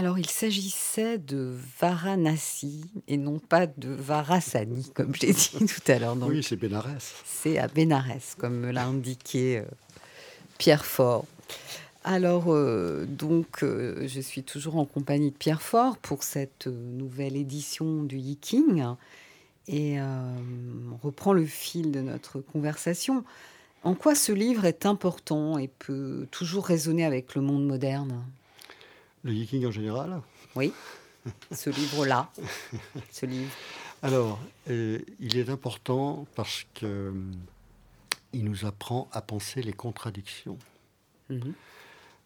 Alors, 0.02 0.18
il 0.18 0.28
s'agissait 0.28 1.16
de 1.16 1.54
Varanasi 1.78 2.90
et 3.06 3.16
non 3.16 3.38
pas 3.38 3.68
de 3.68 3.88
Varasani, 3.88 4.90
comme 4.96 5.14
j'ai 5.14 5.32
dit 5.32 5.52
tout 5.60 5.92
à 5.92 6.00
l'heure. 6.00 6.16
Donc, 6.16 6.30
Oui, 6.30 6.42
c'est 6.42 6.56
Bénarès. 6.56 7.14
c'est 7.24 7.56
à 7.56 7.68
Bénarès, 7.68 8.34
comme 8.36 8.58
me 8.58 8.72
l'a 8.72 8.84
indiqué 8.84 9.58
euh, 9.58 9.64
Pierre 10.58 10.84
Fort. 10.84 11.24
Alors, 12.02 12.52
euh, 12.52 13.06
donc, 13.06 13.62
euh, 13.62 14.08
je 14.08 14.20
suis 14.20 14.42
toujours 14.42 14.74
en 14.74 14.86
compagnie 14.86 15.30
de 15.30 15.36
Pierre 15.36 15.62
Fort 15.62 15.96
pour 15.98 16.24
cette 16.24 16.66
nouvelle 16.66 17.36
édition 17.36 18.02
du 18.02 18.18
Yiking. 18.18 18.84
Et 19.68 20.00
on 20.00 20.96
reprend 21.00 21.32
le 21.32 21.46
fil 21.46 21.92
de 21.92 22.00
notre 22.00 22.40
conversation. 22.40 23.22
En 23.84 23.94
quoi 23.94 24.16
ce 24.16 24.32
livre 24.32 24.64
est 24.64 24.84
important 24.84 25.58
et 25.58 25.68
peut 25.68 26.26
toujours 26.32 26.66
résonner 26.66 27.04
avec 27.04 27.36
le 27.36 27.42
monde 27.42 27.64
moderne? 27.64 28.24
Le 29.24 29.32
yiking 29.32 29.66
en 29.66 29.70
général 29.70 30.20
Oui, 30.56 30.72
ce 31.52 31.70
livre-là, 31.70 32.30
ce 33.10 33.26
livre. 33.26 33.50
Alors, 34.02 34.38
euh, 34.68 34.98
il 35.20 35.36
est 35.38 35.48
important 35.48 36.26
parce 36.34 36.64
que 36.74 36.86
euh, 36.86 37.12
il 38.32 38.44
nous 38.44 38.64
apprend 38.64 39.08
à 39.12 39.22
penser 39.22 39.62
les 39.62 39.72
contradictions. 39.72 40.58
Mhm. 41.30 41.54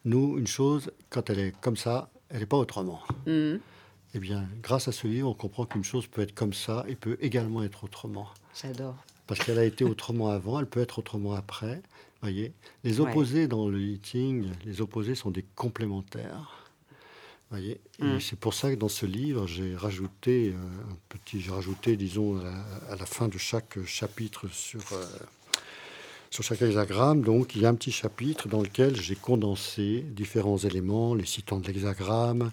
Nous, 0.07 0.39
une 0.39 0.47
chose, 0.47 0.91
quand 1.11 1.29
elle 1.29 1.39
est 1.41 1.61
comme 1.61 1.77
ça, 1.77 2.09
elle 2.31 2.41
n'est 2.41 2.47
pas 2.47 2.57
autrement. 2.57 3.03
Mhm. 3.27 3.61
Eh 4.15 4.19
bien, 4.19 4.49
grâce 4.63 4.89
à 4.89 4.93
ce 4.93 5.07
livre, 5.07 5.29
on 5.29 5.35
comprend 5.35 5.67
qu'une 5.67 5.85
chose 5.85 6.07
peut 6.07 6.23
être 6.23 6.35
comme 6.35 6.55
ça 6.55 6.85
et 6.89 6.95
peut 6.95 7.19
également 7.21 7.63
être 7.63 7.85
autrement. 7.85 8.29
J'adore. 8.59 8.97
Parce 9.27 9.41
qu'elle 9.41 9.59
a 9.59 9.65
été 9.65 9.85
autrement 9.85 10.31
avant, 10.31 10.59
elle 10.61 10.67
peut 10.67 10.81
être 10.81 11.01
autrement 11.01 11.35
après. 11.35 11.83
Voyez, 12.23 12.55
les 12.85 13.01
Ouais. 13.01 13.11
opposés 13.11 13.49
dans 13.49 13.69
le 13.69 13.81
eating, 13.83 14.49
les 14.65 14.81
opposés 14.81 15.15
sont 15.15 15.31
des 15.31 15.43
complémentaires. 15.55 16.66
Voyez, 17.51 17.81
Mm. 18.01 18.21
c'est 18.21 18.39
pour 18.39 18.55
ça 18.55 18.71
que 18.71 18.77
dans 18.77 18.89
ce 18.89 19.07
livre, 19.07 19.47
j'ai 19.47 19.75
rajouté 19.77 20.49
euh, 20.53 20.93
un 20.93 20.97
petit, 21.09 21.41
j'ai 21.41 21.51
rajouté, 21.53 21.97
disons, 21.97 22.39
à 22.39 22.43
la, 22.43 22.93
à 22.93 22.97
la 22.97 23.07
fin 23.07 23.29
de 23.29 23.39
chaque 23.39 23.83
chapitre 23.87 24.49
sur 24.53 24.81
euh, 24.93 25.05
sur 26.31 26.43
chaque 26.43 26.61
hexagramme, 26.61 27.23
donc 27.23 27.55
il 27.55 27.63
y 27.63 27.67
a 27.67 27.69
un 27.71 27.75
petit 27.75 27.93
chapitre 27.93 28.49
dans 28.49 28.61
lequel 28.61 28.97
j'ai 28.97 29.15
condensé 29.15 30.05
différents 30.11 30.59
éléments, 30.59 31.15
les 31.15 31.25
citants 31.25 31.61
de 31.61 31.67
l'hexagramme, 31.67 32.51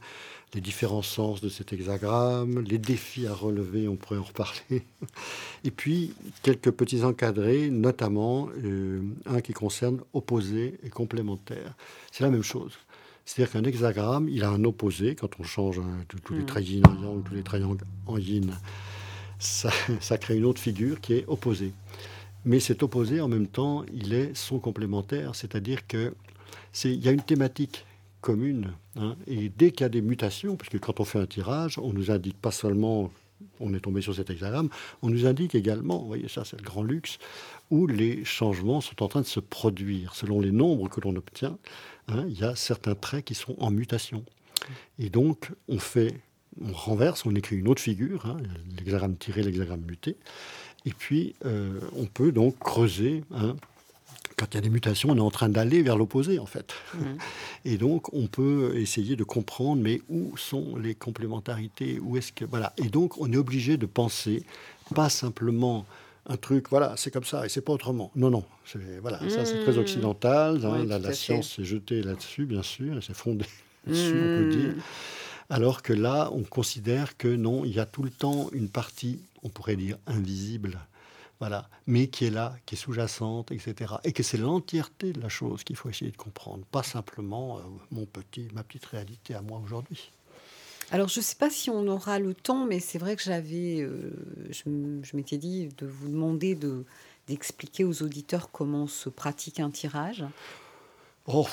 les 0.54 0.62
différents 0.62 1.02
sens 1.02 1.42
de 1.42 1.50
cet 1.50 1.74
hexagramme, 1.74 2.62
les 2.62 2.78
défis 2.78 3.28
à 3.28 3.34
relever, 3.34 3.88
on 3.88 3.96
pourrait 3.96 4.20
en 4.20 4.24
reparler. 4.24 4.84
Et 5.66 5.72
puis 5.72 6.14
quelques 6.44 6.72
petits 6.72 7.04
encadrés, 7.04 7.70
notamment 7.72 8.48
euh, 8.64 9.02
un 9.26 9.42
qui 9.42 9.54
concerne 9.54 10.00
opposé 10.14 10.80
et 10.84 10.90
complémentaire. 10.90 11.74
C'est 12.12 12.24
la 12.24 12.30
même 12.30 12.44
chose. 12.44 12.74
C'est-à-dire 13.26 13.54
qu'un 13.54 13.64
hexagramme, 13.64 14.28
il 14.30 14.44
a 14.44 14.50
un 14.50 14.64
opposé, 14.66 15.16
quand 15.16 15.30
on 15.40 15.44
change 15.44 15.80
hein, 15.80 16.04
tous- 16.08 16.34
les 16.34 16.42
Mm. 16.42 16.46
traits 16.46 16.68
yin 16.70 16.84
en 16.88 17.02
yang, 17.02 17.24
tous 17.24 17.34
les 17.34 17.44
triangles 17.44 17.84
en 18.06 18.18
yin, 18.18 18.52
ça, 19.40 19.70
ça 20.02 20.18
crée 20.18 20.38
une 20.38 20.46
autre 20.46 20.60
figure 20.62 21.00
qui 21.02 21.14
est 21.14 21.26
opposée. 21.28 21.72
Mais 22.46 22.60
cet 22.60 22.84
opposé, 22.84 23.22
en 23.22 23.30
même 23.30 23.48
temps, 23.48 23.86
il 23.94 24.14
est 24.14 24.36
son 24.36 24.60
complémentaire, 24.60 25.36
c'est-à-dire 25.36 25.88
que 25.88 26.14
c'est 26.74 26.92
il 26.94 27.04
y 27.04 27.08
a 27.08 27.12
une 27.12 27.22
thématique 27.24 27.86
commune. 28.22 28.72
hein, 28.98 29.16
et 29.28 29.50
dès 29.50 29.72
qu'il 29.72 29.82
y 29.82 29.86
a 29.86 29.90
des 29.90 30.02
mutations, 30.02 30.56
parce 30.56 30.70
que 30.70 30.78
quand 30.78 31.00
on 31.00 31.06
fait 31.06 31.20
un 31.20 31.26
tirage, 31.26 31.78
on 31.80 31.94
nous 31.94 32.12
indique 32.12 32.38
pas 32.40 32.52
seulement 32.52 33.12
on 33.60 33.74
est 33.74 33.80
tombé 33.82 34.02
sur 34.02 34.16
cet 34.16 34.30
hexagramme, 34.30 34.70
on 35.02 35.10
nous 35.10 35.26
indique 35.26 35.54
également, 35.56 36.00
vous 36.00 36.08
voyez 36.08 36.28
ça 36.30 36.44
c'est 36.46 36.56
le 36.58 36.64
grand 36.64 36.84
luxe, 36.84 37.18
où 37.74 37.88
les 37.88 38.24
changements 38.24 38.82
sont 38.82 39.02
en 39.02 39.08
train 39.08 39.22
de 39.22 39.26
se 39.26 39.40
produire. 39.40 40.14
Selon 40.14 40.40
les 40.40 40.52
nombres 40.52 40.90
que 40.90 41.02
l'on 41.02 41.16
obtient, 41.16 41.58
hein, 42.08 42.24
il 42.30 42.40
y 42.40 42.44
a 42.44 42.56
certains 42.56 42.94
traits 42.94 43.26
qui 43.26 43.34
sont 43.34 43.56
en 43.58 43.72
mutation. 43.72 44.24
Et 45.00 45.10
donc 45.10 45.50
on 45.68 45.80
fait, 45.80 46.14
on 46.64 46.72
renverse, 46.72 47.26
on 47.26 47.34
écrit 47.34 47.56
une 47.58 47.68
autre 47.68 47.82
figure, 47.82 48.28
hein, 48.28 48.38
l'hexagramme 48.78 49.18
tiré, 49.18 49.42
l'hexagramme 49.42 49.82
muté, 49.82 50.18
et 50.86 50.92
puis 50.92 51.34
euh, 51.46 51.80
on 51.98 52.06
peut 52.06 52.32
donc 52.32 52.60
creuser. 52.60 53.24
hein, 53.34 53.56
quand 54.38 54.48
il 54.52 54.56
y 54.56 54.58
a 54.58 54.62
des 54.62 54.70
mutations, 54.70 55.10
on 55.10 55.18
est 55.18 55.22
en 55.22 55.32
train 55.32 55.50
d'aller 55.50 55.84
vers 55.84 55.96
l'opposé, 55.96 56.40
en 56.40 56.48
fait. 56.48 56.74
Mhm. 56.96 57.18
Et 57.66 57.78
donc, 57.78 58.12
on 58.14 58.26
peut 58.26 58.74
essayer 58.76 59.16
de 59.16 59.24
comprendre, 59.24 59.80
mais 59.80 60.02
où 60.10 60.36
sont 60.38 60.76
les 60.76 60.96
complémentarités 60.96 62.00
Où 62.00 62.18
est-ce 62.18 62.34
que 62.34 62.44
voilà 62.44 62.74
Et 62.78 62.90
donc, 62.90 63.20
on 63.22 63.32
est 63.32 63.38
obligé 63.38 63.78
de 63.78 63.86
penser, 63.86 64.44
pas 64.96 65.10
simplement 65.10 65.86
un 66.26 66.38
truc, 66.38 66.70
voilà, 66.70 66.96
c'est 66.98 67.12
comme 67.12 67.24
ça 67.24 67.46
et 67.46 67.50
c'est 67.50 67.62
pas 67.62 67.74
autrement. 67.74 68.12
Non, 68.16 68.30
non, 68.30 68.46
c'est 68.66 69.00
voilà, 69.00 69.28
ça 69.30 69.46
c'est 69.46 69.60
très 69.60 69.74
Mhm. 69.74 69.80
occidental. 69.80 70.66
hein, 70.66 70.80
Oui, 70.82 70.88
la 70.88 71.12
science 71.14 71.56
s'est 71.56 71.64
jetée 71.66 72.02
là-dessus, 72.02 72.46
bien 72.46 72.64
sûr, 72.64 72.94
elle 72.96 73.04
s'est 73.04 73.14
fondée 73.14 73.46
là-dessus, 73.86 74.20
on 74.22 74.30
peut 74.30 74.44
Mhm. 74.44 74.50
dire. 74.50 74.74
Alors 75.50 75.82
que 75.82 75.94
là, 75.94 76.30
on 76.32 76.44
considère 76.44 77.18
que 77.18 77.28
non, 77.28 77.66
il 77.66 77.74
y 77.74 77.80
a 77.80 77.86
tout 77.86 78.04
le 78.04 78.10
temps 78.10 78.50
une 78.54 78.70
partie, 78.70 79.22
on 79.44 79.50
pourrait 79.50 79.76
dire 79.76 79.98
invisible, 80.08 80.80
voilà, 81.40 81.68
mais 81.88 82.08
qui 82.08 82.24
est 82.26 82.30
là, 82.30 82.56
qui 82.66 82.76
est 82.76 82.78
sous-jacente, 82.78 83.52
etc. 83.52 83.96
Et 84.06 84.14
que 84.14 84.24
c'est 84.24 84.38
l'entièreté 84.38 85.12
de 85.12 85.20
la 85.20 85.28
chose 85.30 85.64
qu'il 85.66 85.76
faut 85.76 85.90
essayer 85.90 86.12
de 86.12 86.16
comprendre, 86.18 86.66
pas 86.72 86.84
simplement 86.84 87.58
euh, 87.58 87.62
mon 87.92 88.06
petit, 88.06 88.48
ma 88.54 88.64
petite 88.64 88.86
réalité 88.86 89.36
à 89.36 89.42
moi 89.42 89.60
aujourd'hui. 89.62 90.12
Alors, 90.92 91.08
je 91.08 91.20
ne 91.20 91.24
sais 91.24 91.36
pas 91.36 91.50
si 91.50 91.70
on 91.70 91.88
aura 91.88 92.20
le 92.20 92.34
temps, 92.34 92.66
mais 92.66 92.80
c'est 92.80 93.00
vrai 93.00 93.16
que 93.16 93.24
j'avais, 93.24 93.82
euh, 93.82 94.12
je, 94.52 95.16
m'étais 95.16 95.38
dit 95.38 95.70
de 95.78 95.86
vous 95.86 96.08
demander 96.08 96.56
de 96.56 96.86
d'expliquer 97.28 97.86
aux 97.86 98.04
auditeurs 98.04 98.52
comment 98.52 98.86
se 98.86 99.08
pratique 99.08 99.62
un 99.62 99.70
tirage. 99.70 100.26
Oh, 101.26 101.48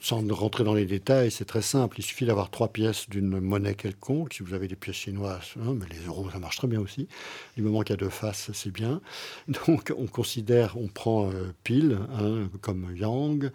sans 0.00 0.24
rentrer 0.32 0.62
dans 0.62 0.74
les 0.74 0.86
détails, 0.86 1.32
c'est 1.32 1.44
très 1.44 1.62
simple. 1.62 1.98
Il 1.98 2.04
suffit 2.04 2.26
d'avoir 2.26 2.48
trois 2.48 2.68
pièces 2.68 3.10
d'une 3.10 3.40
monnaie 3.40 3.74
quelconque. 3.74 4.34
Si 4.34 4.44
vous 4.44 4.54
avez 4.54 4.68
des 4.68 4.76
pièces 4.76 4.94
chinoises, 4.94 5.54
hein, 5.56 5.74
mais 5.74 5.86
les 5.90 6.06
euros, 6.06 6.30
ça 6.30 6.38
marche 6.38 6.58
très 6.58 6.68
bien 6.68 6.78
aussi. 6.78 7.08
Du 7.56 7.62
moment 7.64 7.80
qu'il 7.80 7.94
y 7.94 7.94
a 7.94 7.96
deux 7.96 8.08
faces, 8.08 8.52
c'est 8.54 8.70
bien. 8.70 9.00
Donc, 9.66 9.92
on 9.98 10.06
considère, 10.06 10.76
on 10.78 10.86
prend 10.86 11.28
euh, 11.28 11.52
pile, 11.64 11.98
hein, 12.12 12.48
comme 12.60 12.94
yang, 12.96 13.50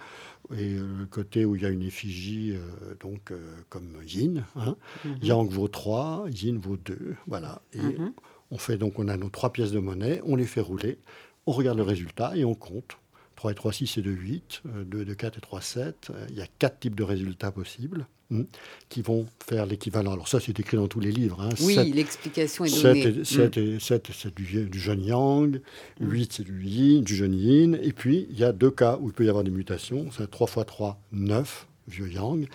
et 0.53 0.75
euh, 0.75 0.87
le 0.99 1.05
côté 1.05 1.45
où 1.45 1.55
il 1.55 1.61
y 1.63 1.65
a 1.65 1.69
une 1.69 1.81
effigie, 1.81 2.53
euh, 2.55 2.95
donc 2.99 3.31
euh, 3.31 3.37
comme 3.69 3.97
yin. 4.05 4.43
hein. 4.55 4.75
Mhm. 5.03 5.17
Yang 5.21 5.49
vaut 5.51 5.67
3, 5.67 6.25
yin 6.29 6.57
vaut 6.59 6.77
2. 6.77 7.15
Voilà. 7.27 7.61
Et 7.73 7.79
Mhm. 7.79 8.13
on 8.51 8.57
fait 8.57 8.77
donc, 8.77 8.99
on 8.99 9.07
a 9.07 9.17
nos 9.17 9.29
trois 9.29 9.51
pièces 9.51 9.71
de 9.71 9.79
monnaie, 9.79 10.21
on 10.25 10.35
les 10.35 10.45
fait 10.45 10.61
rouler, 10.61 10.99
on 11.47 11.51
regarde 11.51 11.77
le 11.77 11.83
résultat 11.83 12.35
et 12.37 12.45
on 12.45 12.55
compte. 12.55 12.97
3 13.45 13.51
et 13.51 13.55
3, 13.55 13.73
6 13.73 13.97
et 13.97 14.01
2, 14.01 14.09
8. 14.11 14.61
euh, 14.65 14.83
2, 14.85 15.05
2, 15.05 15.13
4 15.13 15.37
et 15.37 15.41
3, 15.41 15.61
7. 15.61 16.07
Euh, 16.09 16.25
Il 16.29 16.35
y 16.35 16.41
a 16.41 16.47
quatre 16.57 16.79
types 16.79 16.95
de 16.95 17.03
résultats 17.03 17.51
possibles 17.51 18.07
hmm, 18.31 18.41
qui 18.89 19.03
vont 19.03 19.27
faire 19.47 19.67
l'équivalent. 19.67 20.13
Alors 20.13 20.27
ça, 20.27 20.39
c'est 20.39 20.59
écrit 20.59 20.77
dans 20.77 20.87
tous 20.87 20.99
les 20.99 21.11
livres. 21.11 21.41
Hein. 21.41 21.49
Oui, 21.61 21.75
l'explication 21.93 22.65
est 22.65 22.69
7 22.69 22.83
donnée. 22.83 23.01
et, 23.03 23.19
Mm. 23.19 23.25
7 23.25 23.57
et- 23.57 23.79
7, 23.79 24.09
c'est 24.15 24.35
du, 24.35 24.65
du 24.65 24.79
jeune 24.79 25.03
yang, 25.03 25.61
Mm. 25.99 26.09
8 26.09 26.33
c'est 26.33 26.43
du 26.43 26.63
yin, 26.65 27.03
du 27.03 27.15
jeune 27.15 27.35
yin, 27.35 27.77
et 27.83 27.93
puis 27.93 28.25
il 28.31 28.39
y 28.39 28.43
a 28.43 28.51
deux 28.51 28.71
cas 28.71 28.97
où 28.99 29.09
il 29.09 29.13
peut 29.13 29.25
y 29.25 29.29
avoir 29.29 29.43
des 29.43 29.51
mutations, 29.51 30.09
c'est 30.11 30.29
3 30.31 30.47
x 30.47 30.65
3, 30.65 30.99
9, 31.11 31.67
vieux 31.87 32.09
yang, 32.11 32.47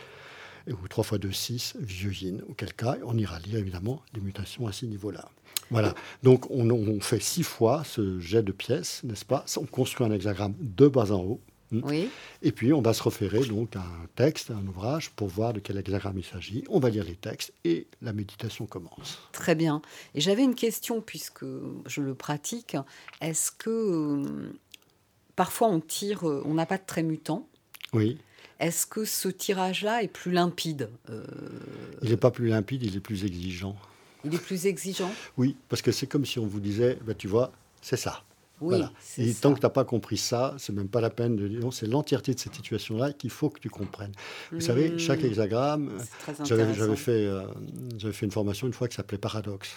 et- 0.67 0.73
ou 0.73 0.89
3 0.89 1.05
x 1.05 1.21
2, 1.21 1.31
6, 1.31 1.75
vieux 1.79 2.13
yin, 2.13 2.43
auquel 2.49 2.73
cas 2.75 2.97
on 3.05 3.17
ira 3.17 3.39
lire 3.39 3.59
évidemment 3.59 4.03
les 4.13 4.21
mutations 4.21 4.67
à 4.67 4.73
ces 4.73 4.89
niveaux-là. 4.89 5.29
Voilà, 5.71 5.95
donc 6.23 6.51
on, 6.51 6.69
on 6.71 7.01
fait 7.01 7.21
six 7.21 7.43
fois 7.45 7.83
ce 7.85 8.19
jet 8.19 8.43
de 8.43 8.53
pièces, 8.53 9.03
n'est-ce 9.05 9.25
pas? 9.25 9.45
On 9.57 9.67
construit 9.67 10.07
un 10.07 10.11
hexagramme 10.11 10.55
de 10.61 10.89
bas 10.89 11.13
en 11.13 11.21
haut, 11.23 11.41
Oui. 11.71 12.09
et 12.43 12.51
puis, 12.51 12.73
on 12.73 12.83
va 12.83 12.93
se 12.93 13.03
référer 13.05 13.47
donc 13.47 13.77
à 13.77 13.81
un 13.81 14.07
texte, 14.17 14.51
à 14.51 14.55
un 14.55 14.67
ouvrage, 14.67 15.11
pour 15.11 15.29
voir 15.29 15.53
de 15.53 15.61
quel 15.61 15.77
hexagramme 15.79 16.19
il 16.19 16.25
s'agit. 16.25 16.65
On 16.69 16.81
va 16.81 16.91
lire 16.91 17.05
les 17.05 17.15
textes 17.15 17.53
et 17.65 17.87
la 18.03 18.13
méditation 18.13 18.67
commence. 18.67 19.19
Très 19.33 19.55
bien. 19.55 19.81
Et 20.15 20.21
j'avais 20.21 20.43
une 20.43 20.57
question, 20.57 21.01
puisque 21.01 21.45
je 21.87 22.01
le 22.03 22.15
pratique. 22.15 22.77
Est-ce 23.21 23.53
que 23.53 23.71
euh, 23.71 24.53
parfois 25.37 25.69
on 25.69 25.79
tire, 25.81 26.29
euh, 26.29 26.43
on 26.47 26.55
n'a 26.55 26.67
pas 26.67 26.79
de 26.79 26.85
trait 26.87 27.05
mutant? 27.05 27.47
Oui, 27.93 28.19
Est-ce 28.59 28.87
que 28.87 29.05
ce 29.05 29.29
tirage-là 29.29 30.03
est 30.03 30.09
plus 30.09 30.33
limpide? 30.33 30.91
Euh, 31.11 31.25
il 32.03 32.11
n'est 32.11 32.17
pas 32.17 32.31
plus 32.33 32.49
limpide, 32.49 32.83
il 32.83 32.97
est 32.97 33.01
plus 33.01 33.25
exigeant. 33.25 33.77
Il 34.25 34.35
est 34.35 34.39
plus 34.39 34.67
exigeant? 34.67 35.11
Oui, 35.37 35.57
parce 35.69 35.83
que 35.83 35.93
c'est 35.93 36.07
comme 36.07 36.25
si 36.27 36.39
on 36.39 36.47
vous 36.47 36.61
disait, 36.61 36.99
bah, 37.07 37.15
tu 37.15 37.29
vois, 37.29 37.53
c'est 37.81 37.97
ça. 37.97 38.23
Oui, 38.61 38.75
Voilà. 38.77 38.93
Et 39.17 39.33
ça. 39.33 39.41
tant 39.41 39.55
que 39.55 39.59
tu 39.61 39.65
n'as 39.65 39.71
pas 39.71 39.85
compris 39.85 40.19
ça, 40.19 40.55
c'est 40.59 40.75
même 40.75 40.89
pas 40.89 41.01
la 41.01 41.09
peine 41.09 41.35
de 41.37 41.49
dire, 41.49 41.73
c'est 41.73 41.87
l'entièreté 41.87 42.35
de 42.35 42.39
cette 42.39 42.55
situation-là 42.55 43.13
qu'il 43.15 43.31
faut 43.31 43.49
que 43.49 43.59
tu 43.59 43.71
comprennes. 43.71 44.13
Vous 44.53 44.61
savez, 44.61 44.99
chaque 44.99 45.23
Mm. 45.23 45.27
hexagramme, 45.27 45.91
J'avais, 46.45 46.97
fait, 46.97 47.11
euh, 47.27 47.47
j'avais 47.97 48.13
fait 48.13 48.27
une 48.27 48.33
formation 48.33 48.67
une 48.67 48.75
fois 48.75 48.87
qui 48.89 48.97
s'appelait 48.97 49.17
Paradoxe. 49.17 49.71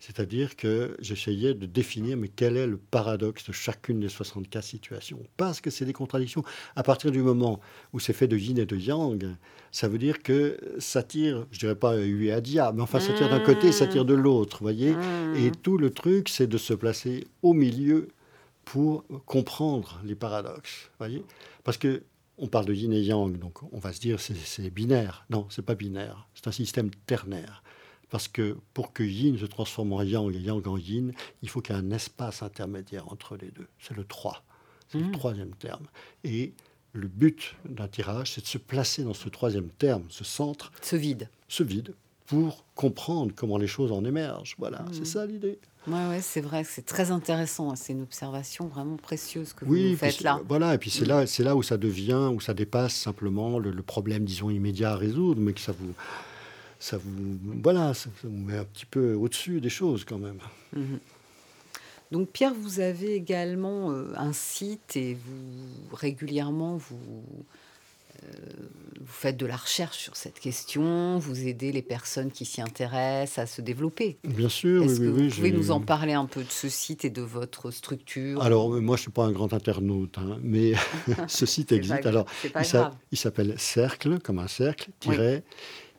C'est-à-dire 0.00 0.56
que 0.56 0.96
j'essayais 1.00 1.54
de 1.54 1.66
définir 1.66 2.16
mais 2.16 2.28
quel 2.28 2.56
est 2.56 2.66
le 2.66 2.76
paradoxe 2.76 3.46
de 3.46 3.52
chacune 3.52 4.00
des 4.00 4.08
64 4.08 4.64
situations. 4.64 5.22
Parce 5.36 5.60
que 5.60 5.70
c'est 5.70 5.84
des 5.84 5.92
contradictions. 5.92 6.44
À 6.74 6.82
partir 6.82 7.10
du 7.10 7.22
moment 7.22 7.60
où 7.92 8.00
c'est 8.00 8.12
fait 8.12 8.28
de 8.28 8.36
yin 8.36 8.58
et 8.58 8.66
de 8.66 8.76
yang, 8.76 9.36
ça 9.72 9.88
veut 9.88 9.98
dire 9.98 10.22
que 10.22 10.58
ça 10.78 11.02
tire, 11.02 11.46
je 11.50 11.58
dirais 11.58 11.74
pas 11.74 11.98
hu 11.98 12.26
et 12.26 12.32
adia, 12.32 12.72
mais 12.72 12.82
enfin 12.82 13.00
ça 13.00 13.12
tire 13.12 13.28
d'un 13.28 13.40
côté, 13.40 13.72
ça 13.72 13.86
tire 13.86 14.04
de 14.04 14.14
l'autre, 14.14 14.58
voyez. 14.62 14.92
Mm. 14.92 15.36
Et 15.36 15.50
tout 15.50 15.78
le 15.78 15.90
truc, 15.90 16.28
c'est 16.28 16.46
de 16.46 16.58
se 16.58 16.74
placer 16.74 17.26
au 17.42 17.52
milieu 17.52 18.08
pour 18.64 19.04
comprendre 19.26 20.00
les 20.04 20.14
paradoxes, 20.14 20.90
voyez. 20.98 21.24
Parce 21.64 21.78
que 21.78 22.02
on 22.38 22.48
parle 22.48 22.66
de 22.66 22.74
yin 22.74 22.92
et 22.92 23.00
yang, 23.00 23.38
donc 23.38 23.62
on 23.72 23.78
va 23.78 23.92
se 23.92 24.00
dire 24.00 24.20
c'est 24.20 24.36
c'est 24.36 24.70
binaire. 24.70 25.24
Non, 25.30 25.46
c'est 25.48 25.64
pas 25.64 25.74
binaire. 25.74 26.28
C'est 26.34 26.48
un 26.48 26.52
système 26.52 26.90
ternaire. 27.06 27.62
Parce 28.16 28.28
que 28.28 28.56
pour 28.72 28.94
que 28.94 29.02
yin 29.02 29.36
se 29.36 29.44
transforme 29.44 29.92
en 29.92 30.02
yang 30.02 30.34
et 30.34 30.38
yang 30.38 30.66
en 30.66 30.78
yin, 30.78 31.12
il 31.42 31.50
faut 31.50 31.60
qu'il 31.60 31.76
y 31.76 31.78
ait 31.78 31.82
un 31.82 31.90
espace 31.90 32.42
intermédiaire 32.42 33.12
entre 33.12 33.36
les 33.36 33.50
deux. 33.50 33.66
C'est 33.78 33.94
le 33.94 34.04
3. 34.04 34.42
C'est 34.88 34.96
le 34.96 35.04
Mm. 35.08 35.12
troisième 35.12 35.50
terme. 35.56 35.84
Et 36.24 36.54
le 36.94 37.08
but 37.08 37.56
d'un 37.68 37.88
tirage, 37.88 38.32
c'est 38.32 38.40
de 38.40 38.46
se 38.46 38.56
placer 38.56 39.04
dans 39.04 39.12
ce 39.12 39.28
troisième 39.28 39.68
terme, 39.68 40.04
ce 40.08 40.24
centre, 40.24 40.72
Ce 40.80 40.96
vide. 40.96 41.28
ce 41.48 41.62
vide, 41.62 41.92
pour 42.24 42.64
comprendre 42.74 43.32
comment 43.36 43.58
les 43.58 43.66
choses 43.66 43.92
en 43.92 44.02
émergent. 44.02 44.54
Voilà, 44.56 44.86
c'est 44.92 45.04
ça 45.04 45.26
l'idée. 45.26 45.58
Ouais, 45.86 46.08
ouais, 46.08 46.22
c'est 46.22 46.40
vrai 46.40 46.64
c'est 46.64 46.86
très 46.86 47.10
intéressant. 47.10 47.76
C'est 47.76 47.92
une 47.92 48.00
observation 48.00 48.66
vraiment 48.66 48.96
précieuse 48.96 49.52
que 49.52 49.66
vous 49.66 49.72
Oui, 49.74 49.90
nous 49.90 49.96
faites 49.98 50.22
là. 50.22 50.40
Voilà, 50.48 50.72
et 50.72 50.78
puis 50.78 50.88
c'est 50.88 51.04
Mm. 51.04 51.08
là, 51.08 51.26
c'est 51.26 51.44
là 51.44 51.54
où 51.54 51.62
ça 51.62 51.76
devient, 51.76 52.30
où 52.32 52.40
ça 52.40 52.54
dépasse 52.54 52.94
simplement 52.96 53.58
le, 53.58 53.70
le 53.72 53.82
problème, 53.82 54.24
disons, 54.24 54.48
immédiat 54.48 54.92
à 54.92 54.96
résoudre, 54.96 55.38
mais 55.42 55.52
que 55.52 55.60
ça 55.60 55.72
vous, 55.72 55.92
ça 56.78 56.96
vous, 56.98 57.38
voilà, 57.62 57.94
ça, 57.94 58.10
ça 58.22 58.28
vous 58.28 58.36
met 58.36 58.56
un 58.58 58.64
petit 58.64 58.86
peu 58.86 59.14
au-dessus 59.14 59.60
des 59.60 59.70
choses 59.70 60.04
quand 60.04 60.18
même. 60.18 60.38
Mhm. 60.74 60.98
Donc 62.12 62.28
Pierre, 62.30 62.54
vous 62.54 62.78
avez 62.80 63.14
également 63.14 63.90
euh, 63.90 64.12
un 64.16 64.32
site 64.32 64.96
et 64.96 65.14
vous 65.14 65.96
régulièrement 65.96 66.76
vous, 66.76 67.24
euh, 68.22 68.26
vous 69.00 69.06
faites 69.12 69.36
de 69.36 69.44
la 69.46 69.56
recherche 69.56 69.98
sur 69.98 70.14
cette 70.14 70.38
question, 70.38 71.18
vous 71.18 71.48
aidez 71.48 71.72
les 71.72 71.82
personnes 71.82 72.30
qui 72.30 72.44
s'y 72.44 72.60
intéressent 72.62 73.38
à 73.38 73.46
se 73.46 73.60
développer. 73.60 74.18
Bien 74.22 74.48
sûr, 74.48 74.82
oui, 74.82 74.86
Est-ce 74.86 75.00
oui, 75.00 75.06
que 75.08 75.12
oui, 75.12 75.28
vous 75.28 75.34
pouvez 75.34 75.50
nous 75.50 75.70
en 75.72 75.80
parler 75.80 76.12
un 76.12 76.26
peu 76.26 76.44
de 76.44 76.50
ce 76.50 76.68
site 76.68 77.04
et 77.04 77.10
de 77.10 77.22
votre 77.22 77.72
structure? 77.72 78.40
Alors, 78.40 78.72
euh, 78.74 78.80
moi, 78.80 78.96
je 78.96 79.00
ne 79.00 79.02
suis 79.02 79.10
pas 79.10 79.24
un 79.24 79.32
grand 79.32 79.52
internaute, 79.52 80.16
hein, 80.18 80.38
mais 80.42 80.74
ce 81.26 81.44
site 81.44 81.72
existe. 81.72 82.02
pas- 82.02 82.08
Alors, 82.08 82.26
il 83.10 83.18
s'appelle 83.18 83.54
Cercle, 83.58 84.20
comme 84.20 84.38
un 84.38 84.48
cercle, 84.48 84.90
tiret, 85.00 85.42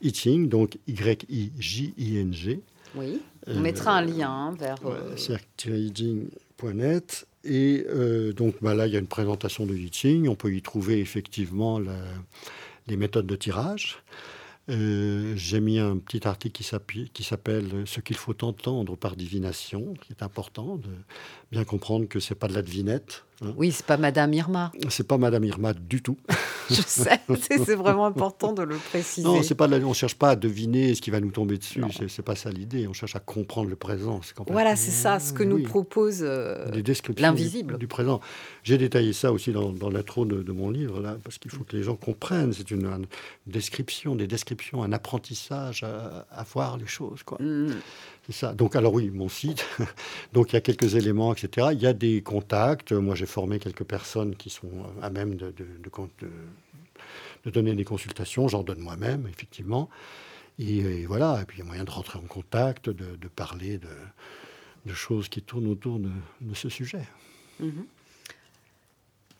Itching, 0.01 0.49
donc 0.49 0.77
Y-I-J-I-N-G. 0.87 2.61
Oui, 2.95 3.21
on 3.47 3.51
Euh, 3.51 3.59
mettra 3.59 3.97
un 3.97 4.01
lien 4.01 4.29
hein, 4.31 4.55
vers. 4.57 4.83
Ouais, 4.83 4.91
euh. 4.95 5.15
Et 7.43 7.85
euh, 7.89 8.33
donc 8.33 8.55
bah, 8.61 8.73
là, 8.73 8.87
il 8.87 8.93
y 8.93 8.95
a 8.95 8.99
une 8.99 9.07
présentation 9.07 9.65
de 9.65 9.75
Itching. 9.75 10.27
On 10.27 10.35
peut 10.35 10.53
y 10.53 10.61
trouver 10.61 10.99
effectivement 10.99 11.79
la- 11.79 11.93
les 12.87 12.97
méthodes 12.97 13.27
de 13.27 13.35
tirage. 13.35 13.97
Euh, 14.69 15.33
J'ai 15.37 15.61
mis 15.61 15.79
un 15.79 15.97
petit 15.97 16.27
article 16.27 16.53
qui 17.13 17.23
s'appelle 17.23 17.83
Ce 17.85 18.01
qu'il 18.01 18.17
faut 18.17 18.43
entendre 18.43 18.97
par 18.97 19.15
divination, 19.15 19.93
qui 20.01 20.11
est 20.11 20.23
important 20.23 20.75
de 20.75 20.89
bien 21.51 21.63
comprendre 21.63 22.07
que 22.07 22.19
c'est 22.19 22.35
pas 22.35 22.47
de 22.49 22.53
la 22.53 22.61
devinette. 22.61 23.23
Hein. 23.41 23.53
Oui, 23.57 23.71
c'est 23.71 23.85
pas 23.85 23.97
Madame 23.97 24.33
Irma. 24.33 24.71
C'est 24.89 25.07
pas 25.07 25.17
Madame 25.17 25.43
Irma 25.43 25.73
du 25.73 26.01
tout. 26.01 26.17
Je 26.69 26.81
sais, 26.81 27.21
c'est 27.65 27.75
vraiment 27.75 28.05
important 28.05 28.51
de 28.51 28.61
le 28.61 28.75
préciser. 28.75 29.25
Non, 29.25 29.41
c'est 29.41 29.55
pas 29.55 29.69
on 29.69 29.93
cherche 29.93 30.15
pas 30.15 30.31
à 30.31 30.35
deviner 30.35 30.95
ce 30.95 31.01
qui 31.01 31.11
va 31.11 31.21
nous 31.21 31.31
tomber 31.31 31.57
dessus. 31.57 31.81
C'est 32.09 32.21
pas 32.23 32.35
ça 32.35 32.49
l'idée. 32.49 32.87
On 32.87 32.93
cherche 32.93 33.15
à 33.15 33.19
comprendre 33.19 33.69
le 33.69 33.77
présent. 33.77 34.19
Voilà, 34.47 34.75
c'est 34.75 34.91
ça, 34.91 35.19
ce 35.19 35.31
que 35.31 35.43
nous 35.43 35.63
propose. 35.63 36.19
euh, 36.23 36.69
l'invisible. 37.17 37.73
Du, 37.75 37.79
du 37.79 37.87
présent. 37.87 38.19
J'ai 38.63 38.77
détaillé 38.77 39.13
ça 39.13 39.31
aussi 39.31 39.51
dans, 39.53 39.71
dans 39.71 39.89
l'intro 39.89 40.25
de, 40.25 40.43
de 40.43 40.51
mon 40.51 40.69
livre, 40.69 40.99
là, 40.99 41.15
parce 41.23 41.37
qu'il 41.37 41.51
faut 41.51 41.63
que 41.63 41.77
les 41.77 41.83
gens 41.83 41.95
comprennent. 41.95 42.51
C'est 42.51 42.69
une, 42.71 42.85
une 42.85 43.05
description, 43.45 44.15
des 44.15 44.27
descriptions, 44.27 44.83
un 44.83 44.91
apprentissage 44.91 45.83
à, 45.83 46.27
à 46.31 46.43
voir 46.43 46.77
les 46.77 46.85
choses. 46.87 47.23
Quoi. 47.23 47.37
mm, 47.41 47.75
Ça. 48.29 48.53
Donc, 48.53 48.75
alors 48.75 48.93
oui, 48.93 49.09
mon 49.09 49.29
site. 49.29 49.65
Donc, 50.33 50.51
il 50.51 50.55
y 50.55 50.57
a 50.57 50.61
quelques 50.61 50.95
éléments, 50.95 51.33
etc. 51.33 51.69
Il 51.71 51.79
y 51.79 51.87
a 51.87 51.93
des 51.93 52.21
contacts. 52.21 52.91
Moi, 52.91 53.15
j'ai 53.15 53.25
formé 53.25 53.59
quelques 53.59 53.85
personnes 53.85 54.35
qui 54.35 54.49
sont 54.49 54.69
à 55.01 55.09
même 55.09 55.35
de, 55.35 55.53
donner 57.45 57.73
des 57.73 57.85
consultations. 57.85 58.47
J'en 58.49 58.63
donne 58.63 58.79
moi-même, 58.79 59.27
effectivement. 59.29 59.89
Et, 60.59 61.05
voilà. 61.05 61.39
Et 61.41 61.45
puis, 61.45 61.57
il 61.57 61.59
y 61.59 61.63
a 61.63 61.65
moyen 61.65 61.85
de 61.85 61.91
rentrer 61.91 62.19
en 62.19 62.27
contact, 62.27 62.89
de, 62.89 63.27
parler 63.29 63.79
de, 63.79 64.93
choses 64.93 65.29
qui 65.29 65.41
tournent 65.41 65.67
autour 65.67 65.99
de, 65.99 66.11
de 66.41 66.53
ce 66.53 66.69
sujet. 66.69 67.03
mhm. 67.59 67.85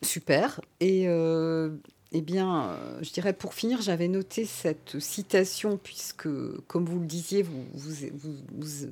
Super. 0.04 0.62
Et 0.80 1.08
euh, 1.08 1.70
eh 2.14 2.22
bien, 2.22 2.70
euh, 2.70 3.00
je 3.02 3.12
dirais 3.12 3.34
pour 3.34 3.54
finir, 3.54 3.82
j'avais 3.82 4.08
noté 4.08 4.46
cette 4.46 5.00
citation 5.00 5.78
puisque, 5.82 6.28
comme 6.68 6.86
vous 6.86 7.00
le 7.00 7.06
disiez, 7.06 7.44
vous, 7.44 7.66
vous, 7.74 7.94
vous, 8.14 8.34
vous- 8.58 8.88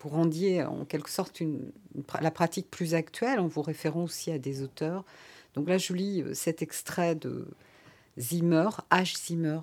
vous 0.00 0.08
rendiez 0.08 0.62
en 0.64 0.84
quelque 0.84 1.10
sorte 1.10 1.40
une, 1.40 1.70
une 1.94 2.02
pra- 2.02 2.22
la 2.22 2.30
pratique 2.30 2.70
plus 2.70 2.94
actuelle 2.94 3.40
en 3.40 3.46
vous 3.46 3.62
référant 3.62 4.04
aussi 4.04 4.30
à 4.30 4.38
des 4.38 4.62
auteurs. 4.62 5.04
Donc 5.54 5.68
là, 5.68 5.78
je 5.78 5.92
lis 5.94 6.22
euh, 6.22 6.34
cet 6.34 6.60
extrait 6.62 7.14
de 7.14 7.46
Zimmer, 8.18 8.68
H. 8.90 9.16
Zimmer. 9.26 9.60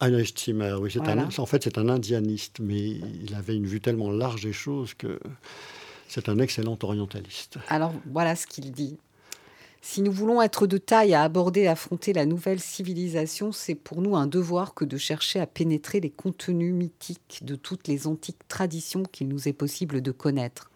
Heinrich 0.00 0.38
Zimmer, 0.38 0.74
oui, 0.80 0.90
c'est 0.92 0.98
Voilà. 0.98 1.22
un, 1.22 1.28
en 1.38 1.46
fait, 1.46 1.64
c'est 1.64 1.78
un 1.78 1.88
indianiste, 1.88 2.60
mais 2.60 2.78
il 2.90 3.34
avait 3.34 3.56
une 3.56 3.66
vue 3.66 3.80
tellement 3.80 4.10
large 4.10 4.42
des 4.42 4.52
choses 4.52 4.92
que 4.94 5.18
c'est 6.06 6.28
un 6.28 6.38
excellent 6.38 6.78
orientaliste. 6.82 7.56
Alors 7.68 7.92
voilà 8.12 8.36
ce 8.36 8.46
qu'il 8.46 8.70
dit. 8.72 8.96
Si 9.88 10.02
nous 10.02 10.10
voulons 10.10 10.42
être 10.42 10.66
de 10.66 10.78
taille 10.78 11.14
à 11.14 11.22
aborder 11.22 11.60
et 11.60 11.68
affronter 11.68 12.12
la 12.12 12.26
nouvelle 12.26 12.58
civilisation, 12.58 13.52
c'est 13.52 13.76
pour 13.76 14.02
nous 14.02 14.16
un 14.16 14.26
devoir 14.26 14.74
que 14.74 14.84
de 14.84 14.96
chercher 14.96 15.38
à 15.38 15.46
pénétrer 15.46 16.00
les 16.00 16.10
contenus 16.10 16.74
mythiques 16.74 17.38
de 17.42 17.54
toutes 17.54 17.86
les 17.86 18.08
antiques 18.08 18.48
traditions 18.48 19.04
qu'il 19.04 19.28
nous 19.28 19.46
est 19.46 19.52
possible 19.52 20.02
de 20.02 20.10
connaître. 20.10 20.72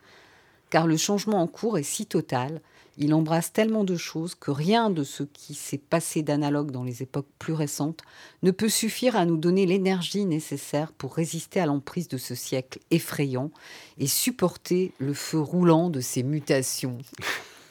Car 0.70 0.86
le 0.86 0.96
changement 0.96 1.42
en 1.42 1.48
cours 1.48 1.76
est 1.76 1.82
si 1.82 2.06
total, 2.06 2.62
il 2.98 3.12
embrasse 3.12 3.52
tellement 3.52 3.82
de 3.82 3.96
choses 3.96 4.36
que 4.36 4.52
rien 4.52 4.90
de 4.90 5.02
ce 5.02 5.24
qui 5.24 5.54
s'est 5.54 5.76
passé 5.76 6.22
d'analogue 6.22 6.70
dans 6.70 6.84
les 6.84 7.02
époques 7.02 7.28
plus 7.40 7.52
récentes 7.52 8.02
ne 8.44 8.52
peut 8.52 8.68
suffire 8.68 9.16
à 9.16 9.26
nous 9.26 9.38
donner 9.38 9.66
l'énergie 9.66 10.24
nécessaire 10.24 10.92
pour 10.92 11.16
résister 11.16 11.58
à 11.58 11.66
l'emprise 11.66 12.06
de 12.06 12.16
ce 12.16 12.36
siècle 12.36 12.78
effrayant 12.92 13.50
et 13.98 14.06
supporter 14.06 14.92
le 14.98 15.14
feu 15.14 15.40
roulant 15.40 15.90
de 15.90 16.00
ces 16.00 16.22
mutations. 16.22 16.96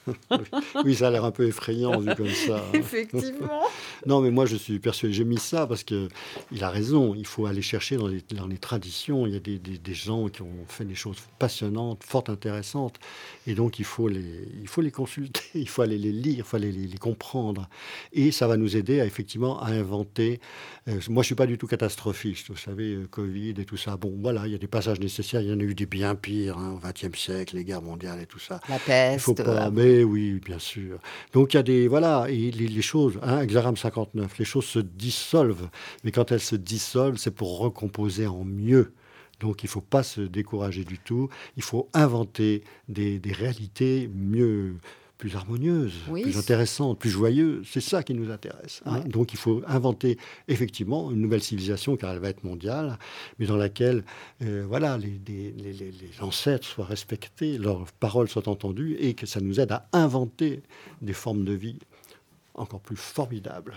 Oui, 0.85 0.95
ça 0.95 1.07
a 1.07 1.11
l'air 1.11 1.25
un 1.25 1.31
peu 1.31 1.45
effrayant 1.47 1.99
vu 1.99 2.13
comme 2.15 2.29
ça. 2.29 2.57
hein. 2.57 2.71
Effectivement. 2.73 3.61
Non, 4.05 4.21
mais 4.21 4.31
moi, 4.31 4.45
je 4.45 4.55
suis 4.55 4.79
persuadé. 4.79 5.13
J'ai 5.13 5.25
mis 5.25 5.37
ça 5.39 5.67
parce 5.67 5.83
que 5.83 6.07
il 6.53 6.63
a 6.63 6.69
raison. 6.69 7.13
Il 7.15 7.25
faut 7.27 7.45
aller 7.47 7.61
chercher 7.61 7.97
dans 7.97 8.07
les, 8.07 8.23
dans 8.33 8.47
les 8.47 8.57
traditions. 8.57 9.27
Il 9.27 9.33
y 9.33 9.35
a 9.35 9.41
des, 9.41 9.59
des- 9.59 9.77
des 9.77 9.93
gens 9.93 10.29
qui 10.29 10.41
ont 10.41 10.65
fait 10.69 10.85
des 10.85 10.95
choses 10.95 11.17
passionnantes, 11.37 12.03
fort 12.05 12.23
intéressantes. 12.29 12.97
Et 13.45 13.55
donc, 13.55 13.77
il 13.77 13.83
faut 13.85 14.07
les, 14.07 14.47
il 14.61 14.67
faut 14.69 14.81
les 14.81 14.91
consulter. 14.91 15.41
Il 15.53 15.67
faut 15.67 15.81
aller 15.81 15.97
les 15.97 16.11
lire. 16.13 16.35
Il 16.37 16.43
faut 16.43 16.55
aller 16.55 16.71
les, 16.71 16.87
les 16.87 16.97
comprendre. 16.97 17.67
Et 18.13 18.31
ça 18.31 18.47
va 18.47 18.55
nous 18.55 18.77
aider 18.77 19.01
à 19.01 19.05
effectivement 19.05 19.59
à 19.61 19.71
inventer. 19.71 20.39
euh, 20.87 20.99
moi, 21.09 21.21
je 21.23 21.27
suis 21.27 21.35
pas 21.35 21.45
du 21.47 21.57
tout 21.57 21.67
catastrophiste. 21.67 22.47
Vous 22.49 22.55
savez, 22.57 22.93
euh, 22.93 23.07
Covid 23.11 23.55
et 23.57 23.65
tout 23.65 23.77
ça. 23.77 23.97
Bon, 23.97 24.13
voilà, 24.21 24.43
il 24.47 24.53
y 24.53 24.55
a 24.55 24.59
des 24.59 24.67
passages 24.67 24.99
nécessaires. 25.01 25.41
Il 25.41 25.49
y 25.49 25.53
en 25.53 25.59
a 25.59 25.63
eu 25.63 25.75
des 25.75 25.85
bien 25.87 26.15
pires 26.15 26.57
hein, 26.57 26.77
au 26.77 26.87
XXe 26.87 27.19
siècle, 27.19 27.57
les 27.57 27.65
guerres 27.65 27.81
mondiales 27.81 28.21
et 28.21 28.25
tout 28.27 28.39
ça. 28.39 28.61
La 28.69 28.75
Il 28.77 28.81
peste. 28.81 29.25
faut 29.25 29.33
pas. 29.33 29.67
euh, 29.67 29.71
Oui, 30.03 30.39
bien 30.43 30.59
sûr. 30.59 30.99
Donc 31.33 31.53
il 31.53 31.57
y 31.57 31.59
a 31.59 31.63
des 31.63 31.87
voilà 31.87 32.27
les, 32.27 32.81
choses. 32.81 33.19
Hein, 33.21 33.41
Exaram 33.41 33.75
59, 33.75 34.37
les 34.37 34.45
choses 34.45 34.65
se 34.65 34.79
dissolvent. 34.79 35.69
Mais 36.03 36.11
quand 36.11 36.31
elles 36.31 36.39
se 36.39 36.55
dissolvent, 36.55 37.17
c'est 37.17 37.35
pour 37.35 37.59
recomposer 37.59 38.27
en 38.27 38.43
mieux. 38.43 38.93
Donc 39.39 39.63
il 39.63 39.67
ne 39.67 39.71
faut 39.71 39.81
pas 39.81 40.03
se 40.03 40.21
décourager 40.21 40.83
du 40.83 40.99
tout. 40.99 41.29
Il 41.57 41.63
faut 41.63 41.89
inventer 41.93 42.63
des, 42.87 43.19
des 43.19 43.31
réalités 43.31 44.09
mieux, 44.13 44.75
plus 45.19 45.35
harmonieuses, 45.35 45.93
Oui. 46.09 46.23
plus 46.23 46.37
intéressantes, 46.37 46.97
plus 46.97 47.09
joyeuses. 47.11 47.67
C'est 47.69 47.81
ça 47.81 48.01
qui 48.01 48.13
nous 48.15 48.31
intéresse. 48.31 48.81
hein. 48.85 49.01
Ouais. 49.01 49.07
Donc 49.07 49.33
il 49.33 49.37
faut 49.37 49.61
inventer 49.67 50.17
effectivement 50.47 51.11
une 51.11 51.19
nouvelle 51.21 51.43
civilisation, 51.43 51.95
car 51.97 52.11
elle 52.13 52.19
va 52.19 52.29
être 52.29 52.43
mondiale, 52.43 52.97
mais 53.37 53.45
dans 53.45 53.57
laquelle 53.57 54.03
euh, 54.41 54.65
voilà, 54.67 54.97
les, 54.97 55.09
des- 55.19 55.51
les- 55.51 55.73
les- 55.73 55.91
les 55.91 56.21
ancêtres 56.21 56.65
soient 56.65 56.85
respectés, 56.85 57.57
leurs 57.57 57.85
paroles 57.99 58.29
soient 58.29 58.47
entendues, 58.49 58.95
et 58.99 59.13
que 59.13 59.25
ça 59.27 59.41
nous 59.41 59.59
aide 59.59 59.71
à 59.73 59.87
inventer 59.93 60.63
des 61.01 61.13
formes 61.13 61.43
de 61.43 61.53
vie 61.53 61.77
encore 62.55 62.79
plus 62.79 62.95
formidables. 62.97 63.75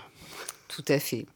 Tout 0.68 0.84
à 0.88 0.98
fait. 1.00 1.26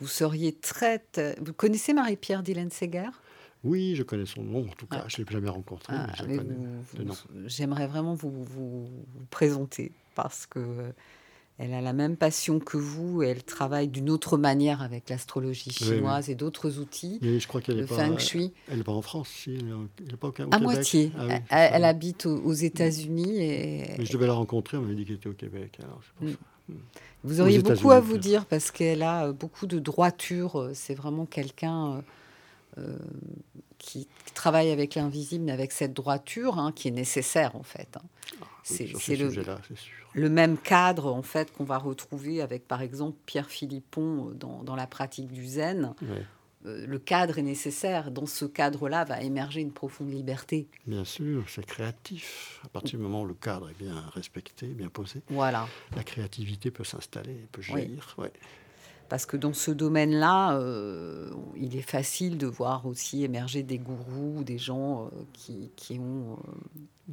Vous 0.00 0.06
seriez 0.06 0.52
très. 0.52 1.02
Vous 1.40 1.54
connaissez 1.54 1.94
Marie-Pierre 1.94 2.42
Dylan 2.42 2.70
Segar 2.70 3.22
Oui, 3.66 3.94
je 3.96 4.02
connais 4.02 4.26
son 4.26 4.42
nom, 4.42 4.60
en 4.62 4.74
tout 4.74 4.86
cas. 4.86 5.02
Ah. 5.02 5.08
Je 5.08 5.20
ne 5.20 5.26
l'ai 5.26 5.32
jamais 5.32 5.50
rencontré, 5.50 5.92
Ah. 5.96 6.06
J'aimerais 7.46 7.86
vraiment 7.86 8.14
vous, 8.14 8.30
vous- 8.30 8.84
vous 8.86 9.26
présenter 9.30 9.92
parce 10.14 10.46
que 10.46 10.58
euh, 10.58 10.90
elle 11.58 11.72
a 11.72 11.80
la 11.80 11.92
même 11.92 12.16
passion 12.16 12.58
que 12.58 12.76
vous 12.76 13.22
et 13.22 13.28
elle 13.28 13.42
travaille 13.42 13.88
d'une 13.88 14.10
autre 14.10 14.36
manière 14.36 14.82
avec 14.82 15.08
l'astrologie 15.08 15.74
Oui, 15.80 15.86
chinoise 15.86 16.28
et 16.28 16.34
d'autres 16.34 16.78
outils. 16.78 17.18
Mais 17.22 17.40
je 17.40 17.48
crois 17.48 17.60
qu'elle 17.60 17.76
Le 17.76 17.82
n'est 17.82 17.86
pas, 17.88 17.96
feng 17.96 18.18
shui. 18.18 18.52
elle 18.70 18.80
est 18.80 18.84
pas 18.84 18.92
en 18.92 19.02
France, 19.02 19.28
si, 19.28 19.54
elle 19.54 19.68
est 19.68 19.72
en- 19.72 19.88
elle 20.06 20.14
est 20.14 20.16
pas 20.16 20.28
au, 20.28 20.30
au 20.30 20.32
À 20.32 20.34
Québec. 20.44 20.60
moitié. 20.62 21.12
Ah 21.18 21.26
oui, 21.26 21.34
elle, 21.50 21.70
elle 21.74 21.84
habite 21.84 22.26
aux, 22.26 22.36
aux 22.44 22.52
États-Unis 22.52 23.38
et 23.42 23.94
Mais 23.98 24.04
je 24.04 24.12
devais 24.12 24.26
la 24.26 24.34
rencontrer, 24.34 24.76
on 24.76 24.82
m'avait 24.82 24.94
dit 24.94 25.04
qu'elle 25.06 25.16
était 25.16 25.28
au 25.28 25.34
Québec. 25.34 25.78
alors 25.82 26.00
c'est 26.04 26.12
pour 26.14 26.28
Mm. 26.28 26.32
ça. 26.32 26.38
Vous 27.24 27.40
auriez 27.40 27.60
beaucoup 27.60 27.90
à 27.92 28.00
vous 28.00 28.18
dire 28.18 28.44
parce 28.44 28.70
qu'elle 28.72 29.02
a 29.02 29.26
euh, 29.26 29.32
beaucoup 29.32 29.66
de 29.66 29.78
droiture. 29.78 30.56
euh, 30.60 30.70
C'est 30.74 30.94
vraiment 30.94 31.24
quelqu'un 31.24 32.02
euh, 32.78 32.98
qui 33.78 34.08
travaille 34.34 34.70
avec 34.70 34.94
l'invisible, 34.94 35.44
mais 35.44 35.52
avec 35.52 35.72
cette 35.72 35.92
droiture 35.92 36.58
hein, 36.58 36.72
qui 36.72 36.88
est 36.88 36.92
nécessaire 36.92 37.56
en 37.56 37.62
fait. 37.62 37.96
hein. 37.96 38.46
c'est 38.62 38.86
ce 38.88 38.98
c'est 38.98 39.16
le, 40.14 40.28
même 40.30 40.56
cadre 40.58 41.12
en 41.12 41.22
fait 41.22 41.52
qu'on 41.52 41.64
va 41.64 41.78
retrouver 41.78 42.40
avec 42.40 42.66
par 42.66 42.80
exemple 42.82 43.16
Pierre 43.26 43.50
Philippon 43.50 44.28
euh, 44.30 44.34
dans, 44.34 44.62
dans 44.64 44.76
la 44.76 44.86
pratique 44.86 45.28
du 45.32 45.46
zen. 45.46 45.94
Euh, 46.64 46.84
le 46.86 46.98
cadre 46.98 47.38
est 47.38 47.42
nécessaire. 47.42 48.10
Dans 48.10 48.26
ce 48.26 48.44
cadre-là 48.44 49.04
va 49.04 49.22
émerger 49.22 49.60
une 49.60 49.70
profonde 49.72 50.10
liberté. 50.12 50.68
bien 50.86 51.04
sûr, 51.04 51.44
c'est 51.48 51.64
créatif. 51.64 52.60
À 52.64 52.68
partir 52.68 52.98
du 52.98 53.02
moment 53.04 53.22
où 53.22 53.26
le 53.26 53.34
cadre 53.34 53.70
est 53.70 53.78
bien 53.78 54.02
respecté, 54.14 54.66
bien 54.66 54.88
posé, 54.88 55.20
Voilà. 55.28 55.68
la 55.94 56.02
créativité 56.02 56.70
peut 56.72 56.82
s'installer, 56.82 57.46
peut 57.52 57.60
Oui. 57.72 57.82
jaillir. 57.82 58.14
Ouais. 58.18 58.32
Parce 59.08 59.26
que 59.26 59.36
dans 59.36 59.52
ce 59.52 59.70
domaine-là, 59.70 60.58
euh, 60.58 61.30
il 61.56 61.76
est 61.76 61.82
facile 61.88 62.38
de 62.38 62.46
voir 62.46 62.86
aussi 62.86 63.22
émerger 63.24 63.62
des 63.62 63.78
gourous, 63.78 64.42
des 64.44 64.58
gens 64.58 65.04
euh, 65.06 65.18
qui, 65.32 65.70
qui 65.76 65.98
ont... 65.98 66.32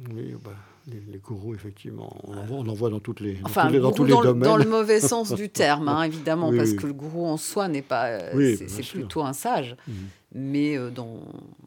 Oui, 0.14 0.34
bah, 0.44 0.50
les, 0.88 1.00
les 1.10 1.18
gourous, 1.18 1.54
effectivement, 1.54 2.14
on 2.24 2.36
en 2.36 2.44
voit, 2.44 2.56
on 2.58 2.66
en 2.68 2.74
voit 2.74 2.90
dans, 2.90 3.00
toutes 3.00 3.20
les, 3.20 3.34
dans 3.34 3.46
Enfin, 3.46 3.66
tous 3.68 3.72
les, 3.72 3.78
dans 3.78 3.88
gourou 3.90 3.96
tous 3.96 4.04
les 4.04 4.10
dans, 4.12 4.20
le, 4.20 4.26
domaines. 4.28 4.42
dans 4.42 4.56
le 4.56 4.64
mauvais 4.66 5.00
sens 5.00 5.32
du 5.32 5.48
terme, 5.62 5.88
hein, 5.88 6.02
évidemment, 6.02 6.48
Oui, 6.50 6.56
parce 6.58 6.70
oui. 6.70 6.76
que 6.76 6.86
le 6.88 6.92
gourou 6.92 7.26
en 7.26 7.36
soi 7.36 7.68
n'est 7.68 7.80
pas... 7.82 8.18
Oui, 8.34 8.56
c'est 8.68 8.82
plutôt 8.82 9.22
un 9.22 9.32
sage. 9.32 9.76
Mhm. 9.86 9.94
Mais 10.36 10.76
dans... 10.90 11.20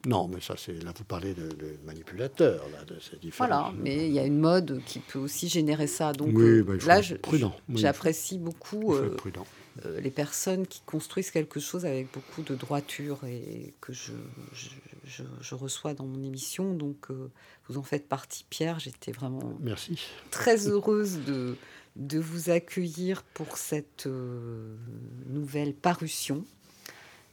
Non, 0.05 0.27
mais 0.27 0.41
ça, 0.41 0.55
c'est 0.57 0.83
là, 0.83 0.91
vous 0.97 1.05
parlez 1.05 1.33
de, 1.33 1.43
de 1.47 1.77
manipulateurs, 1.85 2.65
là, 2.73 2.83
de 2.83 2.99
ces 2.99 3.15
différents. 3.17 3.47
Voilà, 3.47 3.71
mais 3.81 4.07
il 4.07 4.11
y 4.13 4.19
a 4.19 4.25
une 4.25 4.39
mode 4.39 4.81
qui 4.85 4.99
peut 4.99 5.19
aussi 5.19 5.47
générer 5.47 5.87
ça. 5.87 6.11
Donc 6.11 6.33
bah, 6.33 6.41
il 6.43 6.79
faut 6.81 6.87
là, 6.89 7.01
je- 7.01 7.15
prudent. 7.15 7.53
Il 7.69 7.75
faut- 7.75 7.79
j'apprécie 7.81 8.35
il 8.35 8.41
beaucoup 8.43 8.81
faut 8.91 8.95
euh, 8.97 9.05
être 9.07 9.15
prudent. 9.15 9.45
Euh, 9.85 9.99
les 10.01 10.11
personnes 10.11 10.65
qui 10.67 10.81
construisent 10.85 11.31
quelque 11.31 11.59
chose 11.59 11.85
avec 11.85 12.11
beaucoup 12.13 12.41
de 12.41 12.55
droiture 12.55 13.23
et 13.25 13.73
que 13.81 13.93
je, 13.93 14.13
je, 14.53 14.69
je- 15.05 15.23
je 15.41 15.55
reçois 15.55 15.93
dans 15.93 16.05
mon 16.05 16.21
émission. 16.23 16.73
Donc, 16.73 17.09
euh, 17.11 17.29
vous 17.67 17.77
en 17.77 17.83
faites 17.83 18.07
partie, 18.07 18.45
Pierre. 18.49 18.79
J'étais 18.79 19.11
vraiment 19.11 19.53
Merci. 19.59 19.99
très 20.31 20.67
heureuse 20.67 21.19
de, 21.25 21.55
de 21.95 22.19
vous 22.19 22.49
accueillir 22.49 23.23
pour 23.23 23.57
cette 23.57 24.07
euh, 24.07 24.75
nouvelle 25.27 25.73
parution. 25.73 26.45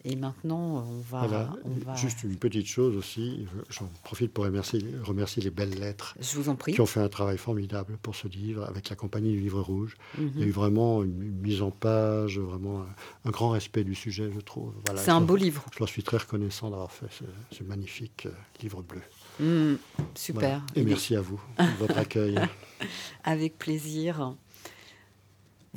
Et 0.06 0.16
maintenant, 0.16 0.84
on 0.86 1.00
va... 1.00 1.26
Voilà. 1.26 1.52
on 1.64 1.70
va... 1.84 1.94
Juste 1.96 2.24
une 2.24 2.36
petite 2.36 2.66
chose 2.66 2.94
aussi, 2.96 3.46
j'en 3.70 3.86
profite 4.02 4.32
pour 4.32 4.44
remercier, 4.44 4.84
remercier 5.02 5.42
les 5.42 5.50
belles 5.50 5.78
lettres 5.78 6.14
Je 6.20 6.36
vous 6.38 6.50
en 6.50 6.56
prie. 6.56 6.74
qui 6.74 6.80
ont 6.82 6.86
fait 6.86 7.00
un 7.00 7.08
travail 7.08 7.38
formidable 7.38 7.96
pour 8.02 8.14
ce 8.14 8.28
livre 8.28 8.64
avec 8.64 8.90
la 8.90 8.96
compagnie 8.96 9.32
du 9.32 9.40
Livre 9.40 9.62
Rouge. 9.62 9.96
Mhm. 10.18 10.30
Il 10.34 10.40
y 10.40 10.44
a 10.44 10.46
eu 10.46 10.50
vraiment 10.50 11.02
une, 11.02 11.22
une 11.22 11.40
mise 11.40 11.62
en 11.62 11.70
page, 11.70 12.38
vraiment 12.38 12.82
un, 12.82 13.28
un 13.28 13.30
grand 13.30 13.48
respect 13.48 13.82
du 13.84 13.94
sujet, 13.94 14.30
je 14.34 14.40
trouve. 14.40 14.74
Voilà, 14.84 15.00
C'est 15.00 15.10
un 15.10 15.22
beau 15.22 15.36
livre. 15.36 15.64
Je 15.72 15.78
leur 15.78 15.88
suis 15.88 16.02
très 16.02 16.18
reconnaissant 16.18 16.68
d'avoir 16.70 16.92
fait 16.92 17.06
ce, 17.10 17.56
ce 17.56 17.64
magnifique 17.64 18.26
euh, 18.26 18.30
livre 18.62 18.82
bleu. 18.82 19.00
Mm, 19.40 19.76
super. 20.14 20.40
Voilà. 20.40 20.62
Et 20.76 20.82
merci 20.84 21.16
à 21.16 21.22
vous 21.22 21.40
votre 21.78 21.96
accueil. 21.96 22.38
Avec 23.24 23.56
plaisir. 23.58 24.34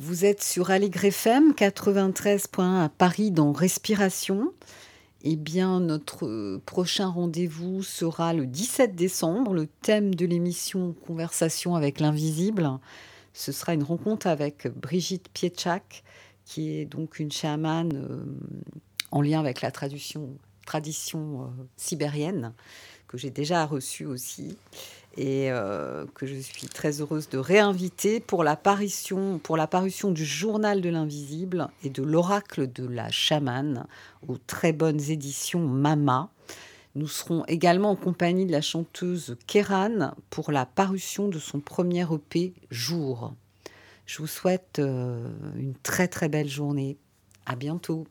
Vous 0.00 0.24
êtes 0.24 0.44
sur 0.44 0.70
Allegre 0.70 1.06
FM 1.06 1.54
93.1 1.54 2.84
à 2.84 2.88
Paris 2.88 3.32
dans 3.32 3.50
Respiration. 3.50 4.52
Eh 5.24 5.34
bien, 5.34 5.80
notre 5.80 6.24
euh, 6.24 6.62
prochain 6.64 7.08
rendez-vous 7.08 7.82
sera 7.82 8.32
le 8.32 8.46
17 8.46 8.94
décembre. 8.94 9.52
Le 9.54 9.66
thème 9.66 10.14
de 10.14 10.24
l'émission 10.24 10.94
Conversation 11.04 11.74
avec 11.74 11.98
l'invisible. 11.98 12.70
Ce 13.32 13.50
sera 13.50 13.74
une 13.74 13.82
rencontre 13.82 14.28
avec 14.28 14.68
Brigitte 14.68 15.30
Pietchak, 15.30 16.04
qui 16.44 16.78
est 16.78 16.84
donc 16.84 17.18
une 17.18 17.32
chamane 17.32 17.90
euh, 17.96 18.24
en 19.10 19.20
lien 19.20 19.40
avec 19.40 19.62
la 19.62 19.72
tradition, 19.72 20.28
tradition 20.64 21.42
euh, 21.42 21.64
sibérienne, 21.76 22.52
que 23.08 23.18
j'ai 23.18 23.30
déjà 23.30 23.66
reçue 23.66 24.06
aussi 24.06 24.56
et 25.18 25.50
euh, 25.50 26.06
que 26.14 26.26
je 26.26 26.36
suis 26.36 26.68
très 26.68 27.00
heureuse 27.00 27.28
de 27.28 27.38
réinviter 27.38 28.20
pour 28.20 28.44
la 28.44 28.54
parution, 28.54 29.40
pour 29.40 29.56
la 29.56 29.66
parution 29.66 30.12
du 30.12 30.24
Journal 30.24 30.80
de 30.80 30.88
l'invisible 30.88 31.68
et 31.82 31.90
de 31.90 32.04
l'Oracle 32.04 32.72
de 32.72 32.86
la 32.86 33.10
chamane 33.10 33.88
aux 34.28 34.38
très 34.38 34.72
bonnes 34.72 35.10
éditions 35.10 35.66
Mama. 35.66 36.30
Nous 36.94 37.08
serons 37.08 37.44
également 37.46 37.90
en 37.90 37.96
compagnie 37.96 38.46
de 38.46 38.52
la 38.52 38.60
chanteuse 38.60 39.36
Kéran 39.48 40.12
pour 40.30 40.52
la 40.52 40.66
parution 40.66 41.26
de 41.26 41.40
son 41.40 41.58
premier 41.58 42.02
EP 42.02 42.54
Jour. 42.70 43.34
Je 44.06 44.18
vous 44.18 44.28
souhaite 44.28 44.78
euh, 44.78 45.28
une 45.56 45.74
très 45.74 46.06
très 46.06 46.28
belle 46.28 46.48
journée. 46.48 46.96
À 47.44 47.56
bientôt. 47.56 48.06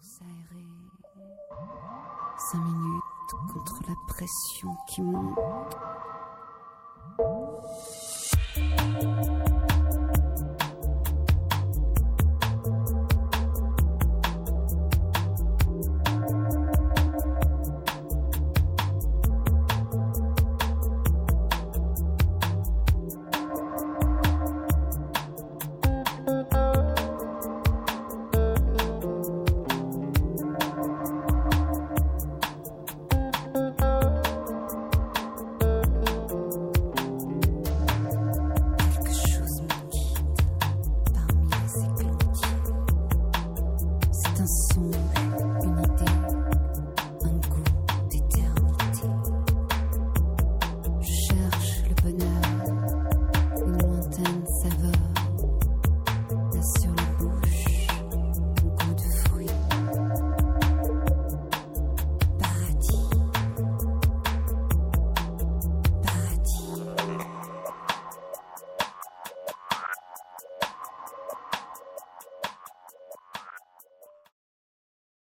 Cinq 0.00 0.24
minutes 2.64 3.17
contre 3.52 3.80
la 3.88 3.94
pression 4.06 4.76
qui 4.88 5.02
monte. 5.02 5.38